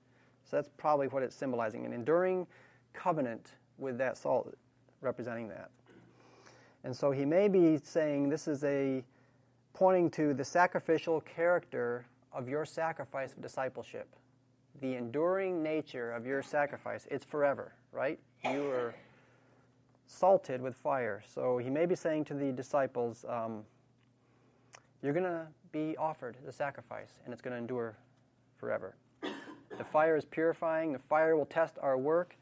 So 0.44 0.56
that's 0.56 0.68
probably 0.76 1.08
what 1.08 1.22
it's 1.22 1.34
symbolizing 1.34 1.86
an 1.86 1.92
enduring 1.92 2.46
covenant 2.94 3.52
with 3.78 3.98
that 3.98 4.16
salt 4.16 4.54
representing 5.00 5.48
that. 5.48 5.70
And 6.84 6.94
so 6.96 7.10
he 7.10 7.24
may 7.24 7.48
be 7.48 7.78
saying 7.82 8.28
this 8.28 8.48
is 8.48 8.64
a 8.64 9.04
pointing 9.72 10.10
to 10.10 10.34
the 10.34 10.44
sacrificial 10.44 11.20
character 11.20 12.06
of 12.32 12.48
your 12.48 12.64
sacrifice 12.64 13.32
of 13.32 13.42
discipleship, 13.42 14.08
the 14.80 14.94
enduring 14.94 15.62
nature 15.62 16.12
of 16.12 16.26
your 16.26 16.42
sacrifice. 16.42 17.06
It's 17.10 17.24
forever, 17.24 17.74
right? 17.92 18.18
You 18.44 18.70
are 18.70 18.94
salted 20.06 20.60
with 20.60 20.76
fire. 20.76 21.22
So 21.26 21.58
he 21.58 21.70
may 21.70 21.86
be 21.86 21.94
saying 21.94 22.26
to 22.26 22.34
the 22.34 22.52
disciples, 22.52 23.24
um, 23.28 23.64
You're 25.02 25.12
going 25.12 25.24
to 25.24 25.46
be 25.72 25.96
offered 25.96 26.36
the 26.44 26.52
sacrifice, 26.52 27.20
and 27.24 27.32
it's 27.32 27.42
going 27.42 27.52
to 27.52 27.58
endure 27.58 27.96
forever. 28.56 28.94
The 29.76 29.84
fire 29.84 30.16
is 30.16 30.24
purifying, 30.24 30.92
the 30.92 30.98
fire 30.98 31.36
will 31.36 31.46
test 31.46 31.78
our 31.82 31.98
work. 31.98 32.36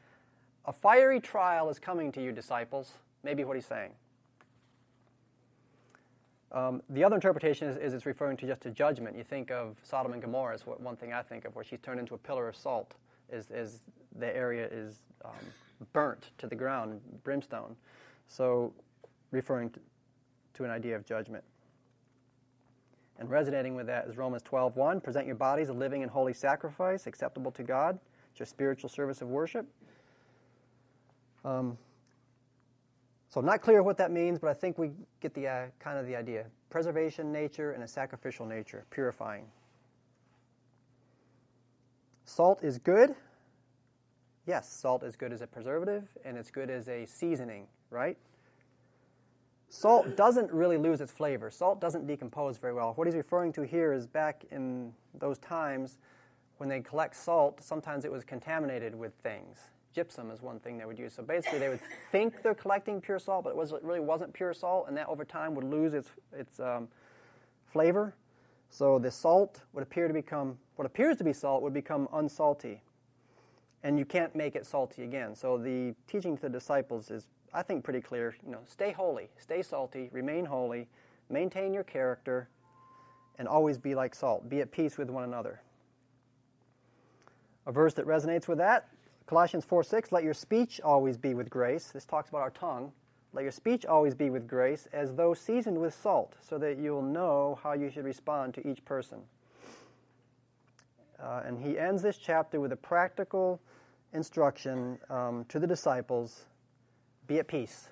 A 0.65 0.73
fiery 0.73 1.21
trial 1.21 1.69
is 1.71 1.79
coming 1.79 2.13
to 2.13 2.23
you, 2.23 2.33
disciples. 2.33 2.93
Maybe 3.25 3.45
what 3.45 3.57
he's 3.57 3.67
saying. 3.67 3.93
Um, 6.53 6.83
the 6.91 7.03
other 7.03 7.15
interpretation 7.15 7.69
is, 7.69 7.77
is, 7.79 7.95
it's 7.95 8.05
referring 8.05 8.37
to 8.39 8.47
just 8.47 8.67
a 8.67 8.71
judgment. 8.71 9.17
You 9.17 9.25
think 9.25 9.51
of 9.51 9.77
Sodom 9.83 10.13
and 10.13 10.21
Gomorrah 10.21 10.55
is 10.55 10.67
what, 10.67 10.81
one 10.81 10.97
thing 10.97 11.13
I 11.13 11.23
think 11.23 11.47
of, 11.47 11.55
where 11.57 11.65
she's 11.65 11.81
turned 11.81 11.99
into 11.99 12.15
a 12.15 12.19
pillar 12.19 12.47
of 12.47 12.57
salt, 12.57 12.95
is, 13.31 13.51
is 13.51 13.81
the 14.19 14.37
area 14.37 14.69
is 14.71 15.01
um, 15.25 15.33
burnt 15.95 16.31
to 16.39 16.47
the 16.47 16.55
ground, 16.55 17.01
brimstone. 17.25 17.75
So, 18.29 18.73
referring 19.31 19.71
to, 19.71 19.81
to, 20.55 20.65
an 20.65 20.71
idea 20.71 20.95
of 20.95 21.07
judgment. 21.07 21.43
And 23.19 23.31
resonating 23.31 23.75
with 23.75 23.87
that 23.87 24.07
is 24.07 24.17
Romans 24.19 24.43
12:1. 24.43 25.03
Present 25.03 25.27
your 25.27 25.37
bodies 25.37 25.71
a 25.71 25.73
living 25.73 26.03
and 26.03 26.11
holy 26.11 26.35
sacrifice, 26.35 27.07
acceptable 27.07 27.51
to 27.53 27.63
God. 27.63 27.99
It's 28.31 28.41
your 28.41 28.47
spiritual 28.47 28.91
service 28.91 29.23
of 29.23 29.29
worship. 29.29 29.67
Um, 31.45 31.77
so 33.29 33.41
not 33.41 33.63
clear 33.63 33.83
what 33.83 33.97
that 33.97 34.11
means, 34.11 34.39
but 34.39 34.51
I 34.51 34.55
think 34.55 34.77
we 34.77 34.91
get 35.21 35.33
the 35.33 35.49
uh, 35.49 35.67
kind 35.81 35.99
of 35.99 36.07
the 36.07 36.15
idea. 36.15 36.45
Preservation 36.69 37.33
nature 37.33 37.73
and 37.73 37.83
a 37.83 37.89
sacrificial 37.89 38.45
nature, 38.45 38.85
purifying. 38.91 39.47
Salt 42.27 42.63
is 42.63 42.79
good. 42.79 43.15
Yes, 44.47 44.69
salt 44.69 45.03
is 45.03 45.17
good 45.17 45.33
as 45.33 45.41
a 45.41 45.47
preservative 45.47 46.05
and 46.25 46.37
it's 46.37 46.51
good 46.51 46.69
as 46.69 46.89
a 46.89 47.07
seasoning, 47.07 47.67
right? 47.91 48.19
Salt 49.71 50.15
doesn't 50.15 50.53
really 50.53 50.77
lose 50.77 51.01
its 51.01 51.13
flavor. 51.13 51.51
Salt 51.51 51.81
doesn't 51.81 52.07
decompose 52.07 52.59
very 52.59 52.75
well. 52.75 52.93
What 52.97 53.07
he's 53.07 53.17
referring 53.17 53.55
to 53.55 53.63
here 53.63 53.95
is 53.95 54.07
back 54.07 54.45
in 54.51 54.93
those 55.19 55.39
times 55.39 55.97
when 56.59 56.69
they 56.69 56.81
collect 56.81 57.17
salt, 57.17 57.63
sometimes 57.63 58.05
it 58.05 58.13
was 58.13 58.25
contaminated 58.25 58.95
with 58.95 59.15
things 59.23 59.71
gypsum 59.93 60.31
is 60.31 60.43
one 60.43 60.59
thing 60.61 60.79
they 60.79 60.85
would 60.85 60.99
use. 60.99 61.15
So 61.15 61.23
basically, 61.23 61.59
they 61.59 61.69
would 61.69 61.81
think 62.13 62.43
they're 62.43 62.55
collecting 62.55 63.01
pure 63.01 63.19
salt, 63.19 63.45
but 63.45 63.51
it, 63.51 63.57
was, 63.57 63.73
it 63.73 63.83
really 63.83 64.01
wasn't 64.01 64.33
pure 64.33 64.55
salt, 64.55 64.87
and 64.89 64.97
that 64.97 65.09
over 65.09 65.25
time 65.25 65.55
would 65.55 65.65
lose 65.65 65.95
its, 65.95 66.11
its 66.33 66.61
um, 66.61 66.89
flavor. 67.73 68.15
So 68.71 68.99
the 68.99 69.11
salt 69.11 69.61
would 69.73 69.83
appear 69.83 70.09
to 70.09 70.15
become, 70.15 70.59
what 70.77 70.87
appears 70.87 71.17
to 71.19 71.25
be 71.25 71.33
salt 71.33 71.63
would 71.63 71.75
become 71.75 72.09
unsalty. 72.13 72.81
And 73.83 73.99
you 73.99 74.05
can't 74.05 74.35
make 74.35 74.55
it 74.55 74.65
salty 74.65 75.03
again. 75.03 75.35
So 75.35 75.59
the 75.59 75.95
teaching 76.07 76.37
to 76.37 76.43
the 76.43 76.49
disciples 76.49 77.11
is, 77.11 77.27
I 77.53 77.63
think, 77.63 77.85
pretty 77.85 78.01
clear. 78.01 78.37
You 78.45 78.53
know, 78.53 78.61
stay 78.67 78.93
holy, 78.93 79.29
stay 79.39 79.63
salty, 79.63 80.09
remain 80.13 80.45
holy, 80.45 80.89
maintain 81.29 81.75
your 81.75 81.83
character, 81.83 82.49
and 83.39 83.49
always 83.49 83.77
be 83.77 83.95
like 83.95 84.15
salt. 84.15 84.49
Be 84.49 84.61
at 84.61 84.71
peace 84.71 84.97
with 84.97 85.11
one 85.11 85.25
another. 85.25 85.61
A 87.67 87.73
verse 87.73 87.95
that 87.95 88.07
resonates 88.07 88.49
with 88.49 88.59
that 88.59 88.89
Colossians 89.33 89.65
4 89.65 89.83
6, 89.83 90.13
let 90.13 90.25
your 90.25 90.35
speech 90.35 90.79
always 90.85 91.17
be 91.17 91.33
with 91.33 91.49
grace. 91.49 91.87
This 91.87 92.05
talks 92.05 92.29
about 92.29 92.43
our 92.43 92.51
tongue. 92.51 92.93
Let 93.33 93.45
your 93.45 93.51
speech 93.51 93.87
always 93.87 94.15
be 94.15 94.29
with 94.29 94.47
grace, 94.47 94.87
as 94.93 95.15
though 95.15 95.33
seasoned 95.33 95.81
with 95.81 95.95
salt, 95.95 96.35
so 96.47 96.59
that 96.59 96.77
you'll 96.77 97.01
know 97.01 97.59
how 97.63 97.73
you 97.73 97.89
should 97.89 98.05
respond 98.05 98.53
to 98.53 98.69
each 98.69 98.85
person. 98.85 99.21
Uh, 101.19 101.45
and 101.47 101.59
he 101.59 101.79
ends 101.79 102.03
this 102.03 102.19
chapter 102.19 102.61
with 102.61 102.73
a 102.73 102.77
practical 102.77 103.59
instruction 104.13 104.99
um, 105.09 105.47
to 105.49 105.59
the 105.59 105.67
disciples 105.67 106.45
be 107.27 107.39
at 107.39 107.49
peace. 107.49 107.89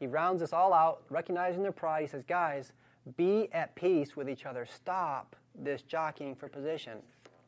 He 0.00 0.06
rounds 0.06 0.40
us 0.40 0.54
all 0.54 0.72
out, 0.72 1.02
recognizing 1.10 1.62
their 1.62 1.72
pride. 1.72 2.00
He 2.00 2.08
says, 2.08 2.24
Guys, 2.26 2.72
be 3.18 3.50
at 3.52 3.74
peace 3.74 4.16
with 4.16 4.26
each 4.26 4.46
other. 4.46 4.64
Stop 4.64 5.36
this 5.54 5.82
jockeying 5.82 6.34
for 6.34 6.48
position. 6.48 7.00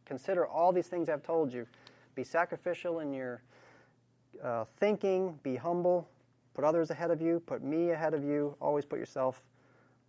Consider 0.05 0.47
all 0.47 0.73
these 0.73 0.89
things 0.89 1.09
I've 1.09 1.23
told 1.23 1.55
you. 1.55 1.67
Be 2.15 2.25
sacrificial 2.25 3.01
in 3.01 3.13
your 3.13 3.43
uh, 4.43 4.65
thinking. 4.79 5.39
Be 5.43 5.57
humble. 5.57 6.09
Put 6.55 6.65
others 6.65 6.91
ahead 6.91 7.11
of 7.11 7.21
you. 7.21 7.41
Put 7.41 7.63
me 7.63 7.91
ahead 7.91 8.15
of 8.15 8.25
you. 8.25 8.57
Always 8.61 8.85
put 8.85 8.99
yourself 8.99 9.43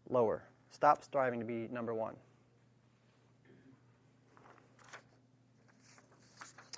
lower. 0.10 0.44
Stop 0.72 1.04
striving 1.04 1.40
to 1.40 1.46
be 1.46 1.68
number 1.72 1.94
one. 1.94 2.16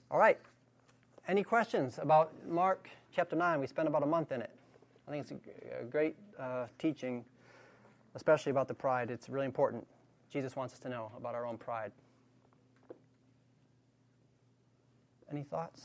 All 0.09 0.19
right. 0.19 0.39
Any 1.27 1.43
questions 1.43 1.99
about 2.01 2.31
Mark 2.47 2.89
chapter 3.13 3.35
9? 3.35 3.59
We 3.59 3.67
spent 3.67 3.89
about 3.89 4.03
a 4.03 4.05
month 4.05 4.31
in 4.31 4.41
it. 4.41 4.51
I 5.07 5.11
think 5.11 5.21
it's 5.21 5.31
a, 5.81 5.83
great 5.83 6.15
uh, 6.39 6.67
teaching, 6.79 7.25
especially 8.15 8.51
about 8.51 8.69
the 8.69 8.73
pride. 8.73 9.11
It's 9.11 9.27
really 9.27 9.45
important. 9.45 9.85
Jesus 10.31 10.55
wants 10.55 10.73
us 10.73 10.79
to 10.79 10.89
know 10.89 11.11
about 11.17 11.35
our 11.35 11.45
own 11.45 11.57
pride. 11.57 11.91
Any 15.31 15.43
thoughts? 15.43 15.83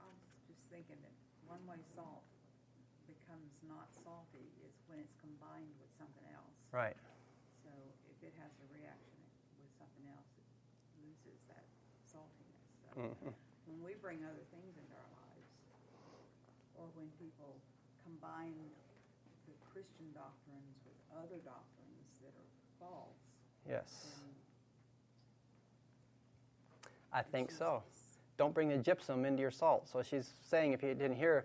I 0.00 0.06
was 0.10 0.22
just 0.50 0.62
thinking 0.70 0.98
that 1.02 1.14
one 1.46 1.62
way 1.70 1.78
salt 1.94 2.26
becomes 3.06 3.52
not 3.68 3.86
salty 4.02 4.50
is 4.66 4.74
when 4.90 4.98
it's 4.98 5.14
combined 5.22 5.70
with 5.78 5.90
something 5.98 6.26
else. 6.34 6.56
Right. 6.72 6.96
So 7.62 7.70
if 8.10 8.18
it 8.26 8.34
has 8.42 8.50
a 8.58 8.66
reaction 8.74 9.22
with 9.62 9.70
something 9.78 10.06
else, 10.10 10.30
it 10.34 10.46
loses 10.98 11.38
that 11.50 11.66
saltiness. 12.10 12.62
So 12.82 12.90
Mm-hmm. 12.98 13.32
when 13.70 13.78
we 13.80 13.94
bring 13.96 14.20
other 14.26 14.44
things 14.52 14.74
into 14.76 14.94
our 14.98 15.12
lives, 15.16 15.48
or 16.76 16.90
when 16.98 17.08
people 17.22 17.56
combine 18.02 18.58
the 19.48 19.54
Christian 19.72 20.10
doctrines 20.12 20.76
with 20.84 20.98
other 21.14 21.38
doctrines 21.46 22.06
that 22.20 22.34
are 22.34 22.50
false, 22.82 23.16
Yes. 23.68 24.10
I 27.12 27.22
think 27.22 27.50
so. 27.50 27.82
Don't 28.38 28.54
bring 28.54 28.68
the 28.68 28.78
gypsum 28.78 29.24
into 29.24 29.40
your 29.40 29.50
salt. 29.50 29.88
So 29.88 30.02
she's 30.02 30.30
saying, 30.48 30.72
if 30.72 30.82
you 30.82 30.94
didn't 30.94 31.16
hear, 31.16 31.44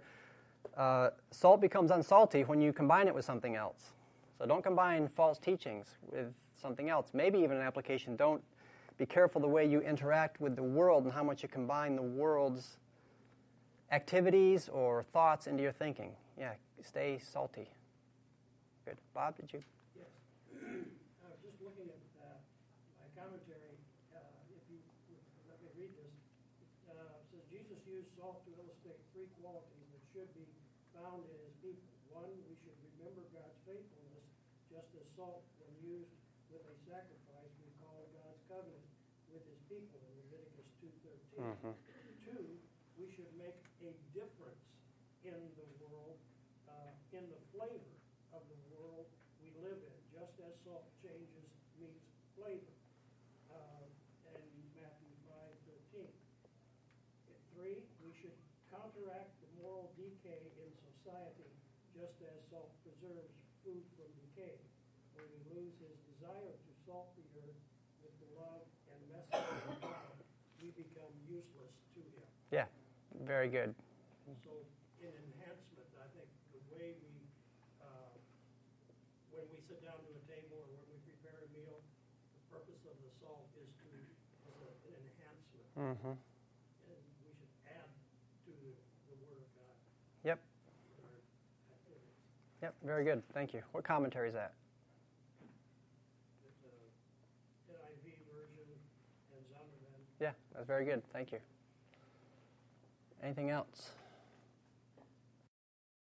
uh, 0.75 1.09
salt 1.31 1.61
becomes 1.61 1.91
unsalty 1.91 2.45
when 2.47 2.61
you 2.61 2.73
combine 2.73 3.07
it 3.07 3.15
with 3.15 3.25
something 3.25 3.55
else. 3.55 3.91
So 4.37 4.45
don't 4.45 4.63
combine 4.63 5.07
false 5.15 5.39
teachings 5.39 5.97
with 6.11 6.33
something 6.61 6.89
else. 6.89 7.09
Maybe 7.13 7.39
even 7.39 7.57
an 7.57 7.63
application. 7.63 8.15
Don't 8.15 8.41
be 8.97 9.05
careful 9.05 9.41
the 9.41 9.47
way 9.47 9.65
you 9.65 9.81
interact 9.81 10.39
with 10.41 10.55
the 10.55 10.63
world 10.63 11.03
and 11.05 11.13
how 11.13 11.23
much 11.23 11.43
you 11.43 11.49
combine 11.49 11.95
the 11.95 12.01
world's 12.01 12.77
activities 13.91 14.69
or 14.69 15.03
thoughts 15.13 15.47
into 15.47 15.63
your 15.63 15.71
thinking. 15.71 16.11
Yeah, 16.37 16.53
stay 16.83 17.19
salty. 17.21 17.69
Good. 18.85 18.97
Bob, 19.13 19.37
did 19.37 19.53
you? 19.53 19.61
Yes. 19.97 20.05
I 20.53 21.29
was 21.29 21.41
just 21.41 21.57
looking 21.61 21.89
at 21.89 22.01
uh, 22.21 22.37
my 23.01 23.07
commentary, 23.17 23.77
uh, 24.13 24.21
if 24.53 24.61
you 24.69 24.77
would 25.11 25.23
let 25.49 25.57
me 25.61 25.69
read 25.77 25.93
this. 25.97 26.13
Uh, 26.89 26.93
it 26.93 27.25
says, 27.33 27.43
Jesus 27.49 27.79
used 27.89 28.09
salt 28.17 28.45
to 28.45 28.51
illustrate 28.61 29.01
three 29.13 29.29
qualities 29.41 29.87
that 29.93 30.03
should 30.13 30.29
his 31.25 31.53
people. 31.61 31.89
One, 32.13 32.33
we 32.45 32.53
should 32.61 32.77
remember 32.93 33.25
God's 33.33 33.57
faithfulness, 33.65 34.25
just 34.69 34.89
as 34.97 35.05
salt, 35.17 35.43
when 35.61 35.73
used 35.81 36.13
with 36.49 36.63
a 36.65 36.75
sacrifice, 36.85 37.51
recall 37.61 38.07
God's 38.13 38.41
covenant 38.49 38.87
with 39.31 39.43
his 39.45 39.59
people 39.69 39.99
in 40.05 40.13
Leviticus 40.27 40.69
2.13. 40.81 41.43
Mhm. 41.43 41.73
Two, 42.25 42.45
we 42.97 43.05
should 43.13 43.31
make 43.37 43.57
a 43.83 43.91
difference 44.13 44.63
in 45.23 45.51
the 45.59 45.67
world, 45.83 46.17
uh, 46.69 46.91
in 47.11 47.29
the 47.29 47.41
flavor 47.51 47.95
of 48.31 48.43
the 48.47 48.59
world 48.71 49.07
we 49.41 49.51
live 49.59 49.77
in, 49.83 49.97
just 50.11 50.39
as 50.39 50.53
salt 50.63 50.87
changes 51.03 51.47
meat's 51.79 52.07
flavor. 52.35 52.73
Uh, 53.51 53.83
and 54.33 54.43
Matthew 54.75 55.11
5.13. 55.27 56.11
Three, 57.53 57.83
we 58.03 58.13
should 58.21 58.35
counteract 58.71 59.31
the 59.41 59.49
moral 59.61 59.91
decay 59.97 60.51
in 60.61 60.69
society, 61.07 61.47
just 61.95 62.19
as 62.19 62.35
salt 62.51 62.75
preserves 62.83 63.31
food 63.63 63.79
from 63.95 64.11
decay. 64.27 64.59
When 65.15 65.23
we 65.31 65.39
lose 65.55 65.71
his 65.79 65.95
desire 66.11 66.51
to 66.51 66.71
salt 66.83 67.15
the 67.15 67.23
earth 67.47 67.63
with 68.03 68.11
the 68.19 68.27
love 68.35 68.67
and 68.91 68.99
message 69.07 69.47
of 69.71 69.79
God, 69.87 70.11
we 70.59 70.75
become 70.75 71.15
useless 71.23 71.71
to 71.95 72.03
him. 72.03 72.27
Yeah, 72.51 72.67
very 73.23 73.47
good. 73.47 73.71
So 74.43 74.51
in 74.99 75.15
enhancement, 75.15 75.87
I 75.95 76.11
think 76.11 76.27
the 76.51 76.59
way 76.75 76.99
we, 76.99 77.15
uh, 77.79 78.11
when 79.31 79.47
we 79.47 79.63
sit 79.63 79.79
down 79.87 80.03
to 80.03 80.11
a 80.11 80.23
table 80.27 80.59
or 80.59 80.67
when 80.75 80.85
we 80.91 80.99
prepare 81.07 81.39
a 81.39 81.47
meal, 81.55 81.79
the 82.35 82.43
purpose 82.51 82.83
of 82.83 82.99
the 82.99 83.11
salt 83.23 83.47
is 83.55 83.71
to, 83.79 83.89
is 84.43 84.91
an 84.91 85.03
enhancement. 85.07 85.67
Mm-hmm. 85.71 86.15
And 86.19 86.99
we 87.23 87.31
should 87.31 87.53
add 87.63 87.87
to 88.43 88.51
the, 88.51 88.75
the 89.07 89.15
Word 89.23 89.39
of 89.39 89.49
God 89.55 89.75
Yep, 90.27 90.39
in 90.43 91.03
our 91.07 91.19
activities. 91.71 92.19
Yep, 92.67 92.75
very 92.83 93.05
good. 93.05 93.23
Thank 93.33 93.53
you. 93.53 93.61
What 93.71 93.85
commentary 93.85 94.27
is 94.27 94.33
that? 94.33 94.51
It's 96.45 96.59
a 97.69 97.71
NIV 97.71 98.11
version 98.29 98.67
and 99.31 99.45
Zondervan. 99.45 100.03
Yeah, 100.19 100.31
that's 100.53 100.67
very 100.67 100.83
good. 100.83 101.01
Thank 101.13 101.31
you. 101.31 101.39
Anything 103.23 103.51
else? 103.51 103.91